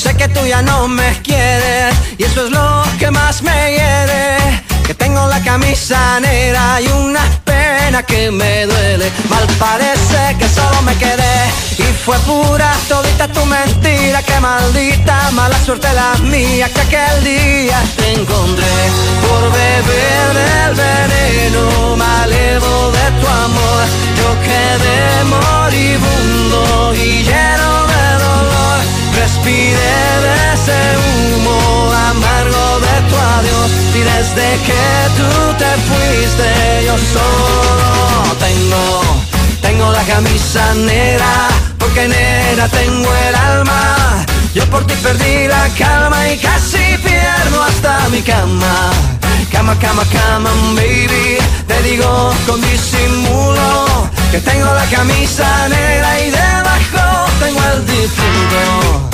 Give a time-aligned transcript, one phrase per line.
[0.00, 4.38] sé que tú ya no me quieres y eso es lo que más me hiere.
[4.86, 9.12] Que tengo la camisa negra y una pena que me duele.
[9.28, 11.38] Mal parece que solo me quedé
[11.78, 14.22] y fue pura todita tu mentira.
[14.22, 18.76] Que maldita mala suerte la mía que aquel día te encontré
[19.24, 23.82] por beber del veneno malevo de tu amor.
[24.18, 27.89] Yo quedé moribundo y lleno
[29.14, 34.84] Respiré de ese humo amargo de tu adiós y desde que
[35.16, 39.02] tú te fuiste yo solo tengo,
[39.60, 44.26] tengo la camisa negra porque negra tengo el alma.
[44.54, 48.90] Yo por ti perdí la calma y casi pierdo hasta mi cama.
[49.52, 51.38] Cama, cama, cama, baby.
[51.66, 59.10] Te digo con disimulo que tengo la camisa negra y debajo tengo el difunto.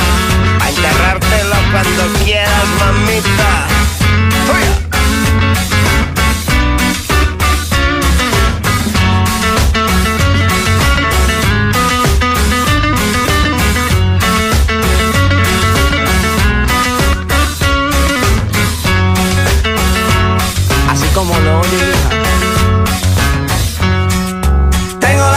[0.61, 3.67] A enterrártelo cuando quieras, mamita.
[5.59, 5.76] Así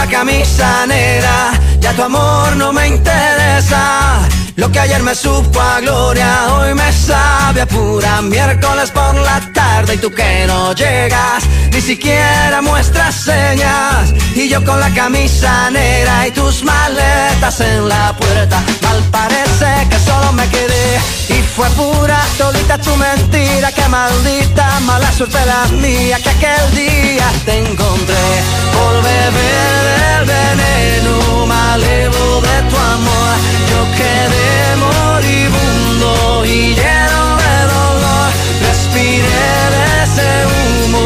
[0.10, 4.28] camisa negra, ya tu amor no me interesa.
[4.60, 9.40] Lo que ayer me supo a gloria, hoy me sabe a pura miércoles por la
[9.54, 14.14] tarde y tú que no llegas, ni siquiera muestras señas.
[14.36, 19.98] Y yo con la camisa negra y tus maletas en la puerta, mal parece que
[20.00, 21.00] solo me quedé
[21.30, 27.32] y fue pura todita tu mentira, que maldita mala suerte la mía que aquel día
[27.46, 28.28] te encontré
[28.74, 33.36] por beber del veneno malevo de tu amor.
[33.72, 34.49] Yo quedé
[34.86, 36.12] moribundo
[36.46, 38.30] y lleno de dolor.
[38.68, 41.06] Respiré de ese humo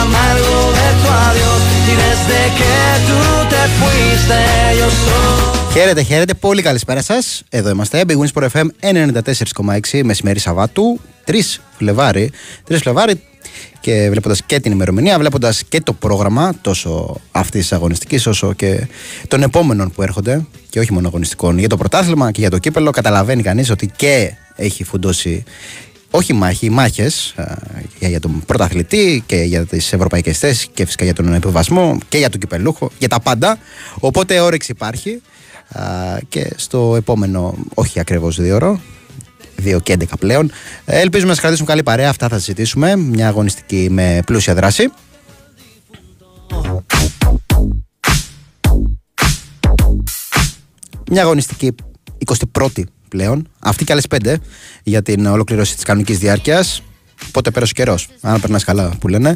[0.00, 3.20] amargo de tu adiós y desde que tú
[3.52, 4.40] te fuiste
[4.78, 5.70] yo soy.
[5.72, 6.34] Χαίρετε, χαίρετε.
[6.34, 7.16] Πολύ καλησπέρα σα.
[7.58, 8.04] Εδώ είμαστε.
[8.08, 8.66] Big Wins Pro FM
[9.92, 11.00] 94,6 μεσημέρι Σαββάτου.
[11.24, 12.30] 3 Φλεβάρι.
[12.68, 13.22] 3 Φλεβάρι
[13.80, 18.86] και βλέποντας και την ημερομηνία, βλέποντας και το πρόγραμμα τόσο αυτή της αγωνιστικής όσο και
[19.28, 22.90] των επόμενων που έρχονται και όχι μόνο αγωνιστικών για το πρωτάθλημα και για το κύπελο,
[22.90, 25.44] καταλαβαίνει κανείς ότι και έχει φουντώσει
[26.10, 27.34] όχι μάχη, μάχες
[27.98, 32.30] για τον πρωταθλητή και για τις ευρωπαϊκές θέσεις και φυσικά για τον επιβασμό και για
[32.30, 33.58] τον κυπελούχο, για τα πάντα.
[33.98, 35.22] Οπότε όρεξη υπάρχει.
[35.72, 35.82] Α,
[36.28, 38.80] και στο επόμενο, όχι ακριβώς δύο ώρο,
[39.64, 40.50] 2 και 11 πλέον.
[40.84, 42.08] Ε, Ελπίζουμε να σας κρατήσουμε καλή παρέα.
[42.08, 42.96] Αυτά θα συζητήσουμε.
[42.96, 44.88] Μια αγωνιστική με πλούσια δράση.
[51.10, 51.74] Μια αγωνιστική
[52.58, 53.48] 21η πλέον.
[53.58, 54.34] Αυτή και άλλες 5
[54.82, 56.82] για την ολοκλήρωση της κανονικής διάρκειας.
[57.30, 59.34] Πότε πέρασε ο καιρός, αν περνάς καλά που λένε.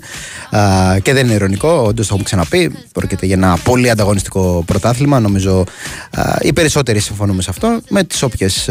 [0.51, 2.73] Α, και δεν είναι ειρωνικό, όντως το έχουμε ξαναπεί.
[2.93, 5.21] Πρόκειται για ένα πολύ ανταγωνιστικό πρωτάθλημα.
[5.21, 5.65] Νομίζω
[6.11, 7.81] α, οι περισσότεροι συμφωνούμε σε αυτό.
[7.89, 8.69] Με τις όποιες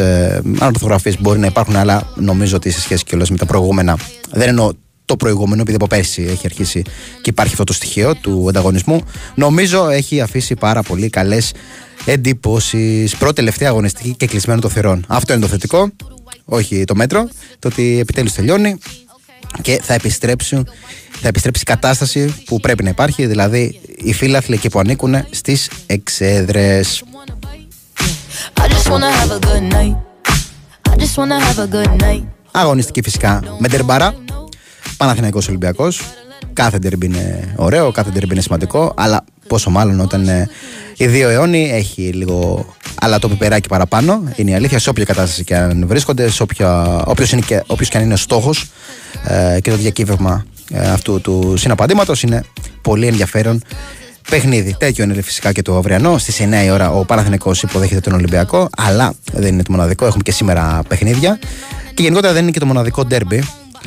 [0.59, 3.97] ανορθογραφίες μπορεί να υπάρχουν, αλλά νομίζω ότι σε σχέση κιόλας με τα προηγούμενα.
[4.31, 4.71] Δεν εννοώ
[5.05, 6.81] το προηγούμενο, επειδή από πέρσι έχει αρχίσει
[7.21, 9.01] και υπάρχει αυτό το στοιχείο του ανταγωνισμού.
[9.35, 11.53] Νομίζω έχει αφήσει πάρα πολύ καλές
[12.05, 13.15] εντυπώσεις.
[13.17, 15.05] Πρώτη τελευταία αγωνιστική και κλεισμένο των θερών.
[15.07, 15.89] Αυτό είναι το θετικό.
[16.45, 17.29] Όχι το μέτρο.
[17.59, 18.77] Το ότι επιτέλους τελειώνει
[19.61, 20.67] και θα επιστρέψουν
[21.23, 25.69] θα επιστρέψει η κατάσταση που πρέπει να υπάρχει, δηλαδή οι φίλαθλοι εκεί που ανήκουν στις
[25.85, 27.03] εξέδρες.
[28.53, 29.95] I just wanna have a good night.
[30.89, 32.23] I just wanna have a good night.
[32.51, 34.15] Αγωνιστική φυσικά με τερμπάρα.
[34.97, 36.01] Παναθηναϊκός Ολυμπιακός.
[36.53, 40.49] Κάθε τερμπή είναι ωραίο, κάθε τερμπή είναι σημαντικό, αλλά πόσο μάλλον όταν ε,
[40.97, 44.23] οι δύο αιώνιοι έχει λίγο αλλά το πιπεράκι παραπάνω.
[44.35, 47.89] Είναι η αλήθεια σε όποια κατάσταση και αν βρίσκονται, σε όποια, όποιος, είναι και, όποιος
[47.89, 48.69] και αν είναι ο στόχος
[49.27, 52.43] ε, και το διακύβευμα ε, αυτού του συναπαντήματος είναι
[52.81, 53.61] πολύ ενδιαφέρον
[54.29, 54.75] παιχνίδι.
[54.79, 56.17] Τέτοιο είναι φυσικά και το αυριανό.
[56.17, 58.69] Στις 9 η ώρα ο Παναθηναϊκός υποδέχεται τον Ολυμπιακό.
[58.77, 60.05] Αλλά δεν είναι το μοναδικό.
[60.05, 61.39] Έχουμε και σήμερα παιχνίδια.
[61.93, 63.43] Και γενικότερα δεν είναι και το μοναδικό ντέρμπι.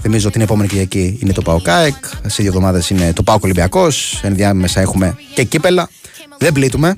[0.08, 1.60] Θυμίζω ότι την επόμενη Κυριακή είναι το Πάο
[2.26, 3.88] Σε δύο εβδομάδες είναι το Πάο Κολυμπιακό.
[4.22, 5.88] Ενδιάμεσα έχουμε και κύπελα.
[6.38, 6.94] Δεν πλήττουμε.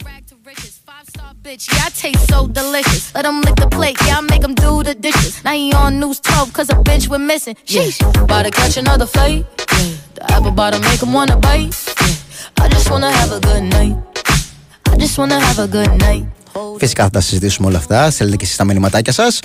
[16.78, 18.10] Φυσικά θα τα συζητήσουμε όλα αυτά.
[18.10, 19.40] Σέλνετε και εσείς τα μηνυματάκια σας.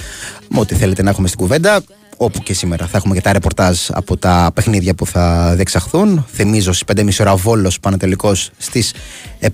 [0.55, 1.83] Ό,τι θέλετε να έχουμε στην κουβέντα
[2.17, 2.85] όπου και σήμερα.
[2.85, 6.25] Θα έχουμε και τα ρεπορτάζ από τα παιχνίδια που θα διεξαχθούν.
[6.33, 8.93] Θυμίζω στις 5.30 ώρα Βόλος Πανατελικό στις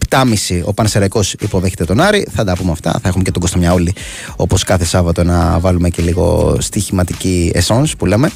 [0.09, 2.27] 7.30 ο Πανσεραϊκός υποδέχεται τον Άρη.
[2.31, 2.91] Θα τα πούμε αυτά.
[2.91, 3.95] Θα έχουμε και τον Κωνσταντιαούλη
[4.35, 8.29] όπως κάθε Σάββατο να βάλουμε και λίγο στοιχηματική εσόνς που λέμε.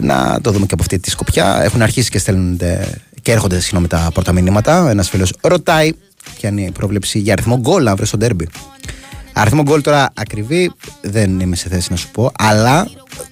[0.00, 1.62] Να το δούμε και από αυτή τη σκοπιά.
[1.62, 4.90] Έχουν αρχίσει και στέλνονται και έρχονται συγγνώμη τα πρώτα μηνύματα.
[4.90, 5.92] Ένας φίλος ρωτάει
[6.38, 8.48] ποια είναι η πρόβλεψη για αριθμό γκολ αύριο στο ντέρμπι.
[9.34, 12.88] Αριθμό γκολ τώρα ακριβή δεν είμαι σε θέση να σου πω, αλλά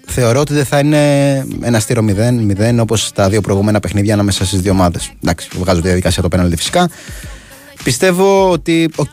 [0.07, 4.61] θεωρώ ότι δεν θα είναι ένα στείρο 0-0 όπως τα δύο προηγούμενα παιχνίδια ανάμεσα στις
[4.61, 5.13] δύο ομάδες.
[5.23, 6.89] Εντάξει, βγάζω τη διαδικασία το πέναλτι φυσικά.
[7.85, 9.13] Πιστεύω ότι, οκ,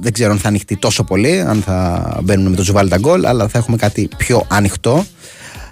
[0.00, 3.26] δεν ξέρω αν θα ανοιχτεί τόσο πολύ, αν θα μπαίνουν με το τσουβάλι τα γκολ,
[3.26, 5.04] αλλά θα έχουμε κάτι πιο ανοιχτό.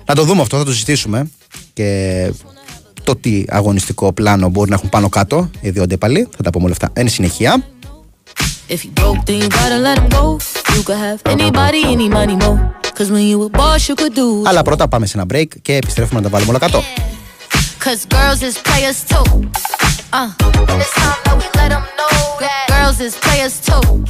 [0.06, 1.30] Να το δούμε αυτό, θα το συζητήσουμε
[1.72, 2.32] και
[3.04, 6.28] το τι αγωνιστικό πλάνο μπορεί να έχουν πάνω κάτω οι δύο αντίπαλοι.
[6.36, 7.64] Θα τα πούμε όλα αυτά εν συνεχεία.
[8.75, 10.25] If you broke, then you gotta let him go.
[10.75, 12.51] You could have anybody, any money, mo.
[12.97, 14.43] Cause when you a boss, you could do.
[14.45, 16.83] Αλλά πρώτα πάμε σε ένα break και επιστρέφουμε να τα βάλουμε όλα κάτω.
[17.85, 19.25] Cause girls is players too.
[20.13, 20.29] Uh,
[20.81, 24.02] it's time that we let them know that Girls is players too.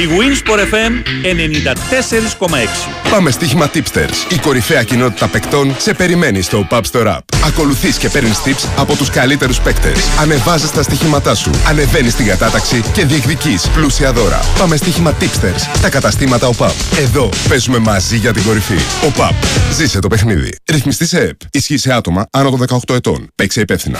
[0.00, 0.92] Η Winsport FM
[1.22, 4.32] 94,6 Πάμε στοίχημα Tipsters.
[4.32, 7.18] Η κορυφαία κοινότητα παικτών σε περιμένει στο Pub Store App.
[7.46, 9.98] Ακολουθείς και παίρνεις tips από τους καλύτερους παίκτες.
[10.20, 14.40] Ανεβάζεις τα στοιχήματά σου, ανεβαίνεις στην κατάταξη και διεκδικείς πλούσια δώρα.
[14.58, 16.74] Πάμε στοίχημα Tipsters στα καταστήματα ΟΠΑΠ.
[16.98, 19.06] Εδώ παίζουμε μαζί για την κορυφή.
[19.06, 19.34] ΟΠΑΠ.
[19.72, 20.56] Ζήσε το παιχνίδι.
[20.70, 21.40] Ρυθμιστή σε ΕΠ.
[21.50, 23.28] Ισχύει σε άτομα άνω των 18 ετών.
[23.34, 23.98] Παίξε υπεύθυνα.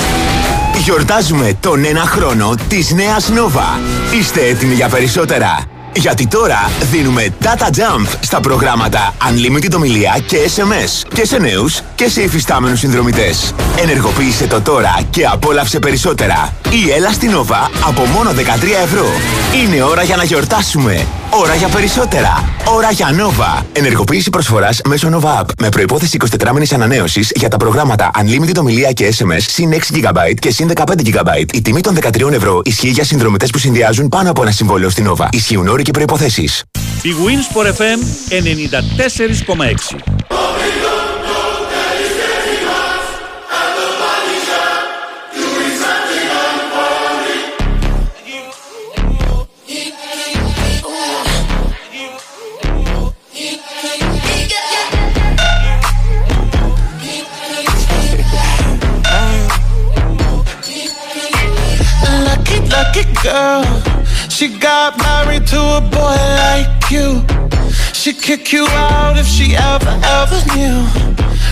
[0.78, 3.80] Γιορτάζουμε τον ένα χρόνο της νέας Nova.
[4.20, 5.73] Είστε έτοιμοι για περισσότερα.
[5.94, 12.08] Γιατί τώρα δίνουμε data jump στα προγράμματα Unlimited ομιλία και SMS και σε νέους και
[12.08, 13.55] σε υφιστάμενους συνδρομητές.
[13.82, 16.52] Ενεργοποίησε το τώρα και απόλαυσε περισσότερα.
[16.70, 18.35] Η έλα στην Nova από μόνο 13
[18.85, 19.06] ευρώ.
[19.62, 21.06] Είναι ώρα για να γιορτάσουμε.
[21.31, 22.49] Ώρα για περισσότερα.
[22.75, 23.62] Ώρα για Nova.
[23.73, 25.44] Ενεργοποίηση προσφοράς μέσω Nova App.
[25.58, 30.35] Με προπόθεση 24 μήνε ανανέωσης για τα προγράμματα Unlimited ομιλία και SMS συν 6 GB
[30.38, 31.52] και συν 15 GB.
[31.52, 35.11] Η τιμή των 13 ευρώ ισχύει για συνδρομητές που συνδυάζουν πάνω από ένα συμβόλαιο στην
[35.11, 35.26] Nova.
[35.31, 36.42] Ισχύουν όροι και προποθέσει.
[37.02, 37.98] Η Winsport FM
[38.31, 40.25] 94,6
[62.75, 63.94] lucky girl.
[64.36, 67.08] She got married to a boy like you.
[67.98, 70.78] She'd kick you out if she ever, ever knew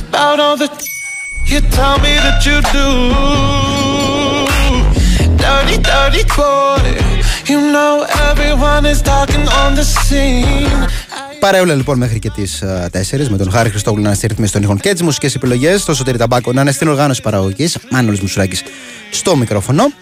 [0.08, 0.68] about all the
[1.52, 2.88] you tell me that you do.
[5.42, 6.82] Dirty, dirty boy.
[7.50, 7.92] You know
[8.28, 10.88] everyone is talking on the scene.
[11.40, 14.62] Παρέολα λοιπόν μέχρι και τις 4 με τον Χάρη Χριστόγλου να είναι στη ρύθμιση των
[14.62, 15.84] ήχων και τις μουσικές επιλογές.
[15.84, 17.78] Το Σωτήρι Ταμπάκο να είναι στην οργάνωση παραγωγής.
[17.90, 18.62] Μάνολης Μουσουράκης
[19.10, 19.92] στο μικρόφωνο.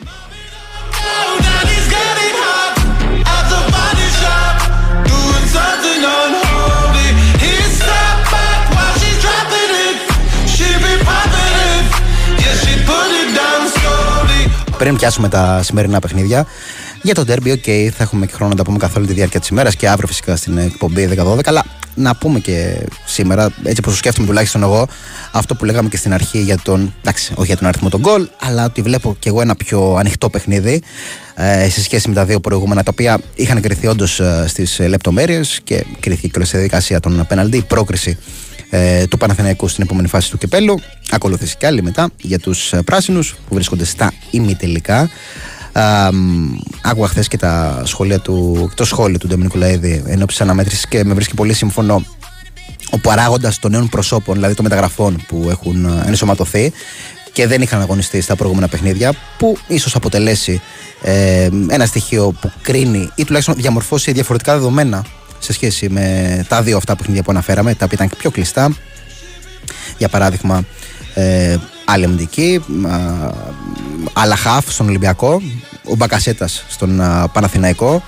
[14.81, 16.47] Πριν πιάσουμε τα σημερινά παιχνίδια,
[17.03, 19.41] για το derby, OK, θα έχουμε και χρόνο να τα πούμε καθ' όλη τη διάρκεια
[19.41, 21.39] της ημέρας και αύριο φυσικά στην εκπομπή 10-12.
[21.45, 24.89] Αλλά να πούμε και σήμερα, έτσι όπως το σκέφτομαι τουλάχιστον εγώ,
[25.33, 26.95] αυτό που λέγαμε και στην αρχή για τον.
[27.01, 30.31] Εντάξει, όχι για τον αριθμό των γκολ, αλλά ότι βλέπω και εγώ ένα πιο ανοιχτό
[30.31, 30.83] παιχνίδι
[31.35, 35.61] ε, σε σχέση με τα δύο προηγούμενα, τα οποία είχαν κρυθεί όντως ε, στις λεπτομέρειες
[35.65, 37.57] και κριθεί και στη διαδικασία των πέναλτι.
[37.57, 38.19] Η πρόκριση
[38.71, 40.81] ε, του Παναθηναϊκού στην επόμενη φάση του κυπέλου.
[41.11, 45.11] Ακολούθησε και άλλη μετά για τους ε, πράσινους που βρίσκονται στα ημιτελικά.
[46.83, 51.05] Άκουγα χθες και τα σχόλια του, το σχόλιο του Ντομινικού Λαίδη εν ώψη αναμέτρησης και
[51.05, 52.05] με βρίσκει πολύ σύμφωνο
[52.91, 56.73] ο παράγοντας των νέων προσώπων, δηλαδή των μεταγραφών που έχουν ε, ενσωματωθεί
[57.33, 60.61] και δεν είχαν αγωνιστεί στα προηγούμενα παιχνίδια, που ίσως αποτελέσει
[61.03, 65.05] ε, ένα στοιχείο που κρίνει ή τουλάχιστον διαμορφώσει διαφορετικά δεδομένα
[65.41, 68.73] σε σχέση με τα δύο αυτά παιχνίδια που αναφέραμε, τα οποία ήταν πιο κλειστά.
[69.99, 70.65] Για παράδειγμα,
[71.15, 72.65] ε, άλλη αμυντική,
[74.13, 75.43] άλλα χαφ στον Ολυμπιακό,
[75.85, 76.97] ο Μπακασέτας στον
[77.33, 78.03] Παναθηναϊκό.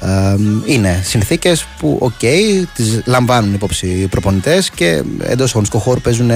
[0.00, 0.36] Ε,
[0.66, 6.30] είναι συνθήκες που, οκ, okay, τις λαμβάνουν υπόψη οι προπονητές και εντός αγωνιστικού χώρου παίζουν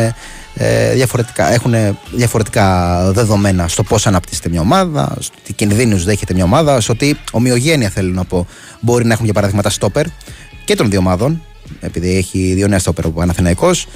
[0.54, 1.74] ε, διαφορετικά, έχουν
[2.12, 7.12] διαφορετικά δεδομένα στο πώς αναπτύσσεται μια ομάδα, στο τι κινδύνους δέχεται μια ομάδα, στο τι
[7.32, 8.46] ομοιογένεια θέλω να πω
[8.80, 10.06] μπορεί να έχουν για παράδειγμα τα στόπερ
[10.64, 11.42] και των δύο ομάδων,
[11.80, 13.86] επειδή έχει δύο νέα στόπερ ο Παναθηναϊκός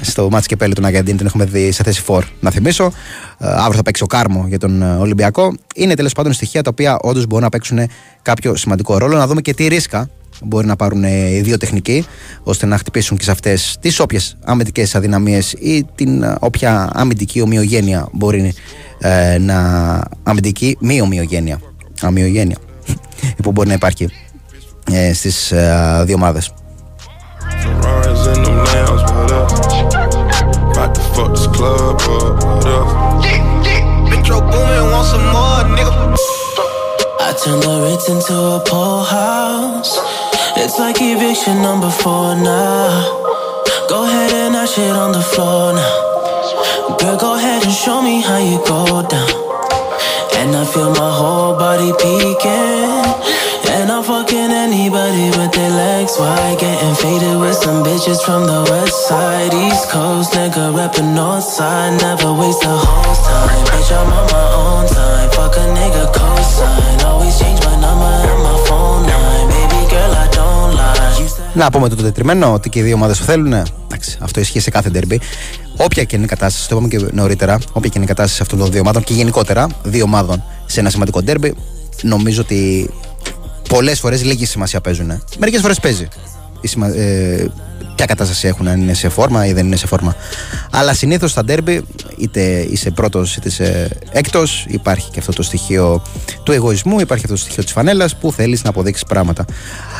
[0.00, 2.92] στο μάτς και πέλη του Αγκαντίνη την έχουμε δει σε θέση 4 να θυμίσω
[3.38, 6.70] ε, αύριο θα παίξει ο Κάρμο για τον ε, Ολυμπιακό είναι τέλος πάντων στοιχεία τα
[6.72, 7.78] οποία όντως μπορούν να παίξουν
[8.22, 10.08] κάποιο σημαντικό ρόλο να δούμε και τι ρίσκα
[10.44, 12.06] μπορεί να πάρουν ε, οι δύο τεχνικοί
[12.42, 17.40] ώστε να χτυπήσουν και σε αυτές τις όποιες αμυντικές αδυναμίες ή την ε, όποια αμυντική
[17.40, 18.54] ομοιογένεια μπορεί
[18.98, 20.00] ε, να.
[20.22, 21.60] αμυντική μη ομοιογένεια.
[22.00, 22.56] Αμοιογένεια.
[23.42, 24.08] που μπορεί να υπάρχει
[24.92, 26.52] ε, στις ε, δύο ομάδες.
[30.82, 33.22] About to fuck this club up, what else?
[34.10, 35.94] Metro Boomin, want some more, nigga.
[37.22, 39.94] I turn the Ritz into a pool house.
[40.58, 43.06] It's like eviction number four now.
[43.88, 46.98] Go ahead and I shit on the floor now.
[46.98, 49.30] Girl, go ahead and show me how you go down.
[50.34, 53.06] And I feel my whole body peeking.
[53.70, 55.01] And I'm fucking anybody
[56.18, 56.58] with their legs wide.
[56.58, 59.52] Getting faded with some bitches from the west side.
[59.54, 62.00] East coast, nigga reppin' north side.
[62.00, 63.64] Never waste a whole time.
[63.70, 65.30] Bitch, I'm on my own time.
[65.30, 67.04] Fuck a nigga cosign.
[67.04, 69.48] Always change my number and my phone line.
[69.52, 71.20] Baby girl, I don't lie.
[71.20, 73.52] You said Να πούμε το τετριμένο ότι και οι δύο ομάδες το θέλουν.
[73.52, 75.20] Εντάξει, αυτό ισχύει σε κάθε ντερμπι.
[75.76, 78.58] Όποια και είναι η κατάσταση, το είπαμε και νωρίτερα, όποια και είναι η κατάσταση αυτών
[78.58, 81.54] των δύο ομάδων και γενικότερα δύο ομάδων σε ένα σημαντικό ντερμπι,
[82.02, 82.90] νομίζω ότι
[83.72, 85.22] πολλές φορές λίγη σημασία παίζουν.
[85.38, 86.08] Μερικές φορές παίζει.
[86.60, 86.88] Η σημα...
[86.88, 87.50] ε,
[87.96, 90.16] ποια κατάσταση έχουν, αν είναι σε φόρμα ή δεν είναι σε φόρμα.
[90.70, 91.84] Αλλά συνήθως στα ντέρμπι,
[92.16, 96.02] είτε είσαι πρώτος είτε είσαι έκτος, υπάρχει και αυτό το στοιχείο
[96.42, 99.44] του εγωισμού, υπάρχει αυτό το στοιχείο της φανέλας που θέλεις να αποδείξεις πράγματα.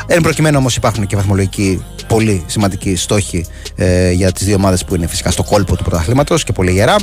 [0.07, 4.95] Εν προκειμένω όμως υπάρχουν και βαθμολογικοί πολύ σημαντικοί στόχοι ε, για τις δύο ομάδες που
[4.95, 6.97] είναι φυσικά στο κόλπο του πρωταθλήματος και πολύ γερά.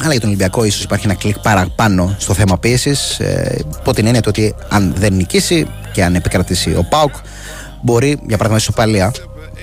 [0.00, 3.18] Αλλά για τον Ολυμπιακό ίσως υπάρχει ένα κλικ παραπάνω στο θέμα πίεσης.
[3.18, 7.14] Ε, υπό την έννοια του ότι αν δεν νικήσει και αν επικρατήσει ο ΠΑΟΚ,
[7.82, 9.12] μπορεί για παράδειγμα η ισοπαλία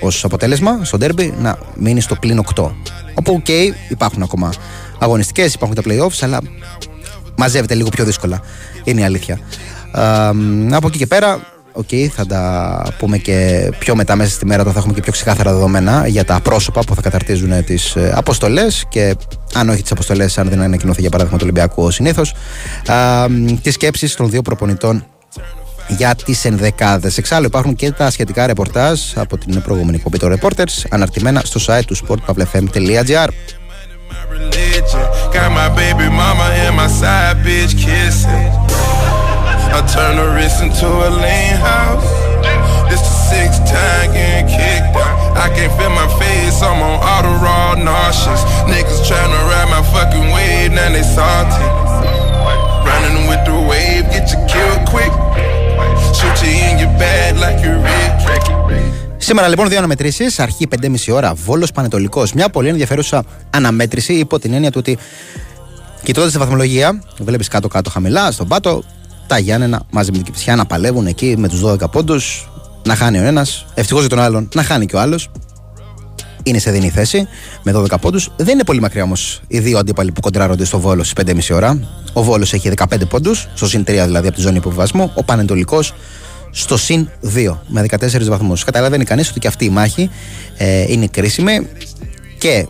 [0.00, 2.70] ως αποτέλεσμα στο ντέρμπι να μείνει στο πλην 8.
[3.14, 3.48] Όπου, οκ,
[3.88, 4.52] υπάρχουν ακόμα
[4.98, 6.40] αγωνιστικές, υπάρχουν τα playoffs, αλλά
[7.36, 8.40] μαζεύεται λίγο πιο δύσκολα.
[8.84, 9.38] Είναι η αλήθεια.
[9.90, 10.28] Α,
[10.70, 11.40] από εκεί και πέρα,
[11.76, 15.12] οκ, θα τα πούμε και πιο μετά μέσα στη μέρα όταν θα έχουμε και πιο
[15.12, 19.16] ξεκάθαρα δεδομένα για τα πρόσωπα που θα καταρτίζουν τις αποστολές και
[19.54, 22.34] αν όχι τις αποστολές, αν δεν ανακοινώθηκε για παράδειγμα το Ολυμπιακό συνήθως,
[23.62, 25.06] τις σκέψεις των δύο προπονητών
[25.88, 27.18] για τις ενδεκάδες.
[27.18, 31.84] Εξάλλου υπάρχουν και τα σχετικά ρεπορτάζ από την προηγούμενη εκπομπή των Reporters αναρτημένα στο site
[31.86, 33.28] του sportpavlefm.gr.
[34.08, 35.06] My religion.
[35.34, 38.65] Got my baby mama and my side bitch kissing.
[39.78, 42.08] I turn the wrist into a lean house.
[42.90, 45.16] This the sixth time getting kicked out.
[45.44, 48.42] I can't feel my face, I'm on auto raw nauseous.
[48.70, 51.66] Niggas tryna ride my fucking wave, now they salty.
[52.88, 55.12] Running with the wave, get you killed quick.
[56.16, 58.16] Shoot you in your bag like you Rick.
[59.18, 62.24] Σήμερα λοιπόν δύο αναμετρήσει, αρχή 5.30 ώρα, Βόλο Πανετολικό.
[62.34, 64.98] Μια πολύ ενδιαφέρουσα αναμέτρηση υπό την έννοια του ότι
[66.02, 68.82] κοιτώντα τη βαθμολογία, βλέπει κάτω-κάτω χαμηλά στον πάτο,
[69.26, 72.48] τα Γιάννενα μαζί με την Κυψιά να παλεύουν εκεί με τους 12 πόντους,
[72.86, 75.30] να χάνει ο ένας, ευτυχώς για τον άλλον, να χάνει και ο άλλος.
[76.42, 77.28] Είναι σε δινή θέση
[77.62, 78.30] με 12 πόντους.
[78.36, 81.80] Δεν είναι πολύ μακριά όμως οι δύο αντίπαλοι που κοντράρονται στο Βόλος στις 5.30 ώρα.
[82.12, 85.12] Ο Βόλος έχει 15 πόντους, στο συν 3 δηλαδή από τη ζώνη υποβιβασμού.
[85.14, 85.94] Ο Πανετολικός
[86.50, 88.64] στο συν 2 με 14 βαθμούς.
[88.64, 90.10] Καταλαβαίνει κανείς ότι και αυτή η μάχη
[90.56, 91.66] ε, είναι κρίσιμη
[92.38, 92.66] και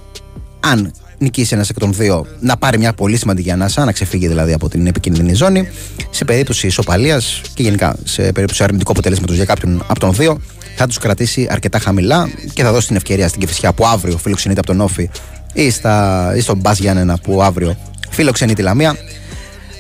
[0.60, 4.52] αν νικήσει ένας εκ των δύο, να πάρει μια πολύ σημαντική ανάσα, να ξεφύγει δηλαδή
[4.52, 5.68] από την επικίνδυνη ζώνη.
[6.10, 10.40] Σε περίπτωση ισοπαλίας και γενικά σε περίπτωση αρνητικού αποτελέσματος για κάποιον από τον δύο,
[10.76, 14.60] θα τους κρατήσει αρκετά χαμηλά και θα δώσει την ευκαιρία στην Κεφισιά που αύριο φιλοξενείται
[14.60, 15.10] από τον Όφη
[15.52, 17.76] ή, στα, ή στον Μπα Γιάννενα που αύριο
[18.10, 18.96] φιλοξενεί τη Λαμία.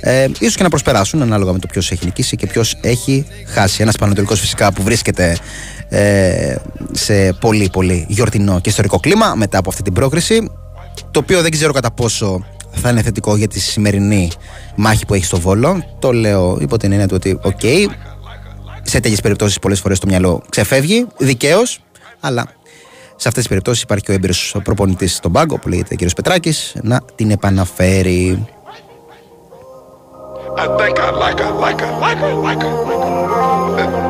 [0.00, 3.82] Ε, ίσως και να προσπεράσουν ανάλογα με το ποιος έχει νικήσει και ποιος έχει χάσει.
[3.82, 5.36] Ένας Παναιτωλικό φυσικά που βρίσκεται
[5.88, 6.56] ε,
[6.92, 10.50] σε πολύ πολύ γιορτινό και ιστορικό κλίμα μετά από αυτή την πρόκριση.
[11.10, 14.30] Το οποίο δεν ξέρω κατά πόσο θα είναι θετικό για τη σημερινή
[14.76, 15.84] μάχη που έχει στο Βόλο.
[15.98, 17.60] Το λέω υπό την έννοια του ότι, οκ,
[18.82, 21.80] σε τέτοιες περιπτώσεις πολλές φορές το μυαλό ξεφεύγει, δικαίως,
[22.20, 22.46] αλλά
[23.16, 26.10] σε αυτές τις περιπτώσεις υπάρχει και ο έμπειρος προπονητής στον πάγκο που λέγεται κ.
[26.14, 28.46] Πετράκης να την επαναφέρει.
[30.58, 32.74] I think I like her, like her, like her, like her.
[33.76, 34.05] Hundred to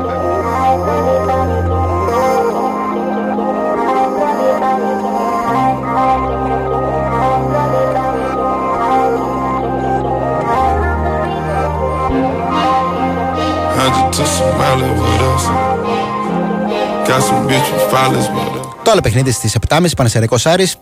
[18.84, 20.76] Το άλλο παιχνίδι στις 7.30 Πανεσαιρικό Άρης.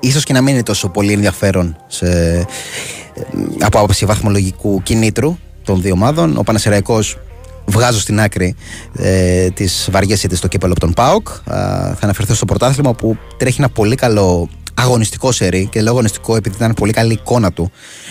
[0.00, 2.44] ίσως και να μην είναι τόσο πολύ ενδιαφέρον σε, ε,
[3.60, 6.36] από άποψη βαθμολογικού κινήτρου των δύο ομάδων.
[6.36, 7.18] Ο Πανεσαιραϊκός
[7.64, 8.56] βγάζω στην άκρη
[8.96, 11.28] ε, τις βαριές ήττες στο κύπελο από τον Πάοκ.
[11.28, 16.36] Α, θα αναφερθώ στο πρωτάθλημα που τρέχει ένα πολύ καλό αγωνιστικό σερί και λέω αγωνιστικό
[16.36, 17.70] επειδή ήταν πολύ καλή εικόνα του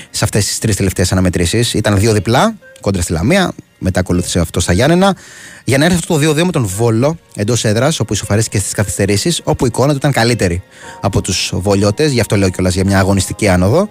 [0.09, 1.73] σε αυτές τις τρεις τελευταίες αναμετρήσεις.
[1.73, 3.53] Ήταν δύο διπλά κόντρα στη Λαμία,
[3.83, 5.15] μετά ακολούθησε αυτό στα Γιάννενα.
[5.63, 9.41] Για να έρθει αυτό το 2-2 με τον Βόλο εντός έδρας, όπου ισοφαρίστηκε στις καθυστερήσεις,
[9.43, 10.63] όπου η εικόνα του ήταν καλύτερη
[11.01, 13.89] από τους Βολιώτες, γι' αυτό λέω κιόλας για μια αγωνιστική άνοδο.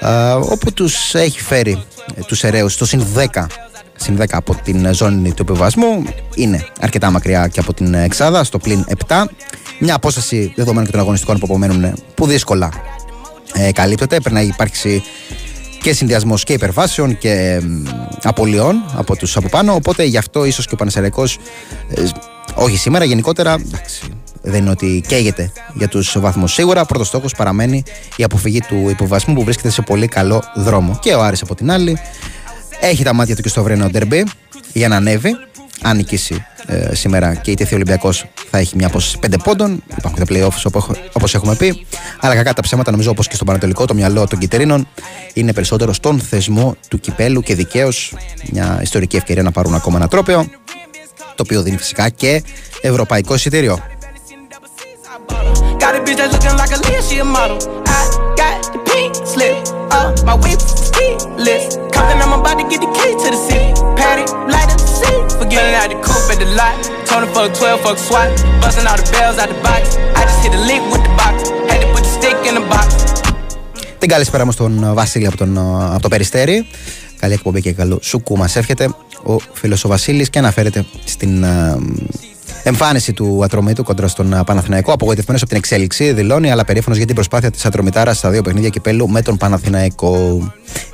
[0.00, 3.46] Ε, όπου τους έχει φέρει ε, τους Ερέου στο συν 10
[3.96, 6.04] συν 10 από την ζώνη του επιβασμού.
[6.34, 9.24] Είναι αρκετά μακριά και από την Εξάδα, στο πλην 7.
[9.78, 12.72] Μια απόσταση δεδομένων και των αγωνιστικών που απομένουν που δύσκολα
[13.52, 14.20] ε, καλύπτεται.
[14.20, 15.02] Πρέπει να υπάρξει
[15.84, 17.62] και συνδυασμός και υπερβάσεων και
[18.22, 19.74] απολειών από τους από πάνω.
[19.74, 22.02] Οπότε γι' αυτό ίσως και ο Πανεσαιρεκό, ε,
[22.54, 24.02] όχι σήμερα, γενικότερα εντάξει,
[24.42, 26.52] δεν είναι ότι καίγεται για τους βαθμούς.
[26.52, 27.82] Σίγουρα, πρώτος στόχος παραμένει
[28.16, 30.98] η αποφυγή του υποβασμού που βρίσκεται σε πολύ καλό δρόμο.
[31.02, 31.98] Και ο Άρης από την άλλη
[32.80, 34.24] έχει τα μάτια του και στο βρένο ντερμπι
[34.72, 35.30] για να ανέβει.
[35.82, 39.82] Αν νικήσει ε, σήμερα και η τεθεί Ολυμπιακός θα έχει μια απόσταση 5 πόντων.
[39.98, 41.86] Υπάρχουν και τα playoffs όπως έχουμε πει.
[42.20, 44.88] Αλλά κακά τα ψέματα, νομίζω όπως και στον Πανατολικό, το μυαλό των Κιτερίνων
[45.32, 48.14] είναι περισσότερο στον θεσμό του κυπέλου και δικαίως
[48.52, 50.46] μια ιστορική ευκαιρία να πάρουν ακόμα ένα τρόπαιο.
[51.34, 52.42] Το οποίο δίνει φυσικά και
[52.80, 53.78] ευρωπαϊκό εισιτήριο.
[55.84, 57.58] Got a bitch that's looking like a Leah, she a model.
[57.96, 58.00] I
[58.40, 59.56] got the pink slip,
[59.96, 61.08] uh, my whip ski
[61.46, 61.76] list.
[61.92, 63.68] Compton, I'm about to get the key to the city.
[64.00, 64.63] Patty, light
[65.56, 65.74] up the city.
[65.74, 66.76] Forgetting out the coupe at the lot.
[67.06, 68.28] Tony fuck 12, fuck SWAT.
[68.60, 69.82] Busting all the bells out the box.
[70.16, 71.36] I just hit a lick with the box.
[71.68, 72.88] Had to put the stick in the box.
[73.98, 75.58] Την καλησπέρα μου στον Βασίλη από, τον,
[75.92, 76.66] από το Περιστέρι.
[77.20, 81.44] Καλή εκπομπή και καλό σουκού μας εύχεται ο φίλος ο Βασίλης και αναφέρεται στην
[82.62, 84.92] εμφάνιση του Ατρομήτου κοντρα στον Παναθηναϊκό.
[84.92, 88.68] Απογοητευμένος από την εξέλιξη, δηλώνει, αλλά περήφανος για την προσπάθεια της Ατρομητάρας στα δύο παιχνίδια
[88.68, 90.42] κυπέλου με τον Παναθηναϊκό.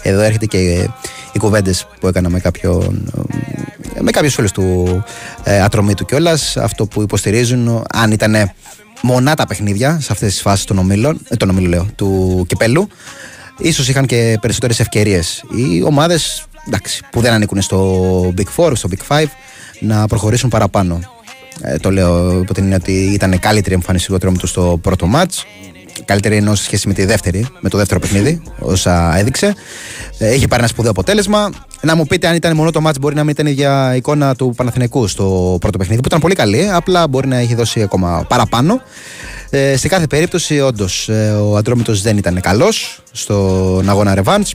[0.02, 0.88] Εδώ έρχεται και
[1.32, 3.10] οι κουβέντες που έκανα με κάποιον.
[4.02, 5.04] Με κάποιου φίλου του
[5.42, 6.56] ε, Ατρομήτου κιόλας.
[6.56, 8.52] Αυτό που υποστηρίζουν, αν ήταν
[9.02, 12.89] μονά τα παιχνίδια σε αυτές τις φάσεις των ομίλων, ε, των ομίλων λέω, του κυπέλου,
[13.58, 15.45] ίσως είχαν και περισσότερες ευκαιρίες.
[15.54, 16.45] Οι ομάδες
[17.10, 19.28] που δεν ανήκουν στο Big Four, στο Big Five,
[19.80, 21.00] να προχωρήσουν παραπάνω.
[21.63, 25.32] Ε, το λέω υπό την ότι ήταν καλύτερη εμφάνιση του Ατρόμητου στο πρώτο μάτ.
[26.04, 29.54] Καλύτερη ενώ σε σχέση με τη δεύτερη, με το δεύτερο παιχνίδι, όσα έδειξε.
[30.18, 31.50] Ε, έχει πάρει ένα σπουδαίο αποτέλεσμα.
[31.80, 34.34] Να μου πείτε αν ήταν μόνο το μάτ, μπορεί να μην ήταν η ίδια εικόνα
[34.34, 36.70] του Παναθηνικού στο πρώτο παιχνίδι, που ήταν πολύ καλή.
[36.72, 38.82] Απλά μπορεί να έχει δώσει ακόμα παραπάνω.
[39.50, 44.46] Ε, σε κάθε περίπτωση, όντως, ε, ο Αντρόμητος δεν ήταν καλός στον αγώνα Ρεβάντ.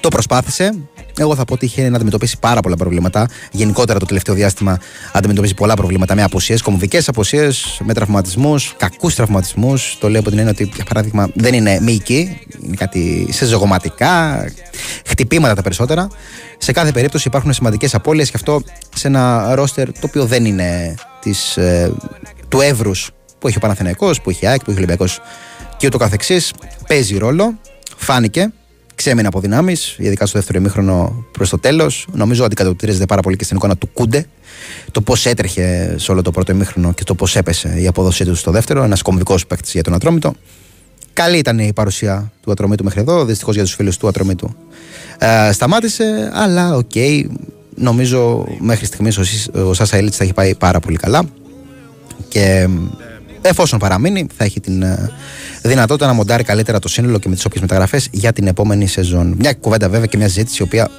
[0.00, 0.74] Το προσπάθησε.
[1.18, 3.28] Εγώ θα πω ότι είχε να αντιμετωπίσει πάρα πολλά προβλήματα.
[3.50, 4.78] Γενικότερα το τελευταίο διάστημα
[5.12, 7.48] αντιμετωπίζει πολλά προβλήματα με αποσίε, κομβικές αποσίε,
[7.84, 9.96] με τραυματισμούς, κακούς τραυματισμούς.
[10.00, 14.44] Το λέω από την έννοια ότι, για παράδειγμα, δεν είναι μυϊκή, είναι κάτι σε ζωγωματικά,
[15.06, 16.08] χτυπήματα τα περισσότερα.
[16.58, 18.62] Σε κάθε περίπτωση υπάρχουν σημαντικές απώλειες και αυτό
[18.94, 21.92] σε ένα ρόστερ το οποίο δεν είναι της, ε,
[22.48, 25.20] του εύρους που έχει ο Παναθηναϊκός, που έχει η ΑΕΚ, που έχει ο Ολυμπιακός
[25.76, 26.52] και ούτω καθεξής.
[26.86, 27.58] Παίζει ρόλο,
[27.96, 28.52] φάνηκε
[28.98, 32.08] ξέμεινε από δυνάμεις, ειδικά στο δεύτερο ημίχρονο προς το τέλος.
[32.12, 34.26] Νομίζω αντικατοπτρίζεται πάρα πολύ και στην εικόνα του Κούντε.
[34.90, 38.34] Το πώς έτρεχε σε όλο το πρώτο ημίχρονο και το πώς έπεσε η απόδοσή του
[38.34, 38.82] στο δεύτερο.
[38.82, 40.34] Ένας κομβικός παίκτης για τον Ατρόμητο.
[41.12, 43.24] Καλή ήταν η παρουσία του Ατρομήτου μέχρι εδώ.
[43.24, 44.56] Δυστυχώς για τους φίλους του Ατρομήτου
[45.18, 46.90] ε, σταμάτησε, αλλά OK.
[46.94, 47.24] Okay,
[47.74, 49.22] νομίζω μέχρι στιγμής ο,
[49.68, 51.22] ο Σάσα Ελίτ θα έχει πάει πάρα πολύ καλά.
[52.28, 52.68] Και
[53.42, 55.10] εφόσον παραμείνει, θα έχει την ε,
[55.62, 59.34] δυνατότητα να μοντάρει καλύτερα το σύνολο και με τις όποιες μεταγραφές για την επόμενη σεζόν.
[59.38, 60.90] Μια κουβέντα βέβαια και μια συζήτηση η οποία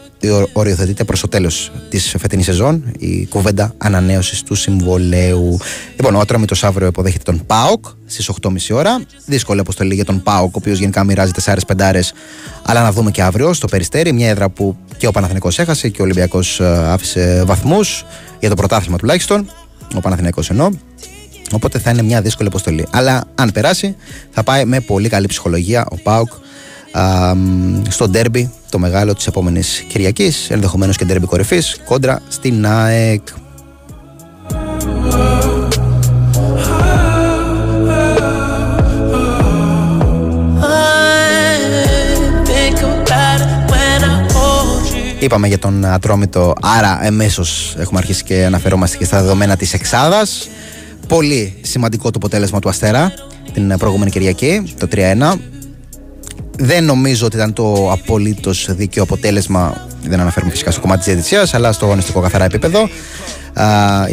[0.53, 5.57] οριοθετείται προς το τέλος της φετινής σεζόν, η κουβέντα ανανέωσης του συμβολέου.
[5.95, 9.01] Λοιπόν, ο Ατρόμητος αύριο υποδέχεται τον ΠΑΟΚ στις 8.30 ώρα.
[9.25, 12.13] Δύσκολη αποστολή για τον ΠΑΟΚ, ο οποίος γενικά μοιράζει 4 πεντάρες.
[12.63, 16.01] Αλλά να δούμε και αύριο στο Περιστέρι, μια έδρα που και ο Παναθηναϊκός έχασε και
[16.01, 18.05] ο Ολυμπιακός ε, άφησε βαθμούς
[18.39, 19.49] για το πρωτάθλημα τουλάχιστον.
[19.95, 20.69] Ο Παναθηναϊκός εννοώ.
[21.51, 22.87] Οπότε θα είναι μια δύσκολη αποστολή.
[22.91, 23.95] Αλλά αν περάσει,
[24.31, 26.29] θα πάει με πολύ καλή ψυχολογία ο Πάουκ
[27.89, 33.27] στο ντέρμπι το μεγάλο της επόμενης Κυριακής, ενδεχομένως και ντέρμπι κορυφής, κόντρα στην ΑΕΚ.
[45.19, 50.49] Είπαμε για τον Ατρόμητο, άρα εμέσως έχουμε αρχίσει και αναφερόμαστε και στα δεδομένα της Εξάδας.
[51.09, 53.13] Πολύ σημαντικό το αποτέλεσμα του Αστέρα
[53.53, 55.33] την προηγούμενη Κυριακή, το 3-1.
[56.57, 59.87] Δεν νομίζω ότι ήταν το απολύτως δίκαιο αποτέλεσμα.
[60.03, 62.89] Δεν αναφέρουμε φυσικά στο κομμάτι της διαιτησίας, αλλά στο αγωνιστικό καθαρά επίπεδο.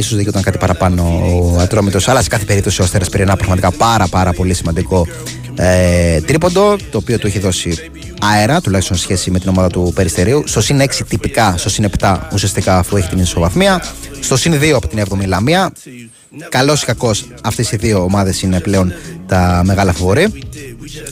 [0.03, 3.37] σω δίκαιο ήταν κάτι παραπάνω ο Ατρόμητος, αλλά σε κάθε περίπτωση ο Αστέρας πήρε ένα
[3.37, 5.07] πραγματικά πάρα, πάρα πολύ σημαντικό
[5.55, 9.93] ε, τρίποντο, το οποίο του έχει δώσει αέρα, τουλάχιστον σε σχέση με την ομάδα του
[9.95, 10.43] Περιστερίου.
[10.47, 13.83] Στο συν 6 τυπικά, στο συν 7 ουσιαστικά αφού έχει την ισοβαθμία.
[14.21, 15.73] Στο συν 2 από την 7η Λαμία.
[16.49, 18.93] Καλός ή κακός, αυτές οι δύο ομάδες είναι πλέον
[19.27, 20.33] τα μεγάλα φοβορή.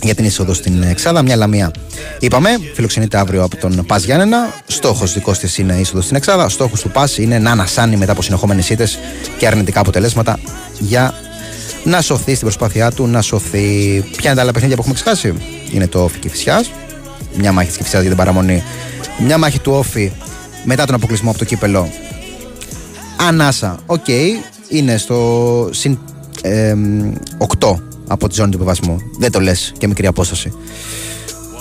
[0.02, 1.22] για την είσοδο στην Εξάδα.
[1.22, 1.70] Μια λαμία.
[2.18, 4.54] Είπαμε, φιλοξενείται αύριο από τον Πας Γιάννενα.
[4.66, 6.48] Στόχος δικός της είναι είσοδος στην Εξάδα.
[6.48, 8.98] Στόχος του Πας είναι να ανασάνει μετά από συνεχόμενες ήττες
[9.38, 10.38] και αρνητικά αποτελέσματα
[10.78, 11.14] για
[11.84, 14.00] να σωθεί στην προσπάθειά του, να σωθεί.
[14.16, 15.34] Ποια είναι τα άλλα παιχνίδια που έχουμε ξεχάσει,
[15.72, 16.70] Είναι το ΟΦΗ Κηφισιά.
[17.37, 18.62] Μια μάχη της Κηφισιά για την παραμονή.
[19.18, 20.12] Μια μάχη του ΟΦΗ
[20.64, 21.88] μετά τον αποκλεισμό από το κύπελλο.
[23.16, 24.06] Ανάσα, οκ,
[24.78, 25.98] είναι στο συν
[26.42, 26.74] ε,
[27.58, 27.74] 8
[28.06, 28.98] από τη ζώνη του υποβιβασμού.
[29.18, 30.52] Δεν το λες και μικρή απόσταση.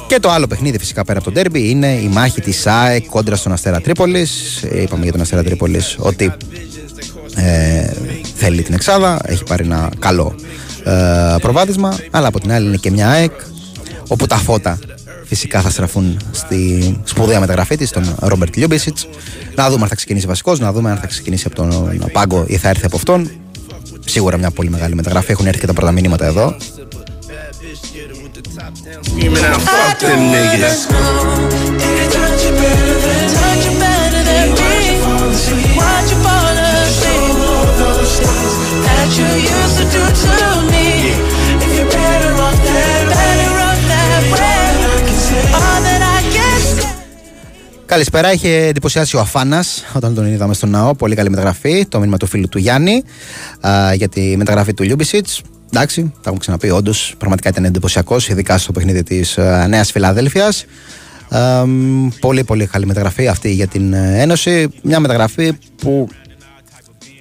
[0.07, 3.35] Και το άλλο παιχνίδι φυσικά πέρα από το ντέρμπι είναι η μάχη της ΑΕΚ κόντρα
[3.35, 4.61] στον Αστέρα Τρίπολης.
[4.63, 6.33] Είπαμε για τον Αστέρα Τρίπολης ότι
[7.35, 7.93] ε,
[8.35, 10.35] θέλει την Εξάδα, έχει πάρει ένα καλό
[10.83, 13.31] ε, προβάδισμα, αλλά από την άλλη είναι και μια ΑΕΚ
[14.07, 14.79] όπου τα φώτα
[15.33, 19.07] φυσικά θα στραφούν στη σπουδαία μεταγραφή της, τον Ρόμπερτ Λιούμπισιτς.
[19.55, 22.57] Να δούμε αν θα ξεκινήσει βασικός, να δούμε αν θα ξεκινήσει από τον Πάγκο ή
[22.57, 23.29] θα έρθει από αυτόν.
[24.05, 25.31] Σίγουρα μια πολύ μεγάλη μεταγραφή.
[25.31, 26.55] Έχουν έρθει και τα πρώτα μηνύματα εδώ.
[47.93, 50.95] Καλησπέρα, είχε εντυπωσιάσει ο Αφάνας όταν τον είδαμε στο ναό.
[50.95, 51.85] Πολύ καλή μεταγραφή.
[51.85, 53.03] Το μήνυμα του φίλου του Γιάννη
[53.67, 55.27] α, για τη μεταγραφή του Λιούμπισιτς.
[55.73, 56.69] Εντάξει, τα έχουμε ξαναπεί.
[56.69, 60.65] Όντως, πραγματικά ήταν εντυπωσιακός, ειδικά στο παιχνίδι της Νέας Φιλαδέλφιας.
[62.19, 64.69] Πολύ, πολύ καλή μεταγραφή αυτή για την ε, Ένωση.
[64.81, 66.07] Μια μεταγραφή που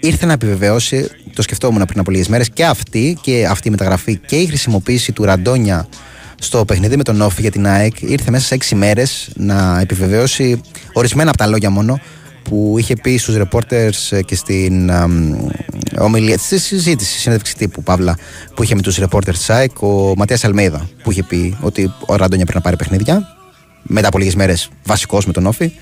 [0.00, 4.16] ήρθε να επιβεβαιώσει, το σκεφτόμουν πριν από λίγες μέρες, και αυτή και αυτή η μεταγραφή
[4.16, 5.88] και η χρησιμοποίηση του Ραντόνια
[6.42, 10.60] στο παιχνίδι με τον Όφη για την ΑΕΚ ήρθε μέσα σε έξι μέρες να επιβεβαιώσει
[10.92, 12.00] ορισμένα από τα λόγια μόνο
[12.42, 14.90] που είχε πει στους reporters και στην
[15.98, 18.16] ομιλία στη συζήτηση, συνέντευξη τύπου Παύλα
[18.54, 22.16] που είχε με τους reporters της ΑΕΚ ο Ματίας Αλμέιδα που είχε πει ότι ο
[22.16, 23.36] Ραντόνια πρέπει να πάρει παιχνίδια
[23.82, 25.72] μετά από λίγες μέρες βασικός με τον Όφη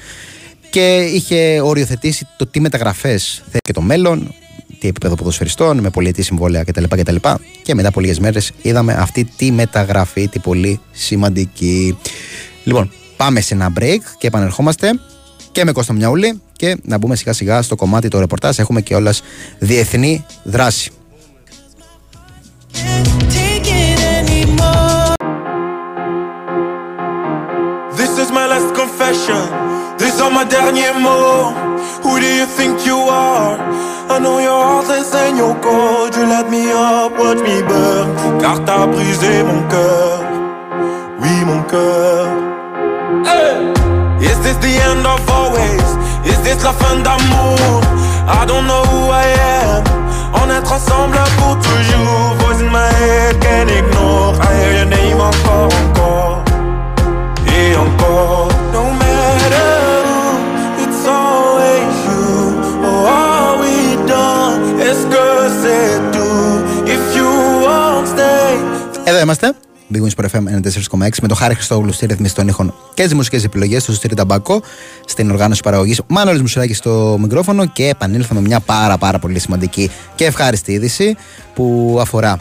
[0.71, 4.35] και είχε οριοθετήσει το τι μεταγραφές θέλει και το μέλλον
[4.81, 6.85] τι επίπεδο ποδοσφαιριστών, με πολιτή συμβόλαια κτλ.
[6.89, 7.17] κτλ.
[7.63, 11.99] Και μετά από λίγε μέρες είδαμε αυτή τη μεταγραφή, τη πολύ σημαντική.
[12.65, 14.91] Λοιπόν, πάμε σε ένα break και επανερχόμαστε
[15.53, 18.59] και με Κώστα Μιαούλη και να μπούμε σιγά σιγά στο κομμάτι του ρεπορτάζ.
[18.59, 19.23] Έχουμε και όλας
[19.59, 20.91] διεθνή δράση.
[28.01, 29.43] This is my last confession.
[30.01, 31.80] These are my derniers mots.
[32.03, 33.59] Who do you think you are?
[34.11, 36.17] I know your heartless and your cold.
[36.17, 38.41] You let me up, watch me burn.
[38.41, 40.21] Car t'as brisé mon cœur.
[41.21, 42.27] Oui, mon cœur.
[43.25, 43.73] Hey!
[44.21, 45.89] Is this the end of always?
[46.25, 47.81] Is this la fin d'amour?
[48.27, 49.27] I don't know who I
[49.63, 49.85] am.
[50.35, 52.35] On être ensemble pour toujours.
[52.41, 54.35] Voice in my head, can't ignore.
[54.41, 56.45] I hear your name encore, encore.
[57.47, 58.49] Et encore.
[58.73, 60.00] No matter
[69.11, 69.55] Εδώ είμαστε.
[69.93, 73.45] Big Wings FM 94,6 με τον Χάρη Χριστόγλου στη ρύθμιση των ήχων και τις μουσικές
[73.45, 74.63] επιλογές του Στήρι Ταμπάκο
[75.05, 76.01] στην οργάνωση παραγωγής.
[76.07, 81.17] Μάνολης Μουσουράκη στο μικρόφωνο και επανήλθαμε μια πάρα πάρα πολύ σημαντική και ευχάριστη είδηση
[81.55, 82.39] που αφορά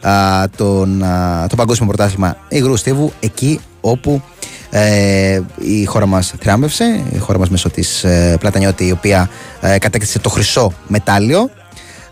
[0.00, 0.12] α,
[0.56, 4.22] τον, α, το Παγκόσμιο Πρωτάθλημα Υγρού Στίβου εκεί όπου
[4.70, 9.30] ε, η χώρα μας θριάμβευσε, η χώρα μας μέσω της ε, Πλατανιώτη η οποία
[9.60, 11.50] ε, κατέκτησε το χρυσό μετάλλιο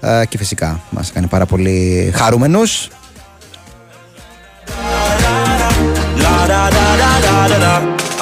[0.00, 2.88] ε, και φυσικά μας κάνει πάρα πολύ χαρούμενους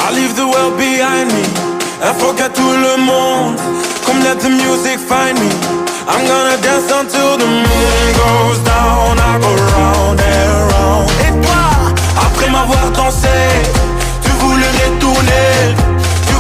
[0.01, 1.43] I leave the world behind me
[2.03, 3.57] and forget tout le monde.
[4.07, 5.51] Come let the music find me.
[6.09, 9.19] I'm gonna dance until the moon goes down.
[9.19, 11.11] I go round and round.
[11.27, 11.65] Et toi,
[12.17, 13.29] après m'avoir dansé,
[14.23, 15.88] tu voulais retourner.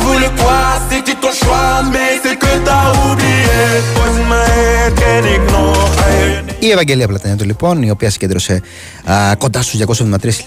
[0.08, 3.60] Tu voulais quoi C'était ton choix, mais c'est que t'as oublié.
[3.94, 5.88] Voice in my head, can't ignore.
[5.98, 6.56] I hear your name.
[6.58, 8.62] Η Ευαγγελία Πλατανιώτου λοιπόν, η οποία συγκέντρωσε
[9.10, 10.00] α, κοντά στους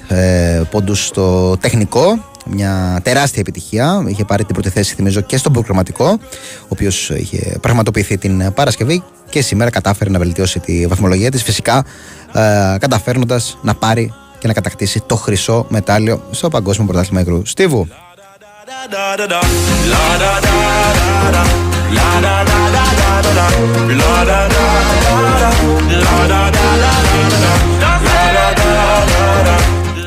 [0.10, 4.04] 273 ε, πόντους στο τεχνικό, μια τεράστια επιτυχία.
[4.08, 9.04] Είχε πάρει την πρώτη θέση, θυμίζω, και στον προγραμματικό, ο οποίος είχε πραγματοποιηθεί την Παρασκευή
[9.30, 11.86] και σήμερα κατάφερε να βελτιώσει τη βαθμολογία της, φυσικά
[12.34, 17.46] ε, καταφέρνοντας να πάρει και να κατακτήσει το χρυσό μετάλλιο στο Παγκόσμιο Πρωτάθλημα Υγρού.
[17.46, 17.88] Στίβου.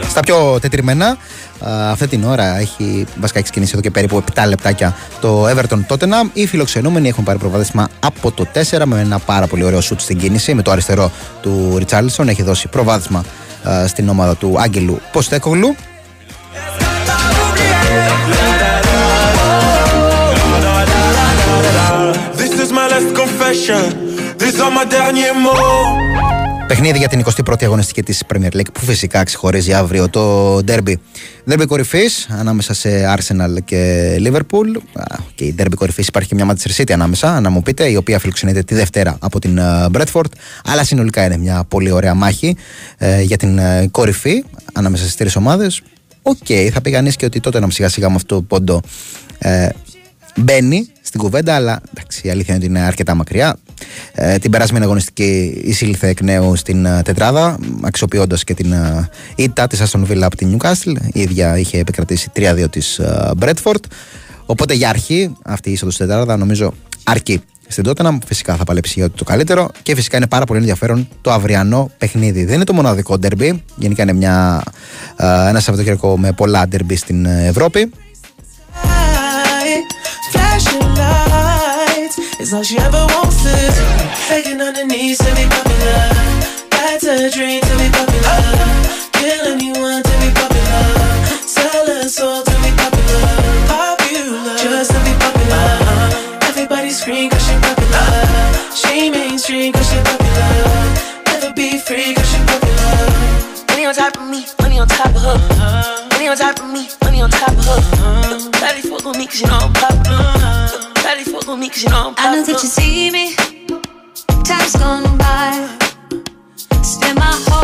[0.09, 4.43] Στα πιο τετριμένα, α, αυτή την ώρα έχει βασικά έχει ξεκινήσει εδώ και περίπου 7
[4.49, 6.29] λεπτάκια το Everton Tottenham.
[6.33, 10.19] Οι φιλοξενούμενοι έχουν πάρει προβάδισμα από το 4 με ένα πάρα πολύ ωραίο σουτ στην
[10.19, 11.11] κίνηση με το αριστερό
[11.43, 12.29] του Ριτσάλισον.
[12.29, 13.25] Έχει δώσει προβάδισμα
[13.65, 15.77] ε, στην ομάδα του Άγγελου Ποστέκογλου.
[26.67, 30.95] Παιχνίδι για την 21η αγωνιστική της Premier League που φυσικά ξεχωρίζει αύριο το ντέρμπι.
[31.49, 34.83] Ντέρμπι κορυφής ανάμεσα σε Arsenal και Liverpool.
[35.35, 38.19] Και η ντέρμπι κορυφής υπάρχει και μια Manchester City ανάμεσα, να μου πείτε, η οποία
[38.19, 40.31] φιλοξενείται τη Δευτέρα από την ε, Brentford.
[40.65, 42.57] Αλλά συνολικά είναι μια πολύ ωραία μάχη
[42.99, 45.83] ε, για την ε, κορυφή ανάμεσα στις τρεις ομάδες.
[46.23, 48.81] OK, okay, θα πει κανείς και ότι Τότεναμ σιγά σιγά με αυτό το πόντο
[49.39, 49.69] ε,
[50.37, 53.57] μπαίνει στην κουβέντα, αλλά εντάξει, η αλήθεια είναι ότι είναι αρκετά μακριά.
[54.15, 59.05] Ε, την περασμένη αγωνιστική εισήλθε εκ νέου στην uh, τετράδα, αξιοποιώντας και την uh,
[59.37, 60.97] ήττα της Αστον Villa από την Newcastle.
[61.13, 63.81] Η ίδια είχε επικρατήσει 3-2 της uh, Bradford.
[64.47, 67.43] Οπότε για αρχή αυτή η είσοδος στην τετράδα νομίζω αρκεί.
[67.69, 71.33] Στην Tottenham φυσικά θα παλέψει για το καλύτερο και φυσικά είναι πάρα πολύ ενδιαφέρον το
[71.33, 72.45] αυριανό παιχνίδι.
[72.45, 73.63] Δεν είναι το μοναδικό ντερμπι.
[73.77, 74.63] Γενικά είναι μια,
[75.49, 77.91] ένα Σαββατοκύριακο με πολλά ντερμπι στην Ευρώπη.
[82.45, 83.79] It's all she ever wants is
[84.29, 86.13] begging on her knees to be popular.
[86.69, 88.45] That's a dream to be popular.
[89.17, 90.85] Kill anyone to be popular.
[91.49, 93.33] Sell her soul to be popular.
[93.65, 95.73] Popular, just to be popular.
[96.53, 98.13] Everybody scream cause she popular.
[98.77, 100.53] She mainstream cause she popular.
[101.25, 103.09] Never be free cause she popular.
[103.73, 105.39] Money on top of me, money on top of her.
[106.13, 108.51] Money on top of me, money on top of her.
[108.61, 110.64] Daddy fuck with me cause you know I'm popular.
[111.15, 112.33] Shawty fuck with me cause you know I'm poppin'.
[112.33, 113.37] I know that you see me.
[114.43, 115.79] Time's gone by.
[116.83, 117.64] Spend my whole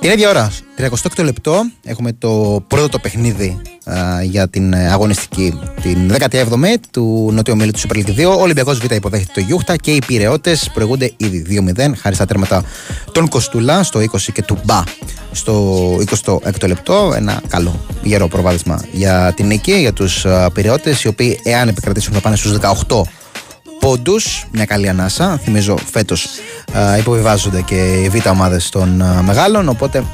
[0.00, 6.14] Την ίδια ώρα, 38 λεπτό, έχουμε το πρώτο το παιχνίδι α, για την αγωνιστική την
[6.18, 8.36] 17η του Νότιου Ομίλου του Super League 2.
[8.38, 12.64] Ο Ολυμπιακός Β υποδέχεται το Γιούχτα και οι Πυραιώτες προηγούνται ήδη 2-0 χάρη στα τέρματα
[13.12, 14.82] των Κοστούλα στο 20 και του Μπα
[15.32, 17.12] στο 26ο λεπτό.
[17.16, 22.20] Ένα καλό γερό προβάδισμα για την νίκη, για τους Πυραιώτες οι οποίοι εάν επικρατήσουν θα
[22.20, 23.02] πάνε στους 18
[23.82, 24.46] πόντους.
[24.50, 25.40] Μια καλή ανάσα.
[25.44, 26.28] Θυμίζω φέτος
[26.98, 29.68] υποβιβάζονται και οι β' ομάδες των μεγάλων.
[29.68, 30.04] Οπότε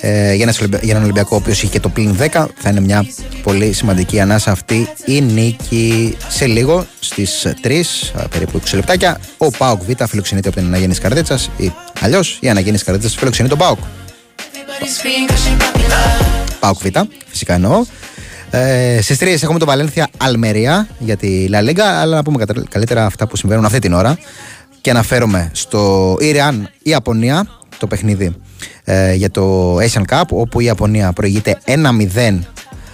[0.00, 2.80] ε, για, ένας, για έναν Ολυμπιακό ο οποίος είχε και το πλήν 10 θα είναι
[2.80, 3.06] μια
[3.42, 7.82] πολύ σημαντική ανάσα αυτή η νίκη σε λίγο στις 3
[8.30, 12.78] περίπου 20 λεπτάκια ο Πάοκ Β φιλοξενείται από την Αναγέννη Καρδίτσας ή αλλιώς η Αναγέννη
[12.78, 13.78] Καρδίτσας φιλοξενεί τον Πάοκ
[16.60, 16.86] Πάοκ Β
[17.26, 17.84] φυσικά εννοώ
[18.56, 23.06] ε, Στις 3 έχουμε το Βαλένθια Αλμερία για τη Λα Λίγκα, αλλά να πούμε καλύτερα
[23.06, 24.18] αυτά που συμβαίνουν αυτή την ώρα.
[24.80, 27.46] Και αναφέρομαι στο Ιρεάν Ιαπωνία,
[27.78, 28.36] το παιχνίδι
[28.84, 32.38] ε, για το Asian Cup, όπου η Ιαπωνία προηγείται 1-0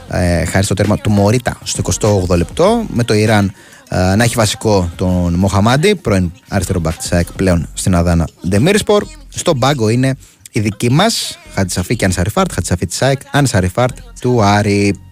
[0.09, 1.83] ε, χάρη στο τέρμα του Μωρίτα στο
[2.29, 3.53] 28 λεπτό, με το Ιράν
[3.89, 6.95] ε, να έχει βασικό τον Μοχαμάντι, πρώην αριστερό μπακ
[7.37, 9.05] πλέον στην Αδάνα Ντεμίρσπορ.
[9.29, 10.17] Στο μπάγκο είναι
[10.53, 15.10] η δική μας, Χατσαφή και Ανσαριφάρτ, Χατσαφή της ΑΕΚ, Ανσαριφάρτ του Άρη.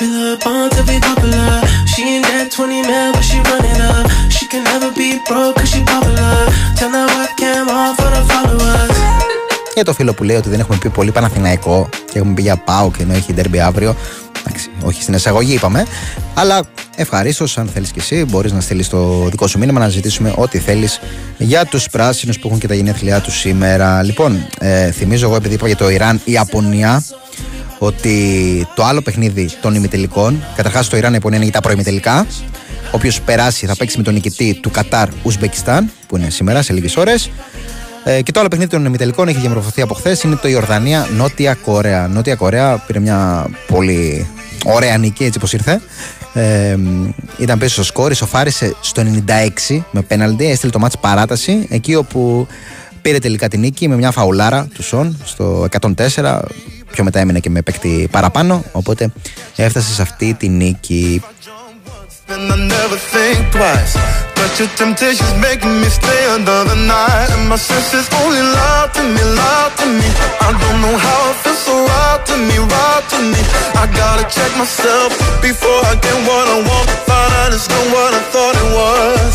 [0.00, 1.50] Popular, born to be popular.
[1.92, 4.04] She ain't that 20 mil, but she running up.
[4.36, 6.34] She can never be broke, cause she popular.
[6.78, 8.96] Turn the webcam on for the followers.
[9.74, 12.56] Και το φίλο που λέει ότι δεν έχουμε πει πολύ Παναθηναϊκό και έχουμε πει για
[12.56, 13.96] Πάο και ενώ έχει ντέρμπι αύριο.
[14.40, 15.86] Εντάξει, όχι στην εισαγωγή είπαμε.
[16.34, 16.62] Αλλά
[16.96, 20.58] ευχαρίστως, αν θέλεις και εσύ, μπορείς να στείλεις το δικό σου μήνυμα να ζητήσουμε ό,τι
[20.58, 21.00] θέλεις
[21.38, 24.02] για τους πράσινους που έχουν και τα γενέθλιά τους σήμερα.
[24.02, 27.02] Λοιπόν, ε, θυμίζω εγώ επειδή είπα για το Ιράν, η Ιαπωνία
[27.82, 32.26] ότι το άλλο παιχνίδι των ημιτελικών, καταρχάς το Ιράν Ιαπωνία είναι τα προημιτελικά.
[32.92, 36.96] Όποιος περάσει θα παίξει με τον νικητή του Κατάρ Ουσμπεκιστάν, που είναι σήμερα σε λίγες
[36.96, 37.30] ώρες.
[38.04, 41.54] Ε, και το άλλο παιχνίδι των ημιτελικών έχει διαμορφωθεί από χθες είναι το Ιορδανία Νότια
[41.54, 42.08] Κορέα.
[42.08, 44.26] Νότια Κορέα πήρε μια πολύ
[44.64, 45.80] ωραία νίκη έτσι όπω ήρθε.
[46.32, 46.76] Ε,
[47.38, 49.02] ήταν πίσω στο σκόρ, ισοφάρισε στο
[49.68, 52.46] 96 με πέναλντι, έστειλε το μάτς παράταση εκεί όπου
[53.02, 56.40] πήρε τελικά την νίκη με μια φαουλάρα του Σον στο 104
[56.92, 59.12] πιο μετά έμεινε και με παίκτη παραπάνω οπότε
[59.56, 61.22] έφτασε σε αυτή τη νίκη
[62.32, 63.94] And I never think twice
[64.38, 69.22] But your temptation's making me stay another night And my senses only lie to me,
[69.40, 70.08] lie to me
[70.46, 73.40] I don't know how it feels so right to me, right to me
[73.82, 75.10] I gotta check myself
[75.42, 79.32] before I get what I want Find out it's not what I thought it was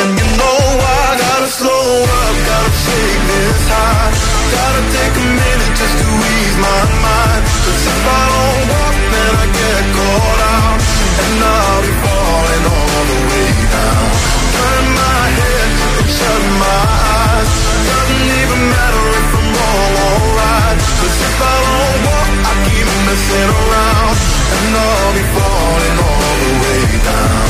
[0.00, 0.58] And you know
[1.04, 1.84] I gotta slow
[2.18, 4.08] up, gotta shake this high
[4.56, 6.17] Gotta take a minute just to ease
[6.66, 10.80] my mind Cause if I don't walk then I get caught out
[11.22, 14.08] And I'll be falling all the way down
[14.56, 15.68] Turn my head
[15.98, 16.80] and shut my
[17.22, 17.50] eyes
[17.88, 22.88] Doesn't even matter if I'm wrong or right Cause if I don't walk I keep
[23.06, 24.16] messing around
[24.54, 27.46] And I'll be falling all the way down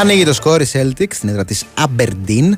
[0.00, 2.52] Άνοιγε το σκόρ η Celtic στην έδρα της Aberdeen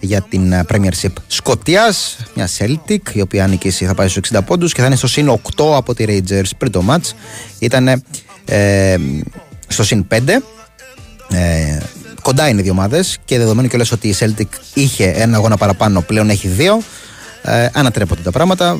[0.00, 1.12] για την ε, Premiership.
[1.26, 4.96] Σκοτίας μια Celtic η οποία αν νικήσει θα πάει στους 60 πόντους και θα είναι
[4.96, 7.12] στο συν 8 από τη Rangers πριν το match.
[7.58, 8.02] Ήταν
[8.44, 8.96] ε,
[9.66, 10.18] στο συν 5
[11.30, 11.78] ε,
[12.22, 16.00] κοντά είναι οι δύο ομάδες και δεδομένου κιόλας ότι η Celtic είχε ένα αγώνα παραπάνω
[16.00, 16.82] πλέον έχει δύο
[17.42, 18.78] ε, ανατρέπονται τα πράγματα.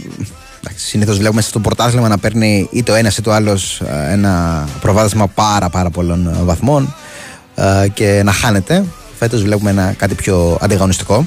[0.74, 5.26] Συνήθως βλέπουμε στο πρωτάθλημα να παίρνει ή το ένας ή το άλλος ε, ένα προβάδισμα
[5.26, 6.94] πάρα πάρα πολλών βαθμών
[7.54, 8.84] ε, και να χάνεται.
[9.18, 11.26] Φέτος βλέπουμε ένα κάτι πιο αντιγωνιστικό.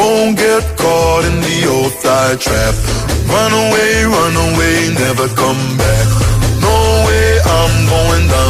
[0.00, 1.49] Won't get caught in the
[2.10, 2.74] fly trap.
[3.34, 6.08] Run away, run away, never come back.
[6.66, 7.26] No way,
[7.58, 8.49] I'm going down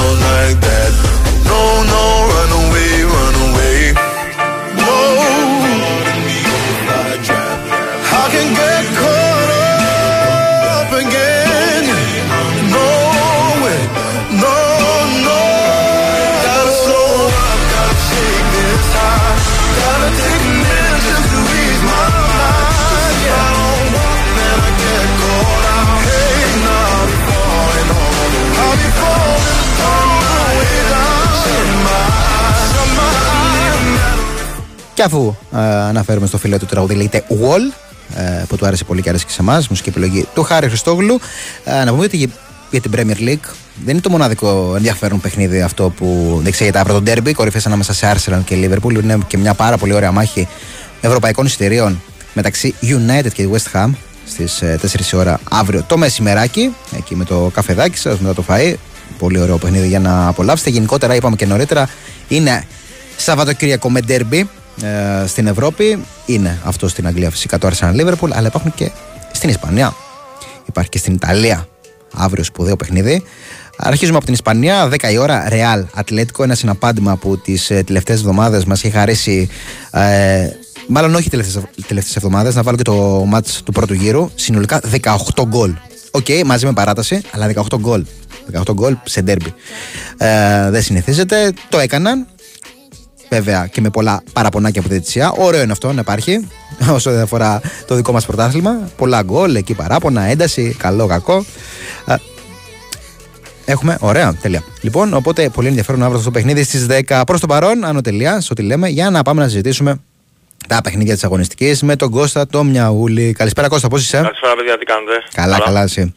[35.01, 37.75] Και αφού ε, αναφέρουμε στο φίλο του τραγουδί λέγεται Wall
[38.17, 41.21] ε, που του άρεσε πολύ και άρεσε και σε εμάς, μουσική επιλογή του Χάρη Χριστόγλου.
[41.65, 42.29] Ε, να πούμε ότι για,
[42.71, 43.49] για την Premier League
[43.85, 48.13] δεν είναι το μοναδικό ενδιαφέρον παιχνίδι αυτό που διεξάγεται αύριο το Derby, κορυφές ανάμεσα σε
[48.15, 49.03] Arsenal και Liverpool.
[49.03, 50.49] Είναι και μια πάρα πολύ ωραία μάχη
[51.01, 53.91] ευρωπαϊκών εισιτηρίων μεταξύ United και West Ham
[54.27, 58.75] στις 4 η ώρα αύριο το μεσημεράκι, εκεί με το καφεδάκι σας, μετά το φαΐ.
[59.19, 60.71] Πολύ ωραίο παιχνίδι για να απολαύσετε.
[60.71, 61.89] Γενικότερα, είπαμε και νωρίτερα,
[62.29, 62.65] είναι
[63.17, 64.43] Σαββατοκύριακο με ντέρμπι
[64.83, 66.05] ε, στην Ευρώπη.
[66.27, 68.91] Είναι αυτό στην Αγγλία φυσικά το Arsenal Liverpool, αλλά υπάρχουν και
[69.33, 69.95] στην Ισπανία.
[70.67, 71.67] Υπάρχει και στην Ιταλία
[72.15, 73.23] αύριο σπουδαίο παιχνίδι.
[73.77, 78.19] Αρχίζουμε από την Ισπανία, 10 η ώρα, Real Ατλέτικο, ένα συναπάντημα που τις ε, τελευταίες
[78.19, 79.49] εβδομάδες μας έχει χαρίσει.
[79.91, 80.49] Ε,
[80.89, 84.31] μάλλον όχι τελευταίες εβδομάδες, να βάλω και το μάτς του πρώτου γύρου.
[84.35, 85.75] Συνολικά 18 γκολ.
[86.11, 88.05] Οκ, μαζί με παράταση, αλλά 18 γκολ.
[88.53, 89.55] 18 γκολ σε ντέρμπι.
[90.17, 91.53] Ε, δεν συνηθίζεται.
[91.69, 92.27] Το έκαναν.
[93.31, 95.33] Βέβαια και με πολλά παραπονάκια από τη διετησία.
[95.37, 96.49] Ωραίο είναι αυτό να υπάρχει
[96.97, 98.91] όσο δεν αφορά το δικό μας πρωτάθλημα.
[98.97, 101.45] Πολλά γκολ, εκεί παράπονα, ένταση, καλό, κακό.
[102.07, 102.15] Ε,
[103.65, 104.63] Έχουμε, ωραία, τέλεια.
[104.81, 108.41] Λοιπόν, οπότε πολύ ενδιαφέρον αύριο αυτό το παιχνίδι στις 10 προς το παρόν, άνω τελεία,
[108.41, 110.01] σε ό,τι λέμε, για να πάμε να συζητήσουμε
[110.69, 113.33] τα παιχνίδια της αγωνιστικής με τον Κώστα το Μιαούλη.
[113.33, 116.15] Καλησπέρα Κώστα, πώς είσαι; Καλησπέρα παιδιά, τι κάνετε; Καλά, καλά, εσύ.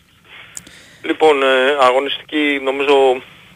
[1.01, 2.93] Λοιπόν, ε, αγωνιστική νομίζω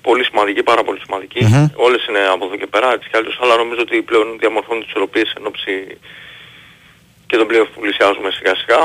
[0.09, 1.41] πολύ σημαντική, πάρα πολύ σημαντική.
[1.43, 1.65] Μμμ.
[1.87, 4.89] Όλες είναι από εδώ και πέρα, έτσι κι αλλιώς, αλλά νομίζω ότι πλέον διαμορφώνουν τις
[4.91, 5.73] ισορροπίες εν ώψη
[7.29, 8.81] και τον πλέον που πλησιάζουμε σιγά σιγά.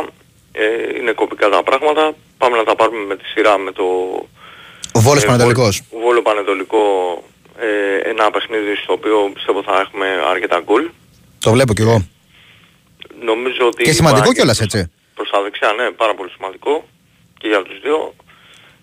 [0.53, 0.65] Ε,
[0.99, 2.05] είναι κοπικά τα πράγματα.
[2.43, 3.85] Πάμε να τα πάρουμε με τη σειρά με το
[4.97, 5.63] Ο Βόλος ε, Πανατολικό.
[5.63, 6.81] Βόλο- Βόλο Πανετολικό.
[7.67, 10.85] Ε, ένα παιχνίδι στο οποίο πιστεύω θα έχουμε αρκετά γκολ.
[11.45, 11.97] Το βλέπω κι εγώ.
[13.31, 14.91] Νομίζω ότι Και σημαντικό υπάρχει κιόλας, προς- έτσι.
[15.15, 16.73] Προς τα δεξιά, ναι, πάρα πολύ σημαντικό.
[17.41, 18.15] Και για τους δύο.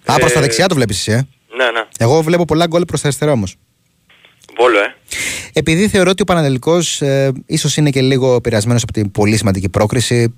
[0.05, 1.27] Α, προς τα Ε, δεξιά το βλέπεις εσύ, ε.
[1.57, 1.83] Ναι, ναι.
[1.97, 3.55] Εγώ βλέπω πολλά γκολ προς τα αριστερά όμως.
[4.57, 4.95] Βόλο, ε.
[5.53, 9.69] Επειδή θεωρώ ότι ο Πανατολικό ε, ίσως είναι και λίγο επηρεασμένο από την πολύ σημαντική
[9.69, 10.35] πρόκριση.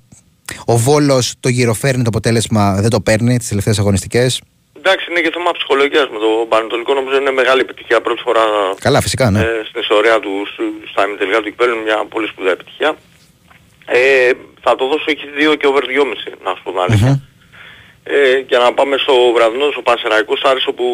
[0.66, 4.42] Ο Βόλος το γυροφέρνει το αποτέλεσμα, δεν το παίρνει τις τελευταίες αγωνιστικές.
[4.78, 6.94] Εντάξει, είναι και θέμα ψυχολογίας με το Πανετολικό.
[6.94, 8.42] Νομίζω είναι μεγάλη επιτυχία πρώτη φορά
[8.80, 9.40] Καλά, φυσικά, ναι.
[9.40, 11.74] ε, στην ιστορία του στου- στα ημιτελικά του κυπέλλου.
[11.76, 12.96] Είναι μια πολύ σπουδαία επιτυχία.
[13.86, 17.22] Ε, θα το δώσω έχει 2 και over 2,5 να σου πω την αλήθεια.
[18.04, 20.86] Ε, για να πάμε στο βραδινό, στο Πανσεραϊκός Άρης όπου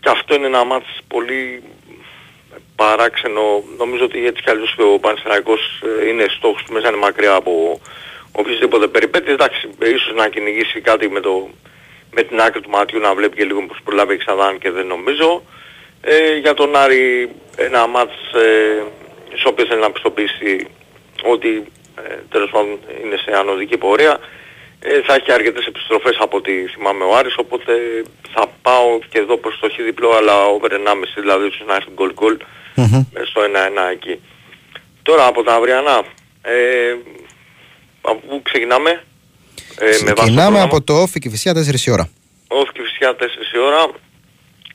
[0.00, 1.62] και αυτό είναι ένα μάτς πολύ
[2.76, 3.62] παράξενο.
[3.78, 7.80] Νομίζω ότι έτσι κι αλλιώς ο Πανσεραϊκός ε, είναι στόχος του μέσα είναι μακριά από
[8.32, 9.34] οποιασδήποτε περιπέτειες.
[9.34, 11.48] Εντάξει, ε, ίσως να κυνηγήσει κάτι με, το,
[12.10, 15.42] με την άκρη του ματιού να βλέπει και λίγο πως προλάβει ξανά και δεν νομίζω.
[16.00, 18.82] Ε, για τον Άρη ένα μάτς ε,
[19.34, 20.66] στο οποίο θέλει να πιστοποιήσει
[21.22, 21.64] ότι
[22.08, 24.18] ε, τέλος πάντων είναι σε ανωδική πορεία.
[24.86, 27.72] Ε, θα έχει αρκετές επιστροφές από ό,τι θυμάμαι ο Άρης, οπότε
[28.34, 30.76] θα πάω και εδώ προς το χ διπλό, αλλά over 1,5
[31.20, 32.36] δηλαδή ίσως να έρθει γκολ γκολ
[32.74, 33.46] ε, στο 1-1
[33.92, 34.20] εκεί.
[35.02, 36.04] Τώρα από τα αυριανά,
[36.42, 36.94] ε,
[38.00, 38.90] από πού ξεκινάμε,
[39.78, 40.62] ε, με βάση το Ξεκινάμε πρόγραμμα.
[40.62, 42.10] από το όφη και φυσικά 4 η ώρα.
[42.48, 43.90] Όχι και φυσικά 4 η ώρα.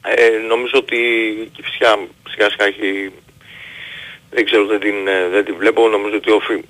[0.01, 0.97] Ε, νομίζω ότι
[1.43, 1.99] η Κηφισιά
[2.29, 3.11] σιγά σιγά έχει...
[4.29, 5.87] Δεν ξέρω, δεν την, ε, δεν την βλέπω.
[5.87, 6.63] Νομίζω ότι ο Όφη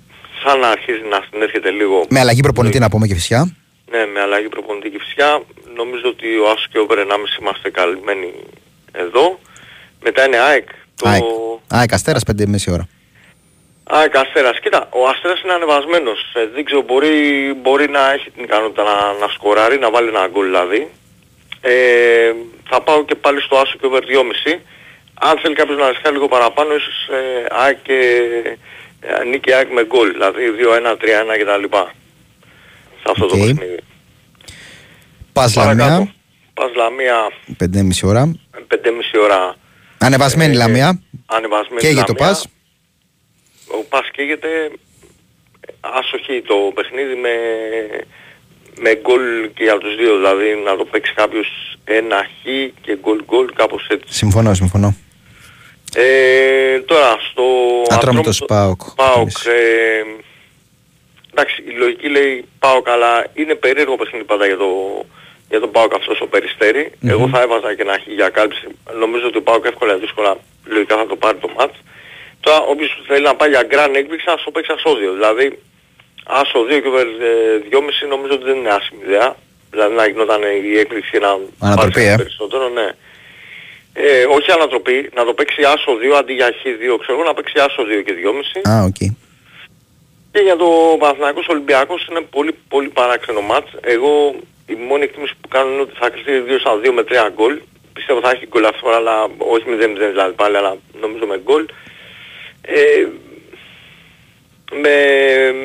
[0.44, 2.06] σαν να αρχίζει να συνέρχεται λίγο.
[2.10, 3.56] Με αλλαγή προπονητή να πούμε και φυσικά.
[3.92, 5.42] Ναι, με αλλαγή προπονητή και φυσικά.
[5.76, 8.34] Νομίζω ότι ο Άσος και ο Όβερ 1,5 είμαστε καλυμμένοι
[8.92, 9.40] εδώ.
[10.04, 10.68] Μετά είναι ΑΕΚ.
[10.96, 11.10] Το...
[11.10, 11.24] ΑΕΚ.
[11.68, 12.88] ΑΕΚ Αστέρας 5,5 ώρα.
[13.84, 14.60] ΑΕΚ Αστέρας.
[14.60, 16.20] Κοίτα, ο Αστέρας είναι ανεβασμένος.
[16.36, 17.14] Ε, δεν ξέρω, μπορεί,
[17.62, 20.88] μπορεί να έχει την ικανότητα να, να σκοράρει, να βάλει ένα γκολ δηλαδή.
[21.62, 22.34] Ε,
[22.70, 24.60] θα πάω και πάλι στο Άσο και Over 2,5.
[25.22, 28.58] Αν θέλει κάποιος να ρισκάρει λίγο παραπάνω, ίσως ε, ΑΕΚ και ε,
[29.30, 30.12] νίκη ΑΕΚ με γκολ.
[30.12, 30.96] Δηλαδή 2-1, 3-1
[31.40, 31.76] κτλ.
[33.02, 33.40] Σε αυτό το Οκ.
[33.40, 33.78] παιχνίδι.
[35.34, 35.90] Πας Παρακάτω.
[35.92, 36.14] Λαμία,
[36.54, 37.18] Πας Λαμία
[37.58, 38.32] 5,5 ώρα.
[38.68, 39.56] 5,5 ώρα
[39.98, 41.02] Ανεβασμένη Ε, Λαμία.
[41.26, 42.34] ανεβασμένη Καίγεται το Λαμία.
[42.34, 42.48] Πας.
[43.68, 44.48] Ο Πας καίγεται
[45.80, 47.30] άσοχη το παιχνίδι με,
[48.80, 49.22] με γκολ
[49.54, 50.16] και για τους δύο.
[50.16, 51.48] Δηλαδή να το παίξει κάποιος
[51.84, 52.44] ένα χ
[52.82, 54.14] και γκολ γκολ κάπως έτσι.
[54.14, 54.96] Συμφωνώ, συμφωνώ.
[55.96, 57.44] Ε, τώρα στο
[57.90, 58.82] Ατρόμητος ΠΑΟΚ.
[58.96, 60.02] ΠΑΟΚ ε,
[61.32, 64.70] εντάξει η λογική λέει ΠΑΟΚ αλλά είναι περίεργο παιχνίδι πάντα για το,
[65.50, 67.10] για τον ΠΑΟΚ αυτός στο περιστερι Μμμ.
[67.10, 68.68] Εγώ θα έβαζα και ένα χ για κάλυψη.
[69.00, 71.78] Νομίζω ότι ο ΠΑΟΚ εύκολα ή δύσκολα λογικά θα το πάρει το μάτς.
[72.40, 75.14] Τώρα όποιος θέλει να πάει για γκραν έκπληξη ας το παίξει ασόδυο.
[75.14, 75.60] Δηλαδή
[76.26, 79.36] άσο 2 και over ε, 2,5 νομίζω ότι δεν είναι άσχημη ιδέα.
[79.72, 82.16] Δηλαδή να γινόταν η έκπληξη και να Ανατροπή, πάρει ε.
[82.16, 82.88] περισσότερο, ναι.
[84.02, 87.60] Ε, όχι ανατροπή, να το παίξει άσο 2 αντί για χ2, ξέρω εγώ, να παίξει
[87.60, 88.70] άσο 2 και 2,5.
[88.70, 88.98] Α, οκ.
[90.32, 90.70] Και για το
[91.00, 93.72] Παναθηναϊκός Ολυμπιακός είναι πολύ πολύ παράξενο μάτς.
[93.82, 94.36] Εγώ
[94.66, 97.62] η μόνη εκτίμηση που κάνω είναι ότι θα κρυφτεί 2 στα 2 με 3 γκολ.
[97.94, 101.42] Πιστεύω θα έχει γκολ αυτή τη φορά, αλλά όχι 0-0 δηλαδή πάλι, αλλά νομίζω με
[101.44, 101.66] γκολ.
[102.62, 103.08] Ε,
[104.72, 104.96] με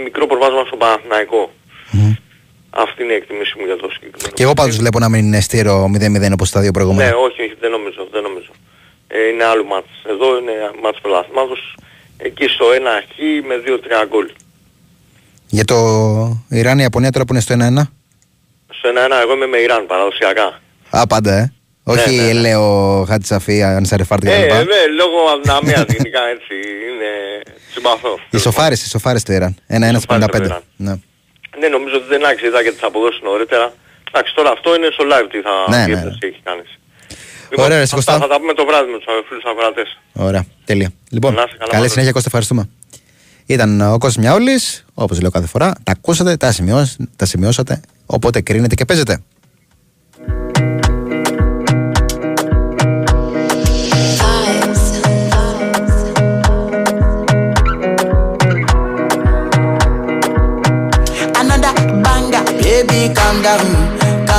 [0.05, 1.53] μικρό προβάσμα στο Παναθηναϊκό.
[2.77, 4.35] Αυτή είναι η εκτίμηση μου για το συγκεκριμένο.
[4.35, 7.09] Και εγώ πάντως βλέπω να μην είναι στήρο 0-0 όπως τα δύο προηγούμενα.
[7.09, 8.51] Ναι, όχι, όχι, δεν νομίζω, δεν νομίζω.
[9.09, 9.89] Ε, είναι άλλο μάτς.
[10.13, 10.53] Εδώ είναι
[10.83, 11.61] μάτς πρωταθλήματος.
[12.17, 12.79] Εκεί στο 1
[13.13, 13.55] χ με
[14.05, 14.27] 2-3 γκολ.
[15.49, 15.77] Για το
[16.49, 17.59] Ιράν-Ιαπωνία τώρα που είναι στο 1-1.
[18.79, 20.61] Στο 1-1 εγώ είμαι με Ιράν παραδοσιακά.
[20.91, 21.53] Α, πάντα, ε.
[21.87, 22.33] Όχι ναι, ναι.
[22.33, 24.55] λέω Χατσαφή, Ανσαρεφάρτη Ε, κτλ.
[24.55, 24.63] ναι,
[24.97, 26.55] λόγω αδυναμίας γενικά έτσι
[26.89, 27.11] είναι
[27.73, 28.19] συμπαθώ.
[28.31, 29.55] Ισοφάρισε, ισοφάρισε το Ιράν.
[29.55, 30.45] 1-1 στα Ισοφάρισε το 55.
[30.45, 30.63] Ιράν.
[30.77, 30.95] Ναι.
[31.61, 33.67] Ναι, νομίζω ότι δεν άξιζε και τις αποδόσεις νωρίτερα.
[34.09, 36.65] Εντάξει, τώρα αυτό είναι στο live τι θα Ναι, τι ναι, έπτωση έχει κάνει.
[37.65, 38.19] Ωραία, ρε, αυτά Κωστά.
[38.19, 39.89] θα τα πούμε το βράδυ με τους φίλους ακροατές.
[40.13, 40.89] Ωραία, τέλεια.
[41.11, 41.89] Λοιπόν, Να είστε καλά, καλή Μάνο.
[41.93, 42.69] συνέχεια Κώστα, ευχαριστούμε.
[43.47, 45.73] Ήταν ο Κώστας Μιαούλης, όπως λέω κάθε φορά.
[45.83, 49.23] Τα ακούσατε, τα, σημειώσ, τα σημειώσατε, οπότε κρίνετε και παίζετε.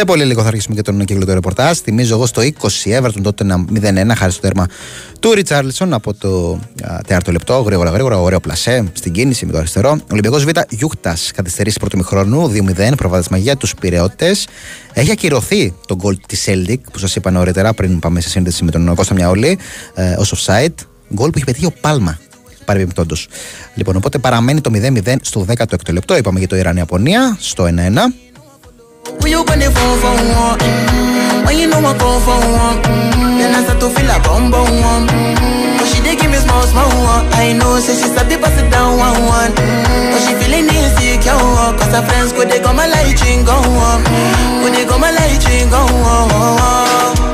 [0.00, 1.78] Σε πολύ λίγο θα αρχίσουμε και τον κύκλο του ρεπορτάζ.
[1.78, 3.64] Θυμίζω εγώ στο 20 Everton τότε ένα
[4.12, 4.66] 0-1 χάρη στο τέρμα
[5.20, 7.60] του Ριτσάρλισον από το α, τέταρτο λεπτό.
[7.60, 10.00] Γρήγορα, γρήγορα, ωραίο πλασέ στην κίνηση με το αριστερό.
[10.12, 12.92] Ολυμπιακός Β Γιούχτας καθυστερήσει πρώτο μηχρόνου 2-0.
[12.96, 14.36] Προβάδισμα για τους πυρεώτε.
[14.92, 18.70] Έχει ακυρωθεί το γκολ της Celtic που σας είπα νωρίτερα πριν πάμε σε σύνδεση με
[18.70, 19.58] τον Κώστα Μιαόλη
[19.94, 20.74] ε, ως offside.
[21.14, 22.18] Γκολ που έχει πετύχει ο Πάλμα
[22.64, 23.28] παρεμπιπτόντως.
[23.74, 26.16] Λοιπόν, οπότε παραμένει το 0-0 στο 16ο λεπτό.
[26.16, 27.68] Είπαμε για το Ιράν-Ιαπωνία στο 1-1.
[29.20, 30.58] When you gonna phone for one?
[30.58, 32.78] Mm, When you know I come for one?
[32.82, 35.06] Mm, Then I start to feel a bum bum one.
[35.08, 37.26] Mm, But she dey give me small small one.
[37.34, 39.52] I know, say she sabi pass it down one one.
[39.52, 41.76] Mm, But she feeling insecure one.
[41.78, 44.00] Cause her friends go they go my light ring go on.
[44.62, 47.29] Go they go my light ring go on.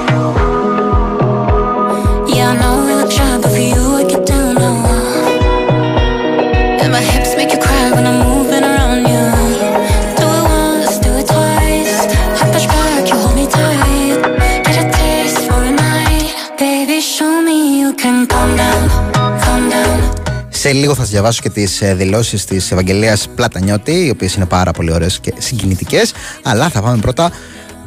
[20.66, 24.70] Σε λίγο θα σας διαβάσω και τις δηλώσεις της Ευαγγελίας Πλατανιώτη, οι οποίες είναι πάρα
[24.70, 26.14] πολύ ωραίες και συγκινητικές.
[26.42, 27.32] Αλλά θα πάμε πρώτα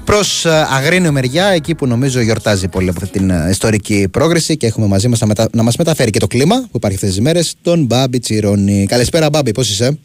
[0.05, 4.67] προς Αγρίνιο μεριά, εκεί που νομίζω γιορτάζει πολύ από αυτή την ε, ιστορική πρόκριση και
[4.67, 5.47] έχουμε μαζί μας να, μετα...
[5.51, 8.85] να μας μεταφέρει και το κλίμα που υπάρχει αυτές τις μέρες, τον Μπάμπη Τσιρόνι.
[8.89, 9.99] Καλησπέρα, Μπάμπη, πώς είσαι;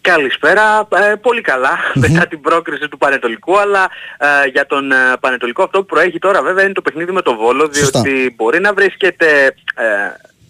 [0.00, 0.88] Καλησπέρα.
[1.10, 5.78] Ε, πολύ καλά μετά την πρόκριση του Πανετολικού, αλλά ε, για τον ε, Πανετολικό αυτό
[5.78, 8.00] που προέχει τώρα βέβαια είναι το παιχνίδι με το Βόλο, Σωστά.
[8.00, 9.26] διότι μπορεί να βρίσκεται
[9.74, 9.84] ε,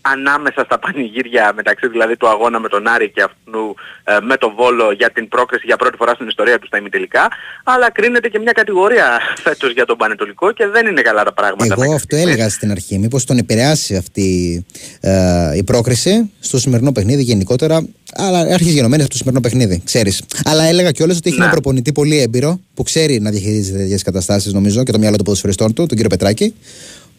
[0.01, 3.75] ανάμεσα στα πανηγύρια μεταξύ δηλαδή του αγώνα με τον Άρη και αυτού
[4.05, 7.29] ε, με τον Βόλο για την πρόκριση για πρώτη φορά στην ιστορία του στα ημιτελικά
[7.65, 11.75] αλλά κρίνεται και μια κατηγορία φέτος για τον Πανετολικό και δεν είναι καλά τα πράγματα.
[11.79, 12.99] Εγώ αυτό έλεγα στην αρχή.
[12.99, 14.65] Μήπως τον επηρεάσει αυτή
[15.01, 17.87] ε, η πρόκριση στο σημερινό παιχνίδι γενικότερα.
[18.15, 20.23] Αλλά άρχισε γενομένη από το σημερινό παιχνίδι, ξέρεις.
[20.45, 21.45] Αλλά έλεγα κιόλας ότι έχει Ναι.
[21.45, 25.25] ένα προπονητή πολύ έμπειρο που ξέρει να διαχειρίζεται τέτοιες καταστάσεις, νομίζω, και το μυαλό των
[25.25, 26.55] ποδοσφαιριστών του, τον κύριο Πετράκη.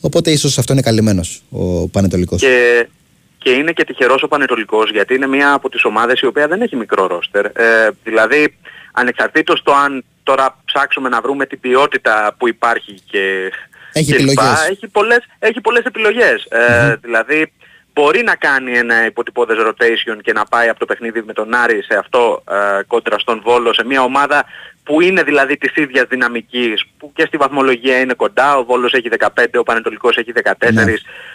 [0.02, 2.40] Οπότε ίσως αυτό είναι καλυμμένος ο Πανετολικός.
[2.42, 2.88] Και,
[3.38, 6.62] και είναι και τυχερός ο Πανετολικός γιατί είναι μια από τις ομάδες η οποία δεν
[6.62, 7.46] έχει μικρό ρόστερ.
[7.46, 8.58] Ε, δηλαδή
[8.92, 13.52] ανεξαρτήτως το αν τώρα ψάξουμε να βρούμε την ποιότητα που υπάρχει και,
[13.94, 14.70] Έχει και λοιπά, επιλογές.
[14.70, 16.46] έχει πολλές, έχει πολλές επιλογές.
[16.50, 17.52] Ε, δηλαδή
[17.94, 21.84] μπορεί να κάνει ένα υποτυπώδες rotation και να πάει από το παιχνίδι με τον Άρη
[21.84, 24.46] σε αυτό ε, κόντρα στον Βόλο σε μια ομάδα
[24.92, 29.10] που είναι δηλαδή της ίδιας δυναμικής που και στη βαθμολογία είναι κοντά, ο Βόλος έχει
[29.20, 30.52] 15, ο Πανετολικός έχει 14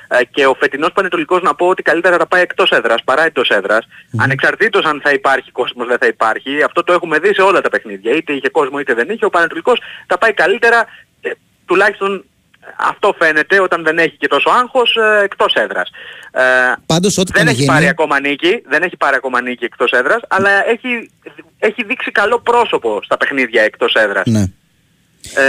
[0.09, 3.49] ε, και ο φετινός Πανετολικός να πω ότι καλύτερα θα πάει εκτός έδρας παρά εντός
[3.51, 3.87] έδρας.
[4.19, 6.63] Ανεξαρτήτως αν θα υπάρχει κόσμος δεν θα υπάρχει.
[6.63, 9.25] Αυτό το έχουμε δει σε όλα τα παιχνίδια είτε είχε κόσμο είτε δεν είχε.
[9.25, 10.87] Ο Πανετολικός θα πάει καλύτερα
[11.21, 11.31] ε,
[11.67, 12.25] τουλάχιστον
[12.77, 15.91] αυτό φαίνεται όταν δεν έχει και τόσο άγχος ε, εκτός έδρας.
[16.31, 16.41] Ε,
[16.87, 19.65] Πάντως, ό,τι και δεν να έχει γίνει- πάρει ακόμα νίκη, δεν έχει πάρει ακόμα νίκη
[19.65, 21.11] εκτός έδρας, αλλά έχει,
[21.59, 24.27] έχει δείξει καλό πρόσωπο στα παιχνίδια εκτός έδρας.
[24.27, 24.41] Ναι.
[24.41, 25.43] Ε,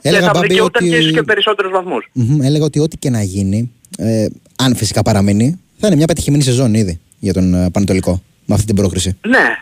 [0.00, 2.08] και Έλεγα, θα Μπάμπη, δικαιούταν και ότι- ίσως και περισσότερους βαθμούς.
[2.12, 4.26] Μμμ, έλεγα ότι ό,τι και να γίνει, ε,
[4.58, 8.66] αν φυσικά παραμείνει, θα είναι μια πετυχημένη σεζόν ήδη για τον ε, Πανετολικό με αυτή
[8.66, 9.18] την πρόκριση.
[9.26, 9.56] Ναι,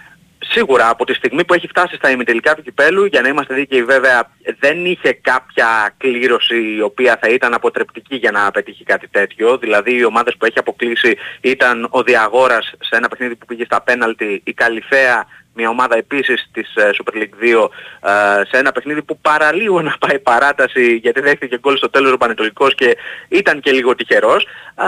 [0.52, 3.84] σίγουρα από τη στιγμή που έχει φτάσει στα ημιτελικά του κυπέλου, για να είμαστε δίκαιοι
[3.84, 9.58] βέβαια, δεν είχε κάποια κλήρωση η οποία θα ήταν αποτρεπτική για να πετύχει κάτι τέτοιο.
[9.58, 13.80] Δηλαδή οι ομάδες που έχει αποκλείσει ήταν ο Διαγόρας σε ένα παιχνίδι που πήγε στα
[13.80, 17.68] πέναλτι, η Καλυφαία, μια ομάδα επίσης της ε, Super League 2
[18.00, 22.16] ε, σε ένα παιχνίδι που παραλίγο να πάει παράταση γιατί δέχτηκε γκολ στο τέλος ο
[22.16, 22.96] Πανετολικός και
[23.28, 24.46] ήταν και λίγο τυχερός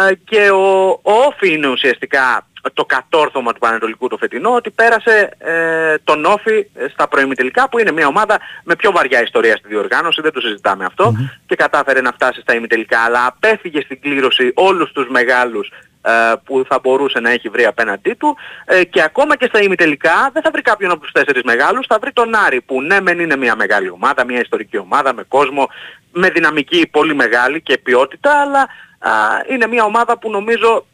[0.08, 5.30] Ε, και ο, ο Όφη είναι ουσιαστικά το κατόρθωμα του Πανετολικού το φετινό ότι πέρασε
[5.38, 9.68] ε, τον Όφη ε, στα προημιτελικά που είναι μια ομάδα με πιο βαριά ιστορία στη
[9.68, 11.14] διοργάνωση, δεν το συζητάμε αυτό
[11.46, 15.70] και κατάφερε να φτάσει στα ημιτελικά αλλά απέφυγε στην κλήρωση όλους τους μεγάλους
[16.06, 20.30] ε, που θα μπορούσε να έχει βρει απέναντί του ε, και ακόμα και στα ημιτελικά
[20.32, 23.18] δεν θα βρει κάποιον από τους τέσσερις μεγάλους, θα βρει τον Άρη που ναι μεν
[23.18, 25.68] είναι μια μεγάλη ομάδα, μια ιστορική ομάδα με κόσμο,
[26.12, 28.60] με δυναμική πολύ μεγάλη και ποιότητα αλλά
[28.98, 29.10] α,
[29.50, 30.86] είναι μια ομάδα που νομίζω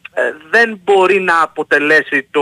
[0.51, 2.41] δεν μπορεί να αποτελέσει το...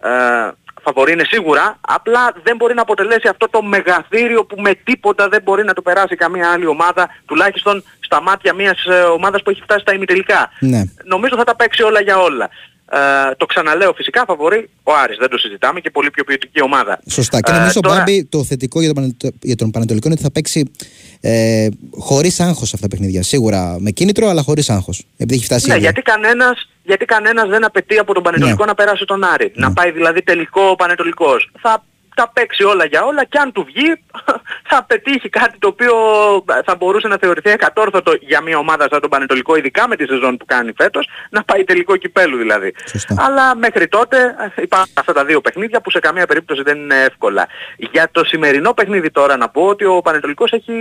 [0.00, 0.50] Ε,
[0.82, 5.42] φαβορή είναι σίγουρα, απλά δεν μπορεί να αποτελέσει αυτό το μεγαθύριο που με τίποτα δεν
[5.42, 9.62] μπορεί να το περάσει καμία άλλη ομάδα, τουλάχιστον στα μάτια μιας ε, ομάδας που έχει
[9.62, 10.50] φτάσει στα ημιτελικά.
[10.60, 10.82] Ναι.
[11.04, 12.48] Νομίζω θα τα παίξει όλα για όλα.
[12.90, 12.98] Ε,
[13.36, 16.98] το ξαναλέω φυσικά φαβορεί ο Άρης, δεν το συζητάμε και πολύ πιο ποιοτική ομάδα.
[17.10, 17.40] Σωστά.
[17.40, 20.24] Και Ε, νομίζω, τώρα- Μπάμπη, το θετικό για τον, Πανετο- για τον Πανετολικό είναι ότι
[20.24, 20.70] θα παίξει
[21.20, 21.68] ε,
[21.98, 23.22] χωρίς άγχος αυτά τα παιχνίδια.
[23.22, 25.04] Σίγουρα με κίνητρο, αλλά χωρίς άγχος.
[25.16, 25.82] Επειδή έχει φτάσει Ναι, ήδη.
[25.82, 28.64] γιατί κανένας, γιατί κανένας δεν απαιτεί από τον Πανετολικό Ναι.
[28.70, 29.52] να περάσει τον Άρη.
[29.54, 31.50] Να πάει δηλαδή τελικό ο Πανετολικός.
[31.60, 31.84] Θα
[32.16, 33.90] τα παίξει όλα για όλα και αν του βγει
[34.70, 35.94] θα πετύχει κάτι το οποίο
[36.64, 40.36] θα μπορούσε να θεωρηθεί εκατόρθωτο για μια ομάδα σαν τον Πανετολικό, ειδικά με τη σεζόν
[40.36, 42.74] που κάνει φέτος, να πάει τελικό κυπέλου δηλαδή.
[43.16, 44.16] Αλλά μέχρι τότε
[44.56, 47.46] ε, υπάρχουν αυτά τα δύο παιχνίδια που σε καμία περίπτωση δεν είναι εύκολα.
[47.76, 50.74] Για το σημερινό παιχνίδι τώρα να πω ότι ο Πανετολικός έχει,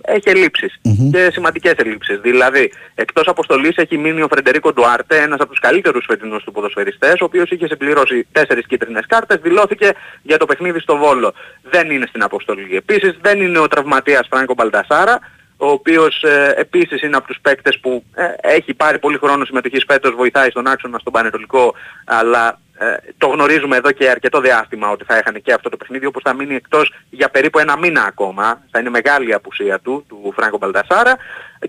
[0.00, 0.80] έχει ελλείψεις
[1.12, 2.20] και σημαντικές ελλείψεις.
[2.20, 7.20] Δηλαδή, εκτός αποστολής έχει μείνει ο Φρεντερίκο Ντουάρτε, ένας από τους καλύτερους φετινούς του ποδοσφαιριστές,
[7.20, 11.32] ο οποίος είχε συμπληρώσει τέσσερις κίτρινες κάρτες, δηλώθηκε για το παιχνίδι στο Βόλο.
[11.62, 12.76] Δεν είναι στην αποστολή.
[12.76, 15.18] Επίσης δεν είναι ο τραυματίας Φράνκο Μπαλτασάρα,
[15.56, 19.84] ο οποίος ε, επίσης είναι από τους παίκτες που ε, έχει πάρει πολύ χρόνο συμμετοχής
[19.86, 21.74] φέτος, βοηθάει στον άξονα στον Πανετολικό,
[22.04, 26.06] αλλά ε, το γνωρίζουμε εδώ και αρκετό διάστημα ότι θα έχανε και αυτό το παιχνίδι,
[26.06, 28.62] όπως θα μείνει εκτός για περίπου ένα μήνα ακόμα.
[28.70, 31.16] Θα είναι μεγάλη η απουσία του, του Φράγκο Μπαλτασάρα.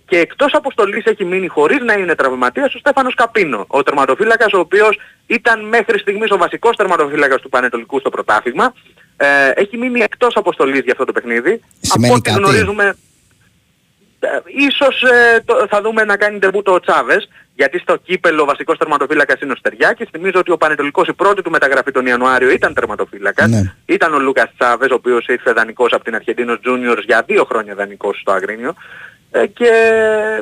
[0.06, 4.60] Και εκτός αποστολής έχει μείνει χωρίς να είναι τραυματίας ο Στέφανος Καπίνο, ο τερματοφύλακας ο
[4.60, 8.74] οποίος ήταν μέχρι στιγμής ο βασικός τερματοφύλακας του Πανετολικού στο πρωτάθλημα.
[9.18, 11.62] Ε, έχει μείνει εκτός αποστολής για αυτό το παιχνίδι.
[11.82, 12.96] Σημαίνει Από ό,τι κάτι; γνωρίζουμε
[14.20, 18.46] ε, ίσως ε, το- θα δούμε να κάνει ντεμπούτο ο Τσάβες, γιατί στο κύπελο ο
[18.46, 20.08] βασικός τερματοφύλακας είναι ο Στεριάκης.
[20.12, 23.50] Θυμίζω ότι ο Πανετολικός η πρώτη του μεταγραφή τον Ιανουάριο ήταν τερματοφύλακας.
[23.50, 23.74] Ναι.
[23.86, 27.76] Ήταν ο Λούκας Τσάβες, ο οποίος ήρθε δανεικός από την Αρχεντίνος Juniors για δύο χρόνια
[27.76, 28.76] δανεικός στο Αγρίνιο.
[29.34, 30.42] Ε, και ε,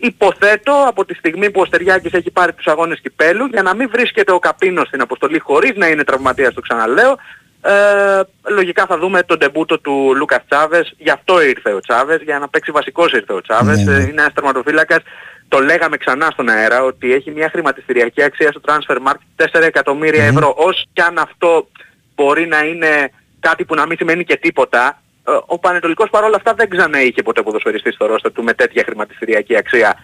[0.00, 3.88] υποθέτω από τη στιγμή που ο Στεριάκης έχει πάρει τους αγώνες κυπέλου για να μην
[3.90, 7.18] βρίσκεται ο Καπίνος στην αποστολή χωρίς να είναι τραυματίας το ξαναλέω
[7.62, 12.38] ε, λογικά θα δούμε τον τεμπούτο του Λούκας Τσάβες γι' αυτό ήρθε ο Τσάβες για
[12.38, 13.98] να παίξει βασικός ήρθε ο Τσάβες Ναι, ναι.
[13.98, 15.02] Ε, είναι ένας τερματοφύλακας
[15.50, 20.24] το λέγαμε ξανά στον αέρα ότι έχει μια χρηματιστηριακή αξία στο transfer market 4 εκατομμύρια
[20.24, 20.54] ευρώ.
[20.56, 21.68] Όσο και αν αυτό
[22.14, 26.54] μπορεί να είναι κάτι που να μην σημαίνει και τίποτα ε, ο Πανετολικός παρόλα αυτά
[26.54, 29.96] δεν ξανά είχε ποτέ ποδοσφαιριστής στο ρόστερ του με τέτοια χρηματιστηριακή αξία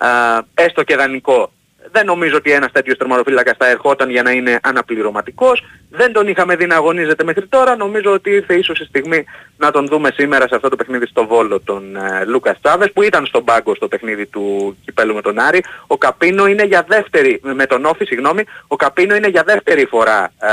[0.00, 1.52] ε, έστω και δανεικό
[1.92, 5.64] δεν νομίζω ότι ένας τέτοιος τερματοφύλακας θα ερχόταν για να είναι αναπληρωματικός.
[5.90, 7.76] Δεν τον είχαμε δει να αγωνίζεται μέχρι τώρα.
[7.76, 9.24] Νομίζω ότι ήρθε ίσως η στιγμή
[9.56, 13.02] να τον δούμε σήμερα σε αυτό το παιχνίδι στο Βόλο τον ε, Λούκας Τσάβες που
[13.02, 15.64] ήταν στον πάγκο στο παιχνίδι του Κυπέλου με τον Άρη.
[15.86, 20.32] Ο Καπίνο είναι για δεύτερη, με τον Όφη συγγνώμη, ο Καπίνο είναι για δεύτερη φορά
[20.38, 20.48] ε,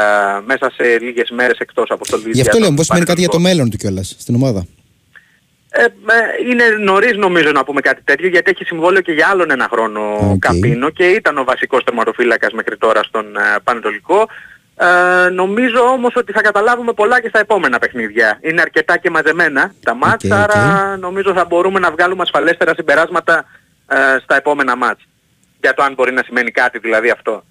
[0.45, 3.39] μέσα σε λίγες μέρες εκτός από το Γι' αυτό λέω, πώς σημαίνει κάτι για το
[3.39, 4.65] μέλλον του κιόλας στην ομάδα.
[5.77, 9.51] Ε, ε, είναι νωρίς νομίζω να πούμε κάτι τέτοιο γιατί έχει συμβόλαιο και για άλλον
[9.51, 10.01] ένα χρόνο
[10.31, 10.39] Okay.
[10.39, 14.27] Καπίνο και ήταν ο βασικός τερματοφύλακας μέχρι τώρα στον ε, Πανετολικό.
[14.77, 18.39] Ε, νομίζω όμως ότι θα καταλάβουμε πολλά και στα επόμενα παιχνίδια.
[18.41, 23.45] Είναι αρκετά και μαζεμένα τα μάτς, Οκ, άρα νομίζω θα μπορούμε να βγάλουμε ασφαλέστερα συμπεράσματα
[23.87, 25.07] ε, στα επόμενα μάτς.
[25.61, 27.43] Για το αν μπορεί να σημαίνει κάτι δηλαδή αυτό.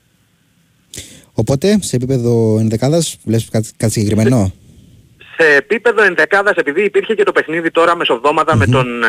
[1.32, 4.52] Οπότε, σε επίπεδο ενδεκάδας, βλέπεις κάτι, κάτι συγκεκριμένο;
[5.36, 9.06] Σε επίπεδο ενδεκάδας επειδή υπήρχε και το παιχνίδι τώρα μεσοβδόμαδα με, τον, ε,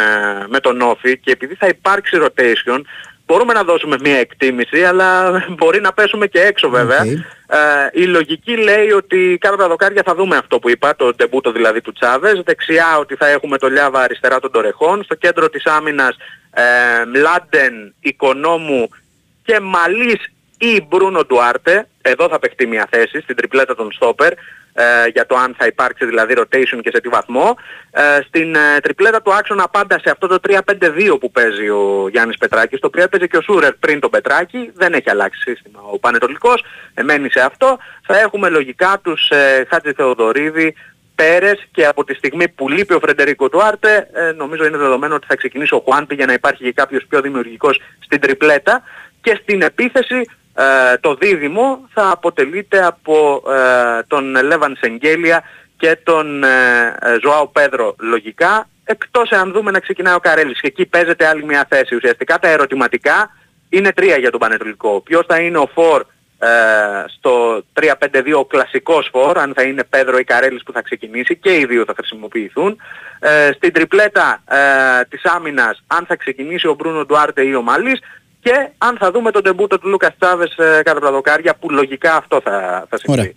[0.47, 2.79] με τον Όφη και επειδή θα υπάρξει rotation
[3.25, 7.03] μπορούμε να δώσουμε μια εκτίμηση αλλά μπορεί να πέσουμε και έξω βέβαια.
[7.47, 11.13] Ε, η λογική λέει ότι κάτω από τα δοκάρια θα δούμε αυτό που είπα, το
[11.15, 12.41] ντεμπούτο δηλαδή του Τσάβες.
[12.45, 15.03] Δεξιά ότι θα έχουμε το Λιάβα αριστερά των Τορεχών.
[15.03, 16.17] Στο κέντρο της άμυνας
[16.51, 16.61] ε,
[17.05, 18.89] Μλάντεν, Οικονόμου
[19.43, 21.87] και Μαλής ή Μπρούνο Ντουάρτε.
[22.01, 24.33] Εδώ θα παιχτεί μια θέση στην τριπλέτα των Στόπερ
[24.77, 27.55] ε, για το αν θα υπάρξει δηλαδή rotation και σε τι βαθμό.
[27.91, 32.37] Ε, στην ε, τριπλέτα του άξονα πάντα σε αυτό το 3-5-2 που παίζει ο Γιάννης
[32.37, 35.99] Πετράκης, το οποίο έπαιζε και ο Σούρερ πριν τον Πετράκη, δεν έχει αλλάξει σύστημα ο
[35.99, 37.77] Πανετολικός, εμένει σε αυτό.
[38.05, 40.75] Θα έχουμε λογικά τους ε, Χάτζη Θεοδωρίδη,
[41.15, 45.27] Πέρες και από τη στιγμή που λείπει ο Φρεντερίκο Τουάρτε ε, νομίζω είναι δεδομένο ότι
[45.27, 48.81] θα ξεκινήσει ο Χουάνπι για να υπάρχει και κάποιος πιο δημιουργικός στην τριπλέτα
[49.21, 55.43] και στην επίθεση ε, το δίδυμο θα αποτελείται από ε, τον Λέβαν Σεγγέλια
[55.77, 58.67] και τον ε, ε, Ζωάο Πέδρο λογικά.
[58.83, 60.59] Εκτός εάν δούμε να ξεκινάει ο Καρέλης.
[60.59, 61.95] Και εκεί παίζεται άλλη μια θέση.
[61.95, 63.29] Ουσιαστικά τα ερωτηματικά
[63.69, 65.01] είναι τρία για τον Πανετολικό.
[65.01, 66.05] Ποιος θα είναι ο Φορ
[66.39, 66.47] ε,
[67.07, 71.57] στο 3-5-2 ο κλασικός φορ, αν θα είναι Πέδρο ή Καρέλης που θα ξεκινήσει και
[71.57, 72.77] οι δύο θα χρησιμοποιηθούν.
[73.19, 77.99] Ε, στην τριπλέτα ε, της άμυνας αν θα ξεκινήσει ο Μπρούνο Ντουάρτε ή ο Μαλής
[78.45, 81.71] και αν θα δούμε τον τεμπούτο του Λούκας Τσάβες ε, κάτω από τα δοκάρια που
[81.71, 83.19] λογικά αυτό θα, θα συμβεί.
[83.19, 83.31] Ωραία.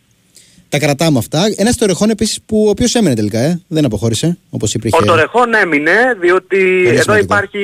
[0.69, 1.41] Τα κρατάμε αυτά.
[1.57, 3.61] Ένας Τορεχόν επίσης που ο οποίος έμενε τελικά, ε.
[3.69, 4.99] δεν αποχώρησε όπως υπήρχε.
[5.03, 7.25] Ο Τορεχόν έμεινε διότι Πολύ εδώ σημαντικό.
[7.25, 7.63] υπάρχει,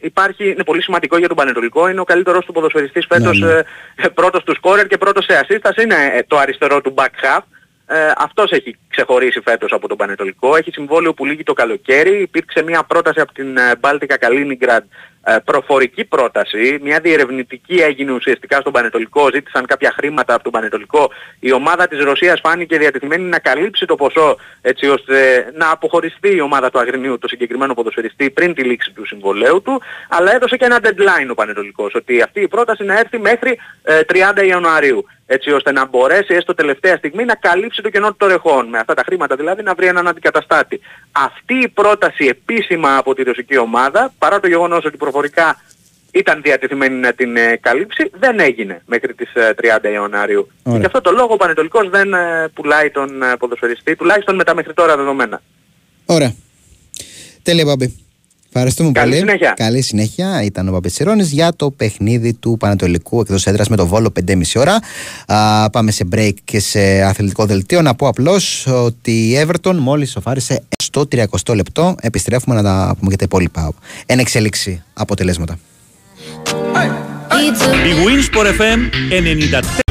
[0.00, 3.60] υπάρχει, είναι πολύ σημαντικό για τον Πανετολικό, είναι ο καλύτερος του ποδοσφαιριστής φέτος Ναι, ναι.
[3.96, 7.42] ε, πρώτος του σκόρερ και πρώτος σε ασίστας, είναι ε, το αριστερό του back half.
[7.86, 12.62] Ε, αυτός έχει ξεχωρίσει φέτος από τον Πανετολικό, έχει συμβόλαιο που λύγει το καλοκαίρι, υπήρξε
[12.62, 15.11] μια πρόταση από την ε, Baltica Kaliningrad ε,
[15.44, 21.10] προφορική πρόταση, μια διερευνητική έγινε ουσιαστικά στον Πανετολικό, ζήτησαν κάποια χρήματα από τον Πανετολικό.
[21.40, 26.40] Η ομάδα της Ρωσίας φάνηκε διατεθειμένη να καλύψει το ποσό έτσι ώστε να αποχωριστεί η
[26.40, 30.64] ομάδα του Αγρινίου, το συγκεκριμένο ποδοσφαιριστή, πριν τη λήξη του συμβολέου του, αλλά έδωσε και
[30.64, 34.00] ένα deadline ο Πανετολικός, ότι αυτή η πρόταση να έρθει μέχρι ε,
[34.36, 38.68] 30 Ιανουαρίου έτσι ώστε να μπορέσει έστω τελευταία στιγμή να καλύψει το κενό του τορεχών.
[38.68, 40.80] Με αυτά τα χρήματα δηλαδή να βρει έναν αντικαταστάτη.
[41.12, 45.62] Αυτή η πρόταση επίσημα από τη ρωσική ομάδα, παρά το γεγονός ότι προφορικά
[46.12, 50.48] ήταν διατεθειμένη να την ε, καλύψει, δεν έγινε μέχρι τις ε, 30 Ιανουαρίου.
[50.62, 50.72] Ωραία.
[50.72, 54.44] Και γι' αυτό το λόγο ο Πανετολικός δεν ε, πουλάει τον ε, ποδοσφαιριστή, τουλάχιστον με
[54.44, 55.42] τα μέχρι τώρα δεδομένα.
[56.06, 56.34] Ωραία.
[57.42, 58.01] Τέλεια, Μπάμπη.
[58.54, 59.20] Ευχαριστούμε Καλή πολύ.
[59.20, 59.54] συνέχεια.
[59.56, 60.42] Καλή συνέχεια.
[60.42, 64.78] Ήταν ο Παπετσιρόνης για το παιχνίδι του Πανατολικού εκτός έδρας με το Βόλο 5,5 ώρα.
[65.26, 67.82] Α, πάμε σε break και σε αθλητικό δελτίο.
[67.82, 71.94] Να πω απλώς ότι η Everton μόλις σοφάρισε στο 30 λεπτό.
[72.00, 73.72] Επιστρέφουμε να τα πούμε και τα υπόλοιπα.
[74.06, 75.58] Εν εξέλιξη αποτελέσματα.
[77.88, 78.78] Η Winsport FM
[79.10, 79.82] 94.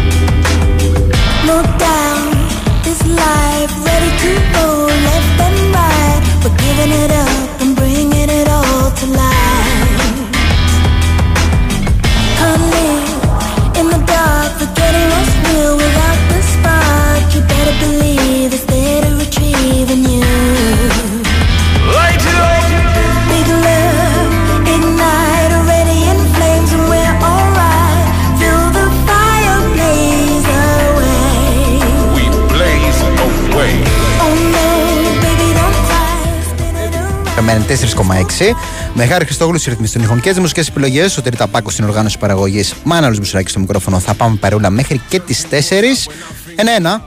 [38.14, 38.56] Μένει 4,6.
[38.94, 41.18] Με χάρη Χριστόγλου στις ρυθμίσεις των ηχών και τι μουσικέ επιλογές.
[41.18, 42.74] Ο Τερίτα Πάκος στην οργάνωση παραγωγής.
[42.84, 44.00] Μάναλος Μπουσουράκη στο μικρόφωνο.
[44.00, 46.08] Θα πάμε παρούλα μέχρι και τις 4.
[46.56, 47.02] 1-1.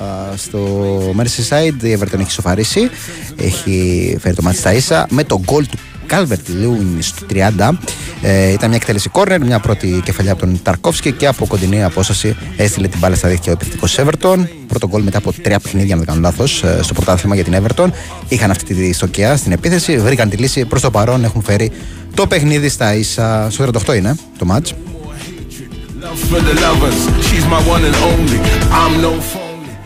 [0.00, 0.58] Α, στο
[1.16, 2.90] Merseyside η Everton έχει σοφαρίσει.
[3.36, 5.78] Έχει φέρει το μάτι στα ίσα με το γκολ του
[6.10, 7.70] Calvert Lewin στο 30.
[8.22, 12.36] Ε, ήταν μια εκτέλεση κόρνερ, μια πρώτη κεφαλιά από τον Ταρκόφσκι και από κοντινή απόσταση
[12.56, 14.46] έστειλε την μπάλα στα δίχτυα ο επιθετικός Everton.
[14.68, 17.88] Πρώτο γκολ μετά από τρία παιχνίδια, αν δεν κάνω λάθος, στο πρωτάθλημα για την Everton.
[18.28, 20.64] Είχαν αυτή τη στοκιά στην επίθεση, βρήκαν τη λύση.
[20.64, 21.72] Προς το παρόν έχουν φέρει
[22.14, 23.48] το παιχνίδι στα ίσα.
[23.50, 24.72] Στο 38 είναι το match.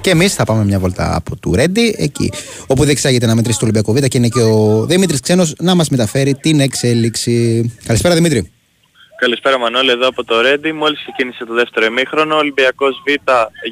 [0.04, 0.44] For the lovers, she's my one and only.
[0.44, 0.44] I'm no phony.
[0.44, 2.32] Και εμείς θα πάμε μια βόλτα από του Ρέντι, εκεί
[2.66, 5.88] όπου διεξάγεται να μετρήσει το Ολυμπιακό Β και είναι και ο Δημήτρης Ξένος να μας
[5.88, 7.74] μεταφέρει την εξέλιξη.
[7.84, 8.52] Καλησπέρα Δημήτρη.
[9.16, 10.72] Καλησπέρα Μανώλη εδώ από το Ρέντι.
[10.72, 13.10] Μόλις ξεκίνησε το δεύτερο ημίχρονο, Ολυμπιακός Β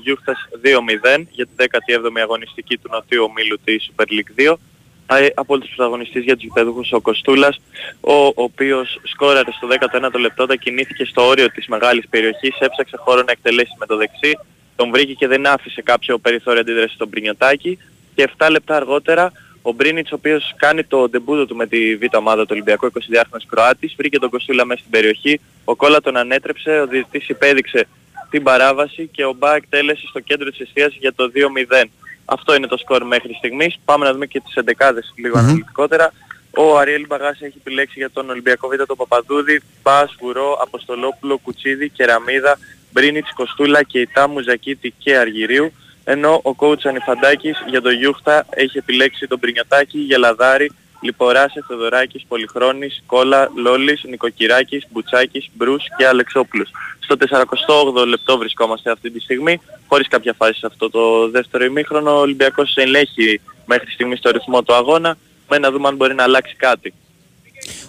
[0.03, 4.59] Γιούχτας 2-0 για την 17η αγωνιστική του Νοτιού Ομίλου της Super League 2.
[5.07, 7.61] Α, Απόλυτος πρωταγωνιστής για τους γηπέδουχους ο Κοστούλας,
[8.01, 13.23] ο οποίος σκόραρε στο 19ο λεπτό, τα κινήθηκε στο όριο της μεγάλης περιοχής, έψαξε χώρο
[13.23, 14.39] να εκτελέσει με το δεξί,
[14.77, 17.79] τον βρήκε και δεν άφησε κάποιο περιθώριο αντίδρασης στον Πρινιωτάκη
[18.15, 22.17] και 7 λεπτά αργότερα ο Μπρίνιτς ο οποίος κάνει το ντεμπούτο του με τη β'
[22.17, 26.81] ομάδα του Ολυμπιακού 22χρονος Κροάτης βρήκε τον Κοστούλα μέσα στην περιοχή, ο Κόλλα τον ανέτρεψε,
[26.81, 27.87] ο διαιτητής υπέδειξε
[28.31, 31.85] την παράβαση και ο Μπα εκτέλεσε στο κέντρο της εστίασης για το 2-0.
[32.25, 33.79] Αυτό είναι το σκορ μέχρι στιγμής.
[33.85, 36.13] Πάμε να δούμε και τις εντεκάδες λίγο αναλυτικότερα.
[36.57, 41.89] Ο Αριέλ Μπαγάς έχει επιλέξει για τον Ολυμπιακό Β' τον Παπαδούδη, Πας, Βουρό, Αποστολόπουλο, Κουτσίδη,
[41.89, 42.59] Κεραμίδα,
[42.93, 45.73] Μπρίνιτς, Κοστούλα, Κεϊτά, Μουζακίτη και Αργυρίου.
[46.05, 50.71] Ενώ ο coach Ανιφαντάκης για τον Γιούχτα έχει επιλέξει τον Πρινιωτάκη, Γελαδάρη,
[51.01, 56.71] Λιποράση, Θεοδωράκης, Πολυχρόνης, Κόλλα, Λόλης, Νικοκυράκης, Μπουτσάκης, Μπρούς και Αλεξόπουλος.
[56.99, 62.11] Στο 48ο λεπτό βρισκόμαστε αυτή τη στιγμή, χωρίς κάποια φάση σε αυτό το δεύτερο ημίχρονο.
[62.11, 65.17] Ο Ολυμπιακός ελέγχει μέχρι στιγμής στο ρυθμό του αγώνα,
[65.49, 66.95] με να δούμε αν μπορεί να αλλάξει κάτι.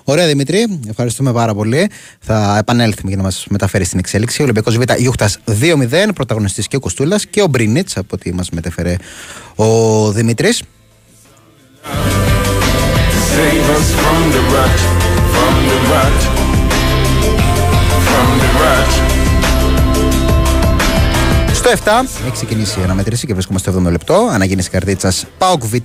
[0.03, 1.89] Ωραία Δημήτρη, ευχαριστούμε πάρα πολύ.
[2.19, 4.41] Θα επανέλθουμε για να μας μεταφέρει στην εξέλιξη.
[4.41, 8.49] Ο Ολυμπιακός Β Ιούχτα 2-0, πρωταγωνιστής και ο Κοστούλας και ο Μπρίνιτ, από ό,τι μας
[8.49, 8.95] μετέφερε
[9.55, 10.63] ο Δημήτρης.
[13.35, 14.77] Save us from the rut,
[15.33, 16.19] from the rut,
[18.07, 18.91] from the rut.
[21.53, 21.75] Στο 7
[22.21, 24.29] έχει ξεκινήσει η αναμέτρηση και βρίσκομαστε στο 7ο λεπτό.
[24.31, 25.75] Αναγέννηση καρδίτσας Πάοκ Β.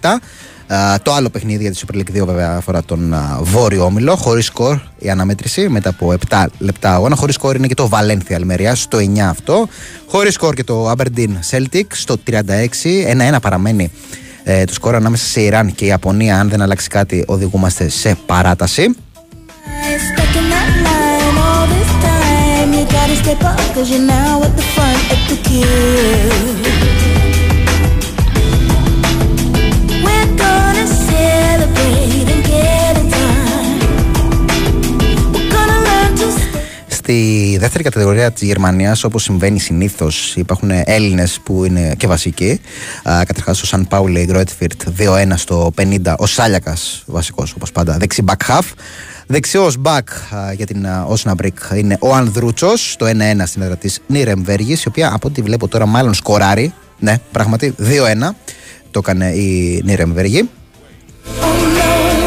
[0.74, 4.16] Α, το άλλο παιχνίδι για τη Super League 2 βέβαια αφορά τον α, Βόρειο Όμιλο.
[4.16, 7.16] Χωρίς σκορ η αναμέτρηση μετά από 7 λεπτά αγώνα.
[7.16, 9.68] Χωρίς σκορ είναι και το Valencia Αλμερία στο 9 αυτό.
[10.06, 12.34] Χωρίς σκορ και το Aberdeen Celtic στο 36.
[13.34, 13.90] 1-1 παραμένει
[14.44, 16.40] ε, το σκορ ανάμεσα σε Ιράν και Ιαπωνία.
[16.40, 18.94] Αν δεν αλλάξει κάτι, οδηγούμαστε σε παράταση.
[20.06, 22.70] Stuck in that line all this time.
[26.62, 26.67] You
[37.08, 42.60] Στη δεύτερη κατηγορία της Γερμανίας, όπως συμβαίνει συνήθως, υπάρχουν Έλληνες που είναι και βασικοί.
[43.02, 46.14] Καταρχάς, ο Σαν Πάουλε, η Γκρόετφιρτ 2-1 στο 50.
[46.18, 48.64] Ο Σάλιακας, βασικός όπως πάντα, δεξί back half.
[49.26, 53.10] Δεξιός back α, για την Όσναμπρικ είναι ο Ανδρούτσος, το 1-1
[53.44, 56.72] στην έδρα της Νίρεμβέργη, η οποία από ό,τι βλέπω τώρα μάλλον σκοράρει.
[56.98, 57.82] Ναι, πράγματι, 2-1
[58.90, 60.48] το έκανε η Νίρεμβέργη.
[61.40, 62.17] Baby,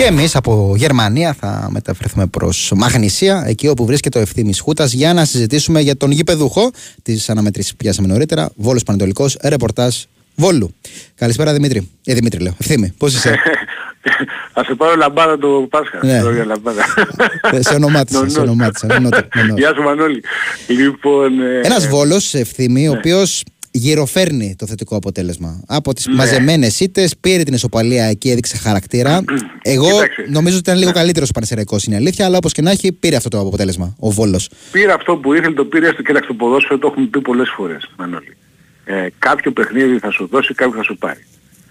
[0.00, 5.12] Και εμείς από Γερμανία θα μεταφερθούμε προς Μαγνησία, εκεί όπου βρίσκεται ο ευθύνη Χούτας, για
[5.12, 6.70] να συζητήσουμε για τον γηπεδούχο
[7.02, 8.50] της αναμετρήσης που πιάσαμε νωρίτερα.
[8.56, 9.96] Βόλος Πανετολικός, ρεπορτάζ
[10.34, 10.74] Βόλου.
[11.14, 11.90] Καλησπέρα Δημήτρη.
[12.04, 12.54] Ε, Δημήτρη λέω.
[12.60, 13.34] Ευθύμη, πώς είσαι;
[14.54, 15.98] Θα σε πάρω λαμπάδα το Πάσχα.
[16.02, 16.22] Ναι.
[16.22, 16.84] Λόγια λαμπάδα.
[17.52, 18.28] Ε, σε ονομάτισα.
[18.28, 18.86] σε ονομάτισα.
[18.86, 19.60] ναι, νότε, ναι, νότε.
[19.60, 20.22] Γεια σου Μανώλη.
[20.66, 21.40] Λοιπόν...
[21.40, 23.00] ε, Ένας Βόλος ευθύμη, ο ναι.
[23.72, 25.62] Οποίο γυροφέρνει το θετικό αποτέλεσμα.
[25.66, 26.14] Από τις Ναι.
[26.14, 29.24] μαζεμένες ήττες πήρε την ισοπαλία εκεί, έδειξε χαρακτήρα.
[29.62, 30.24] Εγώ Κοίταξε.
[30.28, 33.16] νομίζω ότι ήταν λίγο καλύτερος ο Πανεσαιρικό, είναι αλήθεια, αλλά όπως και να έχει, πήρε
[33.16, 34.50] αυτό το αποτέλεσμα ο Βόλος.
[34.72, 37.90] Πήρε αυτό που ήθελε, το πήρε στο κοίταξε το ποδόσφαιρο, το έχουμε πει πολλές φορές,
[37.98, 38.36] Μανώλη.
[38.84, 41.24] Ε, κάποιο παιχνίδι θα σου δώσει, κάποιο θα σου πάρει.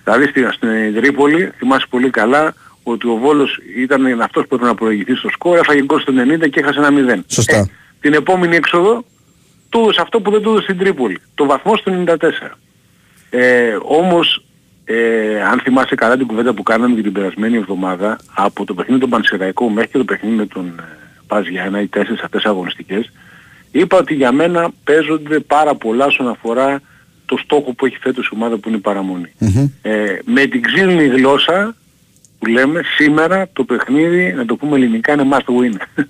[0.04, 4.76] Δηλαδή στην, στην Τρίπολη, θυμάσαι πολύ καλά, ότι ο Βόλος ήταν αυτός που έπρεπε να
[4.76, 6.14] προηγηθεί στο σκορ, έφαγε γκολ στο
[6.46, 7.24] 90 και έχασε ένα 0.
[7.28, 7.58] Σωστά.
[7.58, 7.66] Ε,
[8.02, 9.06] την επόμενη έξοδο
[9.70, 11.20] τους έδωσε αυτό που δεν του έδωσε στην Τρίπολη.
[11.36, 12.16] Το βαθμό στο 94.
[13.30, 14.44] Ε, όμως,
[14.86, 19.00] ε, αν θυμάσαι καλά την κουβέντα που κάναμε και την περασμένη εβδομάδα, από το παιχνίδι
[19.02, 20.84] του Πανσεραϊκού μέχρι και το παιχνίδι με τον ε,
[21.28, 23.12] Πας για ένα ή τέσσερις αυτές αγωνιστικές,
[23.72, 26.82] είπα ότι για μένα παίζονται πάρα πολλά όσον αφορά
[27.26, 29.34] το στόχο που έχει φέτος η ομάδα που είναι η παραμονή.
[29.82, 31.76] Ε, με την ξύλινη γλώσσα
[32.40, 36.04] που λέμε σήμερα το παιχνίδι, να το πούμε ελληνικά, είναι must win.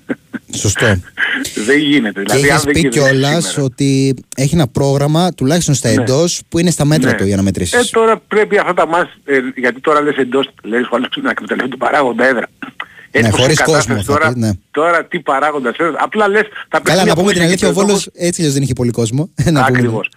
[0.56, 0.86] Σωστό.
[1.68, 2.24] δεν γίνεται.
[2.24, 5.90] Και Δηλαδή, αν έχεις δεν πει κερδίσεις κιόλας σήμερα- ότι έχει ένα πρόγραμμα τουλάχιστον στα
[5.90, 6.02] Ναι.
[6.02, 7.18] εντός που είναι στα μέτρα Ναι.
[7.18, 7.88] του για να μετρήσεις.
[7.88, 11.30] Ε, τώρα πρέπει αυτά τα μας, ε, γιατί τώρα λες εντός, λες ο άλλος να
[11.30, 12.48] εκμεταλλευτεί τον παράγοντα έδρα.
[13.12, 14.52] Ναι, πως χωρίς είναι η κατάσταση κόσμο θα τώρα, πει, ναι.
[14.72, 15.96] τώρα τι παράγοντας έδρας.
[16.00, 18.40] Απλά λες τα Καλά, παιχνίδια να που πούμε την είσαι αλήθεια, ο γηπεδούχος- Βόλος έτσι
[18.42, 19.30] αλλιώς δεν είχε πολύ κόσμο.
[19.36, 19.60] Να πούμε.
[19.68, 20.10] Ακριβώς.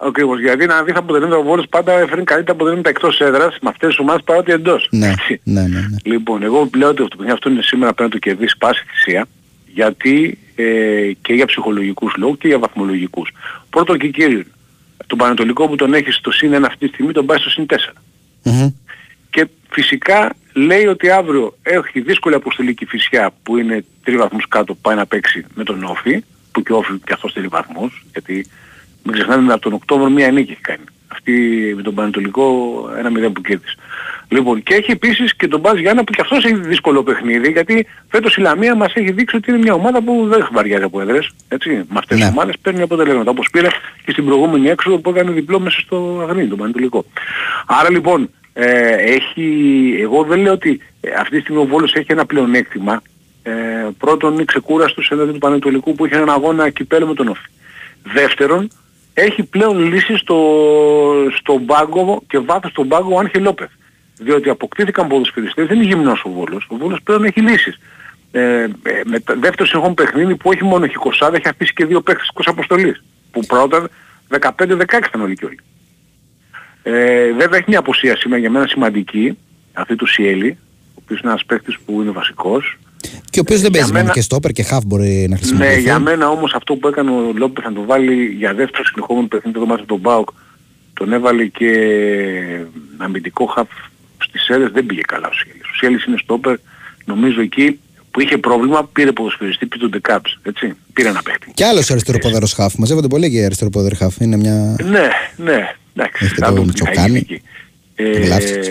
[0.00, 0.40] Ακριβώς.
[0.40, 3.88] Γιατί να δεις τα αποτελέσματα ο Βόλος πάντα έφερνει καλύτερα αποτελέσματα εκτός έδρας με αυτές
[3.88, 4.88] τις ομάδες παρά ότι εντός.
[4.90, 5.40] Ναι, Έτσι.
[5.44, 5.68] ναι, ναι.
[5.68, 5.96] ναι.
[6.04, 8.84] Λοιπόν, εγώ λέω ότι αυτό το παιχνίδι αυτό είναι σήμερα πρέπει να το κερδίσει πάση
[8.88, 9.26] θυσία
[9.66, 13.30] Γιατί ε, και για ψυχολογικούς λόγους και για βαθμολογικούς.
[13.70, 14.42] Πρώτον και κύριο,
[15.06, 17.66] τον Πανατολικό που τον έχει στο συν 1 αυτή τη στιγμή τον πάει στο συν
[17.68, 17.76] 4.
[19.30, 24.48] Και φυσικά λέει ότι αύριο έχει δύσκολη αποστολή και η Φυσιά που είναι τρεις βαθμούς
[24.48, 28.04] κάτω πάει να παίξει με τον Όφη που και ο Όφη και αυτός τρεις βαθμούς
[28.12, 28.46] γιατί
[29.06, 30.84] μην ξεχνάμε από τον Οκτώβριο μία νίκη έχει κάνει.
[31.08, 31.32] Αυτή
[31.76, 32.46] με τον Πανατολικό
[32.98, 33.74] ένα μηδέν που κέρδισε.
[34.28, 37.86] Λοιπόν, και έχει επίσης και τον Μπάζ Γιάννα που και αυτός έχει δύσκολο παιχνίδι γιατί
[38.08, 41.00] φέτος η Λαμία μας έχει δείξει ότι είναι μια ομάδα που δεν έχει βαριάζει από
[41.00, 41.30] έδρες.
[41.48, 43.68] Έτσι, με αυτές τις ομάδες παίρνει αποτελέσματα όπως πήρε
[44.04, 47.04] και στην προηγούμενη έξοδο που έκανε διπλό μέσα στο Αγνί, τον Πανατολικό.
[47.66, 49.44] Άρα λοιπόν, ε, έχει,
[50.00, 53.02] εγώ δεν λέω ότι ε, αυτή τη στιγμή ο Βόλος έχει ένα πλεονέκτημα.
[53.42, 53.52] Ε,
[53.98, 57.46] πρώτον είναι ξεκούραστος έναντι του Πανατολικού που είχε έναν αγώνα κυπέλο με τον Όφη.
[58.02, 58.68] Δεύτερον,
[59.18, 60.38] έχει πλέον λύσει στο,
[61.38, 63.70] στον πάγκο και βάθος στον πάγκο ο Άγχε Λόπεθ.
[64.18, 66.66] Διότι αποκτήθηκαν ποδοσφαιριστές, δεν είναι γυμνός ο Βόλος.
[66.68, 67.78] Ο Βόλος πλέον έχει λύσεις.
[68.30, 68.68] Ε, ε,
[69.04, 72.30] με τα- δεύτερος συγχών παιχνίδι που όχι μόνο έχει κοσάδα, έχει αφήσει και δύο παίκτες
[72.36, 73.02] της αποστολής.
[73.30, 73.88] Που πρώτα
[74.28, 75.58] 15-16 ήταν όλοι και όλοι.
[76.82, 79.38] Ε, βέβαια έχει μια αποσία σήμερα για μένα σημαντική,
[79.72, 80.58] αυτή του Σιέλη,
[80.94, 82.76] ο οποίος είναι ένας παίκτης που είναι βασικός.
[83.30, 85.74] Και ο οποίος δεν παίζει μόνο μένα- και στόπερ και χαφ μπορεί να χρησιμοποιηθεί.
[85.74, 89.26] Ναι, για μένα όμως αυτό που έκανε ο Λόπεθ να τον βάλει για δεύτερο συνεχόμενο
[89.26, 90.28] παιχνίδι το μάτι τον Μπάουκ,
[90.94, 91.70] τον έβαλε και
[92.96, 93.68] αμυντικό χαφ
[94.18, 95.62] στις αίρες, δεν πήγε καλά ο Σιέλης.
[95.62, 96.56] Ο Σιέλης είναι στόπερ,
[97.04, 97.78] νομίζω εκεί
[98.10, 100.74] που είχε πρόβλημα πήρε ποδοσφαιριστή, πήρε τον Ντεκάψ, έτσι.
[100.92, 101.50] Πήρε ένα παίχτη.
[101.54, 102.74] Και άλλος αριστεροπόδαρος χαφ.
[102.74, 104.16] Μαζεύονται πολύ και αριστεροπόδαρο χαφ.
[104.20, 104.76] Είναι μια.
[104.84, 106.24] Ναι, ναι, εντάξει.
[106.24, 107.08] Έχετε θα το δούμε τι θα Μητσοκάνη.
[107.18, 107.42] γίνει εκεί.
[107.94, 108.68] Ε, Γλάφτιτς.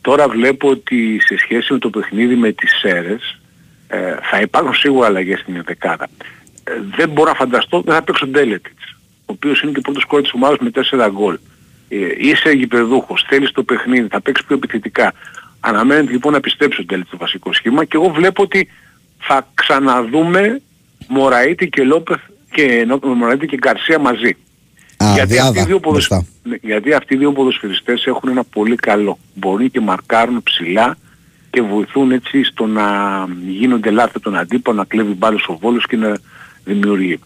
[0.00, 3.40] τώρα βλέπω ότι σε σχέση με το παιχνίδι με τις ΣΕΡΕΣ
[3.88, 6.08] ε, θα υπάρχουν σίγουρα αλλαγές στην δεκάδα.
[6.64, 10.04] Ε, δεν μπορώ να φανταστώ, δεν θα παίξει ο Ντέλετιτς, ο οποίος είναι και πρώτος
[10.04, 11.38] κόρη της ομάδας με 4 γκολ.
[11.88, 15.12] Ε, είσαι γηπεδούχος, θέλεις το παιχνίδι, θα παίξεις πιο επιθετικά.
[15.60, 18.68] Αναμένεται λοιπόν να πιστέψει ο Ντέλετιτς το βασικό σχήμα και εγώ βλέπω ότι
[19.18, 20.60] θα ξαναδούμε
[21.08, 22.18] Μωραήτη και Λόπεθ
[22.50, 24.36] και ενώ- Μωραήτη και Γκαρσία μαζί.
[24.96, 26.08] Α, γιατί, αυτοί οι διάδα δύο ποδοσ...
[26.08, 26.26] μπροστά.
[26.42, 29.18] Ναι, γιατί αυτοί οι δύο ποδοσφαιριστές έχουν ένα πολύ καλό.
[29.34, 30.96] Μπορεί και μαρκάρουν ψηλά
[31.58, 32.86] και βοηθούν έτσι στο να
[33.46, 36.16] γίνονται λάθη από τον αντίπαλο, να κλέβει μπάλες ο Βόλος και να
[36.64, 37.20] δημιουργεί.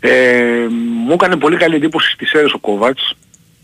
[0.00, 0.66] Ε,
[1.04, 3.16] μου έκανε πολύ καλή εντύπωση στις αίρες ο Κόβατς,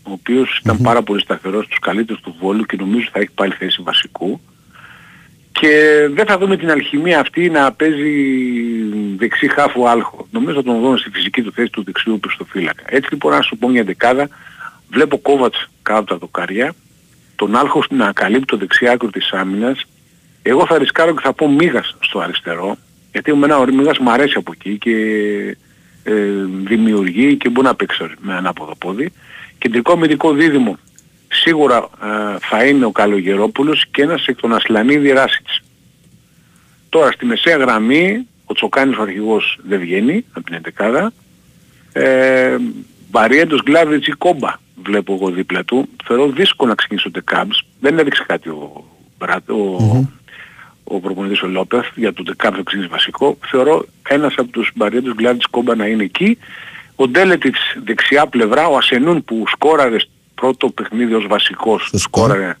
[0.03, 3.53] ο οποίος ήταν πάρα πολύ σταθερός στους καλύτερους του Βόλου και νομίζω θα έχει πάλι
[3.53, 4.41] θέση βασικού.
[5.51, 8.11] Και δεν θα δούμε την αλχημία αυτή να παίζει
[9.17, 10.27] δεξί χάφου άλχο.
[10.31, 12.83] Νομίζω θα τον δούμε στη φυσική του θέση του δεξιού πιστοφύλακα.
[12.85, 14.27] Έτσι λοιπόν να σου πω μια δεκάδα,
[14.89, 16.73] βλέπω Κόβατς κάτω από τα δοκάρια,
[17.45, 19.85] τον άλχος να καλύπτει το δεξί άκρο της άμυνας.
[20.41, 22.77] Εγώ θα ρισκάρω και θα πω Μίγας στο αριστερό,
[23.11, 24.95] γιατί εμένα ο Μίγας μου αρέσει από εκεί και
[26.03, 26.13] ε,
[26.63, 29.11] δημιουργεί και μπορεί να παίξει με ανάποδο πόδι.
[29.57, 30.77] Κεντρικό αμυντικό δίδυμο
[31.27, 35.61] σίγουρα ε, θα είναι ο Καλογερόπουλος και ένας εκ των Ασλανίδη Ράσιτς.
[36.89, 41.07] Τώρα στη μεσαία γραμμή ο Τσοκάνης ο αρχηγός δεν βγαίνει από την 11
[41.93, 42.57] ε,
[43.09, 45.89] Μπαριέντος Γκλάβιτς ή Κόμπα βλέπω εγώ δίπλα του.
[46.05, 47.63] Θεωρώ δύσκολο να ξεκινήσει ο Ντεκάμπς.
[47.79, 48.83] Δεν έδειξε κάτι ο,
[49.17, 50.07] Μπράτ, ο,
[50.83, 53.37] ο προπονητής ο Λόπεθ για το Ντεκάμπς να ξεκινήσει βασικό.
[53.45, 56.37] Θεωρώ ένας από τους Μπαριέντος Γκλάβιτς Κόμπα να είναι εκεί.
[56.95, 62.55] Ο Ντέλετιτς δεξιά πλευρά, ο Ασενούν που σκόραρε στο πρώτο παιχνίδι ως βασικός, σκόραρε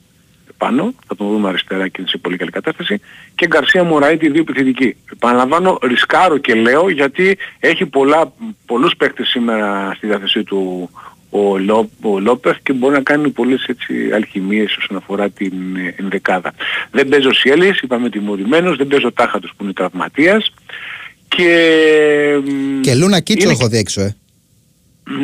[0.57, 3.01] πάνω, θα τον δούμε αριστερά και είναι σε πολύ καλή κατάσταση,
[3.35, 4.95] και Γκαρσία Μωραήτη δύο επιθετικοί.
[5.11, 8.33] Επαναλαμβάνω, ρισκάρω και λέω γιατί έχει πολλά,
[8.65, 10.89] πολλούς παίκτες σήμερα στη διάθεσή του
[11.35, 15.95] ο, Λό, ο Λόπεθ και μπορεί να κάνει πολλές έτσι αλχημίες όσον αφορά την ε,
[15.97, 16.53] ενδεκάδα.
[16.91, 20.53] Δεν παίζει ο Σιέλης, είπαμε τιμωρημένος, δεν παίζει ο Τάχατος που είναι τραυματίας
[21.27, 21.49] και...
[22.81, 24.15] Και Λούνα Κίτσο είναι- έχω δει έξω, ε.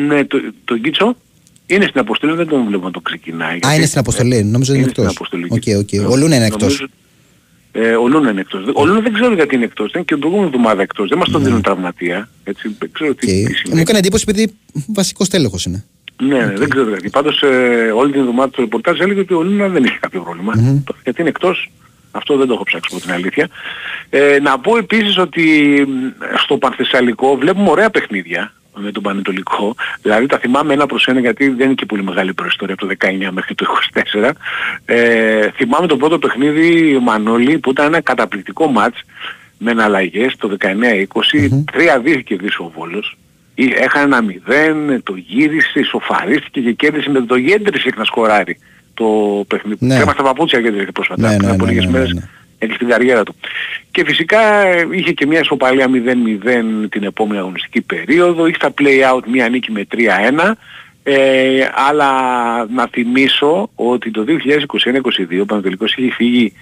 [0.06, 1.16] Ναι, το, το Κίτσο
[1.66, 3.54] είναι στην αποστολή, δεν τον βλέπω να το ξεκινάει.
[3.54, 4.44] Α, γιατί- είναι στην αποστολή.
[4.44, 5.16] Νόμιζα είναι είναι στην εκτός.
[5.16, 5.46] αποστολή.
[5.50, 5.62] OK,
[6.06, 6.10] OK.
[6.10, 6.60] Ο Λούνα είναι εκτός.
[6.62, 6.86] Νομίζω-
[7.72, 8.62] Ε, ο Λούνα είναι εκτός.
[8.74, 9.88] Ο Λούνα δεν ξέρω γιατί είναι εκτός.
[9.90, 11.08] Ήταν και την προηγούμενη εβδομάδα εκτός.
[11.08, 12.28] Δεν μας τον δίνουν τραυματία.
[12.44, 13.48] Έτσι, δεν ξέρω τι, τι Ναι.
[13.48, 13.80] Μου σημαίνει.
[13.80, 14.52] έκανε εντύπωση επειδή
[14.86, 15.84] βασικό στέλεχος είναι.
[16.20, 17.10] Ναι, ναι, δεν ξέρω γιατί.
[17.10, 20.52] Πάντως ε, όλη την εβδομάδα το ρεπορτάζ έλεγε ότι ο Λούνα δεν είχε κάποιο πρόβλημα.
[20.84, 21.70] Το- Γιατί είναι εκτός.
[22.12, 23.48] Αυτό δεν το έχω ψάξει από την αλήθεια.
[24.10, 25.42] Ε, να πω επίσης ότι
[25.88, 29.74] μ, στο Πανθεσσαλικό βλέπουμε ωραία παιχνίδια με τον Πανετολικό.
[30.02, 32.94] Δηλαδή τα θυμάμαι ένα προς ένα γιατί δεν είναι και πολύ μεγάλη προϊστορία από το
[33.06, 33.66] 19 μέχρι το
[34.22, 34.30] 24.
[34.84, 38.98] Ε, θυμάμαι το πρώτο παιχνίδι Μανώλη που ήταν ένα καταπληκτικό μάτς
[39.58, 41.48] με εναλλαγές το 19-20.
[41.72, 43.16] 3-2 είχε κερδίσει ο Βόλος.
[43.60, 44.24] Ή- Έχανε ένα
[44.96, 48.58] 0, το γύρισε, ισοφαρίστηκε και κέρδισε με το γέντρισε να σκοράρει
[48.94, 49.06] το
[49.48, 49.86] παιχνίδι.
[49.86, 49.96] Ναι.
[49.96, 51.22] Θέμα στα παπούτσια γέντρισε πρόσφατα.
[51.22, 52.20] Ναι, ναι, πριν από ναι, λίγες ναι, μέρες ναι.
[52.58, 53.34] έκλεισε την καριέρα του.
[53.90, 59.22] Και φυσικά ε, είχε και μια ισοπαλία 0-0 την επόμενη αγωνιστική περίοδο, είχε στα play-out
[59.26, 60.52] μια νίκη με 3-1
[61.02, 62.10] Ε, αλλά
[62.74, 66.52] να θυμίσω ότι το 2021-2022 ο Πανατολικός είχε φύγει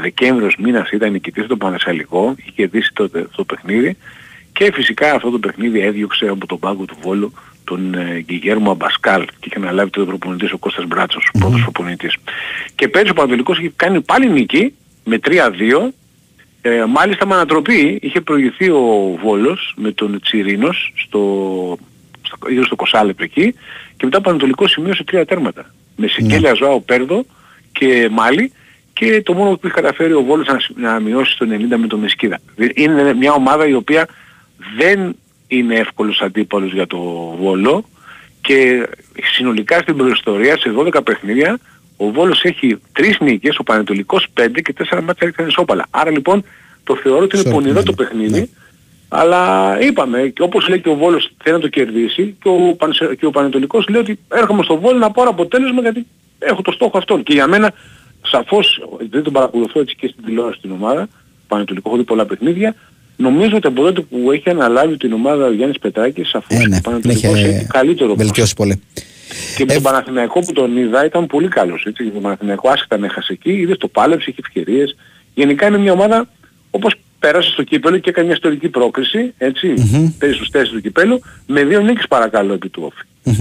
[0.00, 3.96] Δεκέμβριος μήνας ήταν νικητής στο Πανασαλικό, είχε κερδίσει το, το παιχνίδι
[4.52, 7.32] και φυσικά αυτό το παιχνίδι έδιωξε από τον πάγκο του Βόλου
[7.64, 12.16] τον ε, Γκυγέρμο Αμπασκάλ και είχε αναλάβει το προπονητής ο Κώστας Μπράτσος, ο πρώτος προπονητής.
[12.74, 14.74] Και πέρυσι ο Πανατολικός είχε κάνει πάλι νίκη
[15.04, 15.32] με 3-2
[16.62, 21.18] ε, μάλιστα με ανατροπή είχε προηγηθεί ο Βόλος με τον Τσιρίνος στο,
[22.22, 23.54] στο, στο, στο Κοσάλεπ εκεί
[23.96, 25.74] και μετά ο Πανατολικός σημείωσε τρία τέρματα.
[25.96, 26.56] Με Σικέλια Ναι.
[26.56, 27.24] Ζωάο Πέρδο
[27.72, 28.52] και Μάλι
[28.92, 31.86] και το μόνο που είχε καταφέρει ο Βόλος να, σ- να μειώσει στο 90 με
[31.86, 32.38] τον Μεσκίδα.
[32.74, 34.08] Είναι μια ομάδα η οποία
[34.76, 35.16] δεν
[35.48, 36.98] είναι εύκολος αντίπαλος για το
[37.40, 37.84] Βόλο
[38.40, 38.88] και
[39.34, 41.58] συνολικά στην προϊστορία σε 12 παιχνίδια
[41.96, 45.86] ο Βόλος έχει 3 νίκες, ο Πανετολικός 5 και 4 μάτια ήταν ισόπαλα.
[45.90, 46.44] Άρα λοιπόν
[46.84, 48.50] το θεωρώ ότι είναι πονηρό το παιχνίδι
[49.08, 53.14] αλλά είπαμε και όπως λέει και ο Βόλος θέλει να το κερδίσει και ο, Πανσε-
[53.18, 56.06] και ο Πανετολικός λέει ότι έρχομαι στο Βόλο να πάρω αποτέλεσμα γιατί
[56.38, 57.22] έχω το στόχο αυτόν.
[57.22, 57.72] Και για μένα
[58.22, 61.08] σαφώς δεν τον παρακολουθώ έτσι και στην τηλεόραση την ομάδα,
[61.48, 62.74] Πανετολικό έχω δει πολλά παιχνίδια,
[63.22, 66.64] νομίζω ότι από τότε που έχει αναλάβει την ομάδα ο Γιάννης Πετράκης σαφώς Ε, ναι,
[66.64, 68.80] ο την Πανετολικός είχε έχει καλύτερο βελτιώσει πολύ.
[69.56, 71.84] και με τον Παναθηναϊκό που τον είδα ήταν πολύ καλός.
[71.86, 72.04] Έτσι.
[72.04, 74.96] Και τον Παναθηναϊκό άσχετα να έχασε εκεί, είδες το πάλεψε, είχε ευκαιρίες.
[75.34, 76.28] Γενικά είναι μια ομάδα
[76.70, 79.66] όπως πέρασε στο κύπελο και έκανε μια ιστορική πρόκριση, έτσι,
[80.18, 83.40] παίζει στους τέσσερις του κυπέλου, με δύο νίκες παρακαλώ επί του όφη.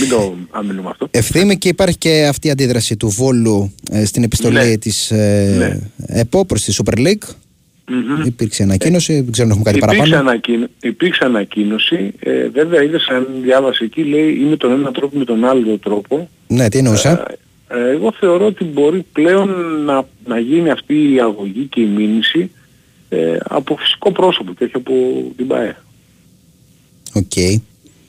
[0.00, 1.08] Μην το αμήνουμε αυτό.
[1.10, 4.76] Ευθύμη και υπάρχει και αυτή η αντίδραση του Βόλου ε, στην επιστολή Ναι.
[4.76, 7.28] της ε, ΕΠΟ προς τη Super League.
[7.88, 8.22] Μμμ.
[8.24, 10.30] Υπήρξε ανακοίνωση, δεν ξέρω αν έχουμε κάτι Υπήρξε, παραπάνω.
[10.30, 15.12] ανακοίνω, υπήρξε ανακοίνωση, ε, βέβαια είδες αν διάβασε εκεί, λέει ή με τον ένα τρόπο
[15.14, 16.28] ή με τον άλλο τρόπο.
[16.46, 17.22] Ναι, τι εννοούσε.
[17.68, 19.50] Ε, εγώ θεωρώ ότι μπορεί πλέον
[19.84, 22.50] να, να γίνει αυτή η αγωγή και η μήνυση
[23.08, 24.92] ε, από φυσικό πρόσωπο και όχι από
[25.36, 25.76] την ΠαΕ.
[27.12, 27.62] Οκ.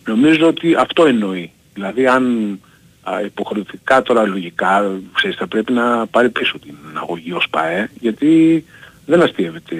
[0.07, 1.51] Νομίζω ότι αυτό εννοεί.
[1.73, 2.59] Δηλαδή αν
[3.03, 8.65] α, υποχρεωτικά τώρα λογικά ξέρεις, θα πρέπει να πάρει πίσω την αγωγή ως ΠΑΕ γιατί
[9.06, 9.76] δεν αστειεύεται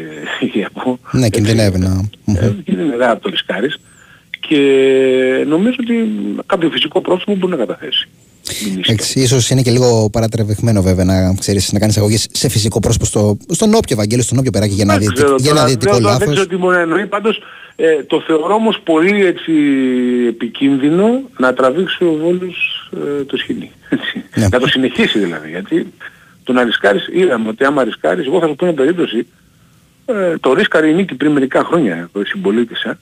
[0.54, 1.00] η ΕΠΟ.
[1.12, 2.10] Ναι, κινδυνεύει να.
[2.26, 3.80] Ε, κινδυνεύει από το ρισκάρεις
[4.40, 4.58] και
[5.48, 5.94] νομίζω ότι
[6.46, 8.08] κάποιο φυσικό πρόσωπο μπορεί να καταθέσει.
[8.78, 13.06] Εντάξει, ίσως είναι και λίγο παρατραβηγμένο βέβαια να, ξέρεις, να κάνεις αγωγή σε φυσικό πρόσωπο
[13.06, 15.94] στο, στον όποιο Βαγγέλη, στον όποιο περάκι για να, δει, ξέρω για τώρα, ένα διαιτητικό
[15.94, 16.34] δεν- Δεν λάθος.
[16.34, 17.06] ξέρω τι μπορεί να εννοεί.
[17.06, 17.42] Πάντως
[17.76, 19.52] ε, το θεωρώ όμως πολύ έτσι
[20.28, 23.72] επικίνδυνο να τραβήξει ο Βόλος ε, το σκηνή.
[23.90, 24.24] έτσι.
[24.36, 24.48] Ναι.
[24.52, 25.50] Να το συνεχίσει δηλαδή.
[25.50, 25.94] Γιατί
[26.46, 29.28] το να ρισκάρεις, είδαμε ότι άμα ρισκάρεις, εγώ θα σου πω μια περίπτωση,
[30.06, 33.00] ε, το ρίσκαρε η νίκη πριν μερικά χρόνια, το συμπολίτησα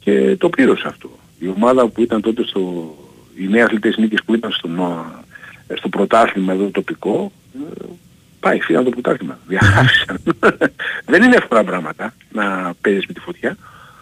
[0.00, 1.10] και το πλήρωσε αυτό.
[1.38, 2.94] Η ομάδα που ήταν τότε στο,
[3.38, 5.24] οι νέοι αθλητές νίκες που ήταν στο, νο-
[5.66, 7.84] ε, στο πρωτάθλημα εδώ τοπικό, ε,
[8.40, 9.38] πάει, φύγαν το πρωτάθλημα.
[9.46, 10.18] Διαχάρισαν.
[11.12, 13.56] Δεν είναι εύκολα πράγματα να παίζεις με τη φωτιά.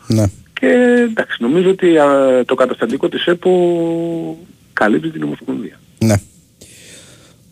[0.06, 0.24] Ναι.
[0.52, 0.66] Και
[1.10, 5.80] εντάξει, νομίζω ότι α, το καταστατικό της ΕΠΟ καλύπτει την Ομοσπονδία.
[5.98, 6.14] ναι.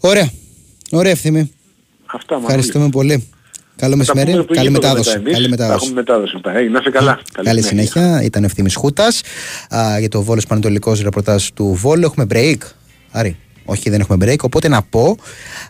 [0.00, 0.30] Ωραία.
[0.90, 1.50] Ωραία ευθύμη.
[2.06, 2.46] Αυτά μάλλον.
[2.48, 3.28] Ευχαριστούμε πολύ.
[3.76, 4.30] Καλό μεσημέρι.
[4.30, 5.08] πούμε στο Καλή γήπεδο μετάδοση.
[5.10, 5.32] μετά εμείς.
[5.32, 5.84] Καλή Θα μετάδοση.
[5.84, 6.52] έχουμε μετάδοση μετά.
[6.52, 7.20] Hey, να είσαι καλά.
[7.42, 8.22] Καλή συνέχεια.
[8.22, 9.20] Ήταν ο Ευθύμης Χούτας
[9.74, 12.04] α, για το Βόλος Πανατολικός ρεπορτάζ του Βόλου.
[12.04, 12.56] Έχουμε break.
[13.10, 13.36] Άρη.
[13.64, 14.38] Όχι, δεν έχουμε break.
[14.42, 15.16] Οπότε να πω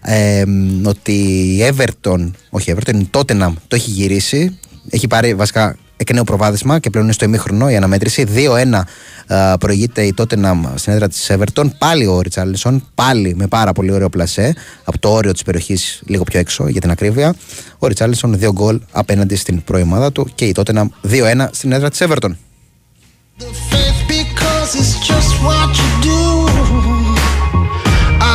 [0.02, 1.12] ε, μ, ότι
[1.58, 4.58] η Everton, όχι η Everton, η Tottenham το έχει γυρίσει.
[4.90, 8.26] Έχει πάρει βασικά εκ νέου προβάδισμα και πλέον είναι στο ημίχρονο η αναμέτρηση.
[8.34, 8.82] 2-1
[9.34, 11.70] α, προηγείται η Tottenham στην έδρα της Everton.
[11.78, 16.22] Πάλι ο Ριτσάλισον, πάλι με πάρα πολύ ωραίο πλασέ από το όριο της περιοχής λίγο
[16.22, 17.34] πιο έξω για την ακρίβεια.
[17.78, 22.02] Ο Ριτσάλισον δύο γκολ απέναντι στην προημάδα του και η Tottenham 2-1 στην έδρα της
[22.02, 22.36] Everton.
[24.08, 26.20] because it's just what you do.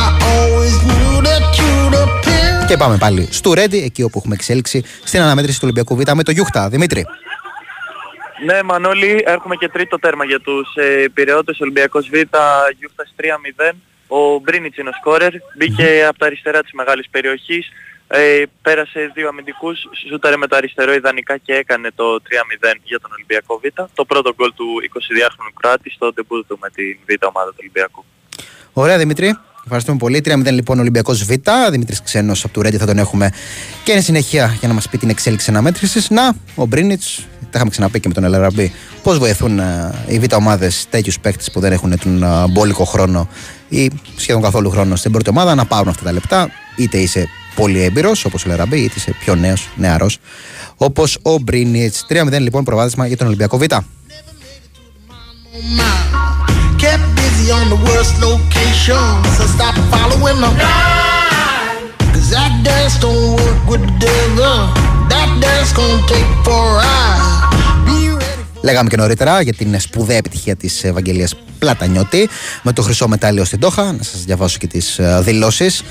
[0.00, 2.66] I always knew that you'd appear.
[2.66, 6.22] Και πάμε πάλι στο Ρέντι, εκεί όπου έχουμε εξέλιξη στην αναμέτρηση του Ολυμπιακού Β με
[6.22, 6.68] το Γιούχτα.
[6.68, 7.06] Δημήτρη.
[8.44, 11.60] Ναι, Μανώλη, έχουμε και τρίτο τέρμα για τους ε, Πειραιώτες.
[11.60, 12.14] Ολυμπιακός Β,
[12.78, 13.74] Γιούφτας 3-0.
[14.06, 15.32] Ο Μπρίνιτς είναι ο σκόρερ.
[15.56, 17.68] Μπήκε από τα αριστερά της μεγάλης περιοχής.
[18.08, 19.78] Ε, πέρασε δύο αμυντικούς,
[20.08, 23.64] σούταρε με το αριστερό ιδανικά και έκανε το 3-0 για τον Ολυμπιακό Β.
[23.94, 28.04] Το πρώτο γκολ του 22χρονου Κράτη στο ντεμπούτ του με την Β ομάδα του Ολυμπιακού.
[28.72, 29.38] Ωραία, Δημήτρη.
[29.64, 30.22] Ευχαριστούμε πολύ.
[30.24, 31.32] 3-0 λοιπόν Ολυμπιακός Β.
[31.70, 33.30] Δημήτρης Ξένος από του Ρέντη θα τον έχουμε
[33.84, 36.10] και εν συνεχεία για να μας πει την εξέλιξη αναμέτρησης.
[36.10, 40.24] Να, ο Μπρίνιτς, τα είχαμε ξαναπεί και με τον Ελαραμπή, πώς βοηθούν ε, οι Β
[40.34, 43.28] ομάδες τέτοιους παίκτες που δεν έχουν τον ε, μπόλικο χρόνο
[43.68, 46.50] ή σχεδόν καθόλου χρόνο στην πρώτη ομάδα να πάρουν αυτά τα λεπτά.
[46.76, 50.18] Είτε είσαι πολύ έμπειρος όπως ο Ελαραμπή, είτε είσαι πιο νέος, νεαρός
[50.76, 52.06] όπως ο Μπρίνιτς.
[52.08, 53.62] 3-0 λοιπόν προβάδισμα για τον Ολυμπιακό Β.
[57.52, 58.96] On the worst location.
[59.36, 60.56] So stop following them.
[62.14, 64.72] Cause that dance don't work with the devil.
[65.12, 67.53] That dance gonna take a
[68.64, 72.28] Λέγαμε και νωρίτερα για την σπουδαία επιτυχία της Ευαγγελίας Πλατανιώτη
[72.62, 73.92] με το χρυσό μετάλλιο στην Τόχα.
[73.92, 75.82] Να σας διαβάσω και τις δηλώσεις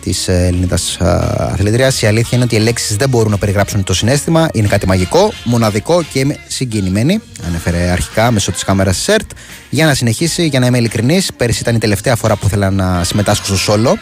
[0.00, 2.02] της Ελληνίδας αθλητρίας.
[2.02, 4.48] Η αλήθεια είναι ότι οι λέξεις δεν μπορούν να περιγράψουν το συνέστημα.
[4.52, 7.20] Είναι κάτι μαγικό, μοναδικό και είμαι συγκινημένη.
[7.46, 9.30] Ανέφερε αρχικά μέσω της κάμερας ΣΕΡΤ.
[9.70, 13.04] Για να συνεχίσει, για να είμαι ειλικρινής, πέρυσι ήταν η τελευταία φορά που ήθελα να
[13.04, 13.98] συμμετάσχω στο σόλο.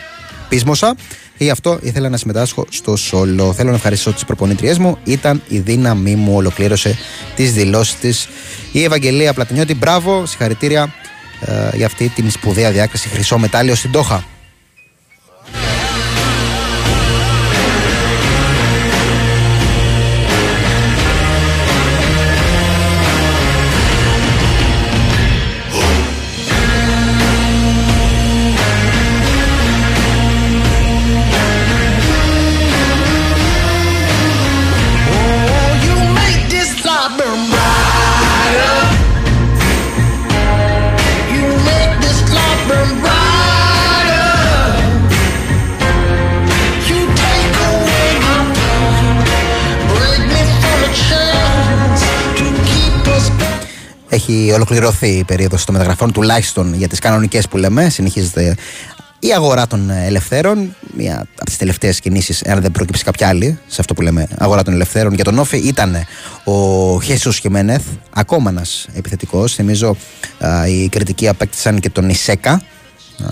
[0.48, 3.52] Πείσμωσα και γι' αυτό ήθελα να συμμετάσχω στο σόλο.
[3.52, 4.98] Θέλω να ευχαριστήσω τις προπονήτριέ μου.
[5.04, 6.36] Ήταν η δύναμή μου.
[6.36, 6.98] Ολοκλήρωσε
[7.36, 8.28] τις δηλώσεις της
[8.72, 9.74] η Ευαγγελία Πλατινιώτη.
[9.74, 10.94] Μπράβο, συγχαρητήρια
[11.40, 13.08] ε, για αυτή την σπουδαία διάκριση.
[13.08, 14.37] Χρυσό μετάλλιο στην Τόχα.
[54.08, 57.88] Έχει ολοκληρωθεί η περίοδος των μεταγραφών, τουλάχιστον για τις κανονικές που λέμε.
[57.88, 58.56] Συνεχίζεται
[59.18, 60.74] η αγορά των ελευθέρων.
[60.96, 64.62] Μία από τις τελευταίες κινήσεις, αν δεν προκύψει κάποια άλλη, σε αυτό που λέμε αγορά
[64.62, 65.14] των ελευθέρων.
[65.14, 65.96] Για τον ΟΦΗ ήταν
[66.44, 67.82] ο Χέσους Χιμένεθ,
[68.14, 69.54] ακόμα ένας επιθετικός.
[69.54, 69.96] Θυμίζω
[70.38, 72.62] α, οι Κρητικοί απέκτησαν και τον Ισέκα.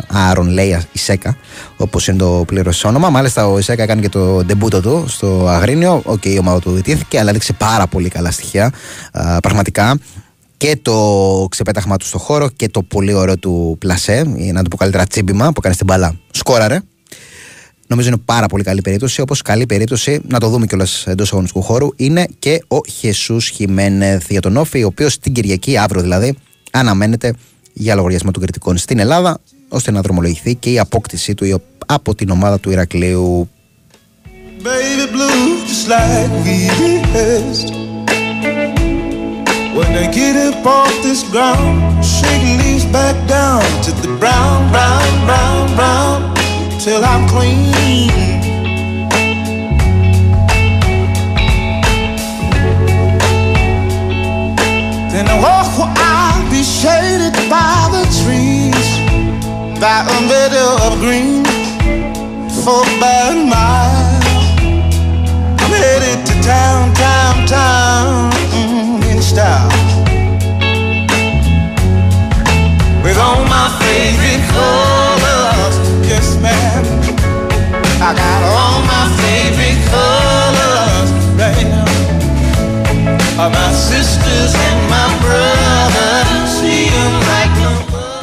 [0.07, 1.37] Άαρον Λέγια Ισέκα,
[1.77, 3.11] όπως είναι το πλήρες όνομα.
[3.11, 6.03] Μάλιστα, ο Ισέκα έκανε και το ντεμπούτο του στο Αγρίνιο.
[6.05, 8.73] Οκ, η ομάδα του ηττήθηκε, αλλά έδειξε πάρα πολύ καλά στοιχεία.
[9.13, 9.99] Α, πραγματικά
[10.57, 14.69] και το ξεπέταγμα του στο χώρο και το πολύ ωραίο του πλασέ, ή να το
[14.69, 16.17] πω καλύτερα τσίμπημα που κάνει στην μπαλά.
[16.31, 16.81] Σκόραρε.
[17.87, 19.21] Νομίζω είναι πάρα πολύ καλή περίπτωση.
[19.21, 24.31] Όπως καλή περίπτωση, να το δούμε κιόλας εντός αγωνιστικού χώρου, είναι και ο Χεσούς Χιμένεθ
[24.31, 26.37] για τον Όφη, ο οποίος την Κυριακή, αύριο δηλαδή,
[26.71, 27.35] αναμένεται
[27.73, 29.39] για λογαριασμό των κριτικών στην Ελλάδα,
[29.69, 33.49] ώστε να δρομολογηθεί και η απόκτησή του από την ομάδα του Ηρακλείου.
[34.63, 37.86] Baby blue, just like we
[39.97, 40.17] rehearsed.
[40.17, 46.35] Get up off this ground, shake leaves back down to the brown, brown, brown, brown,
[46.81, 48.11] till I'm clean.
[55.11, 58.89] Then I walk where I'll be shaded by the trees,
[59.81, 61.45] by a meadow of green,
[62.65, 63.45] for about a
[78.09, 81.09] I got all my favorite colors
[81.43, 83.43] right now.
[83.43, 87.73] Are my sisters and my brothers, see 'em like no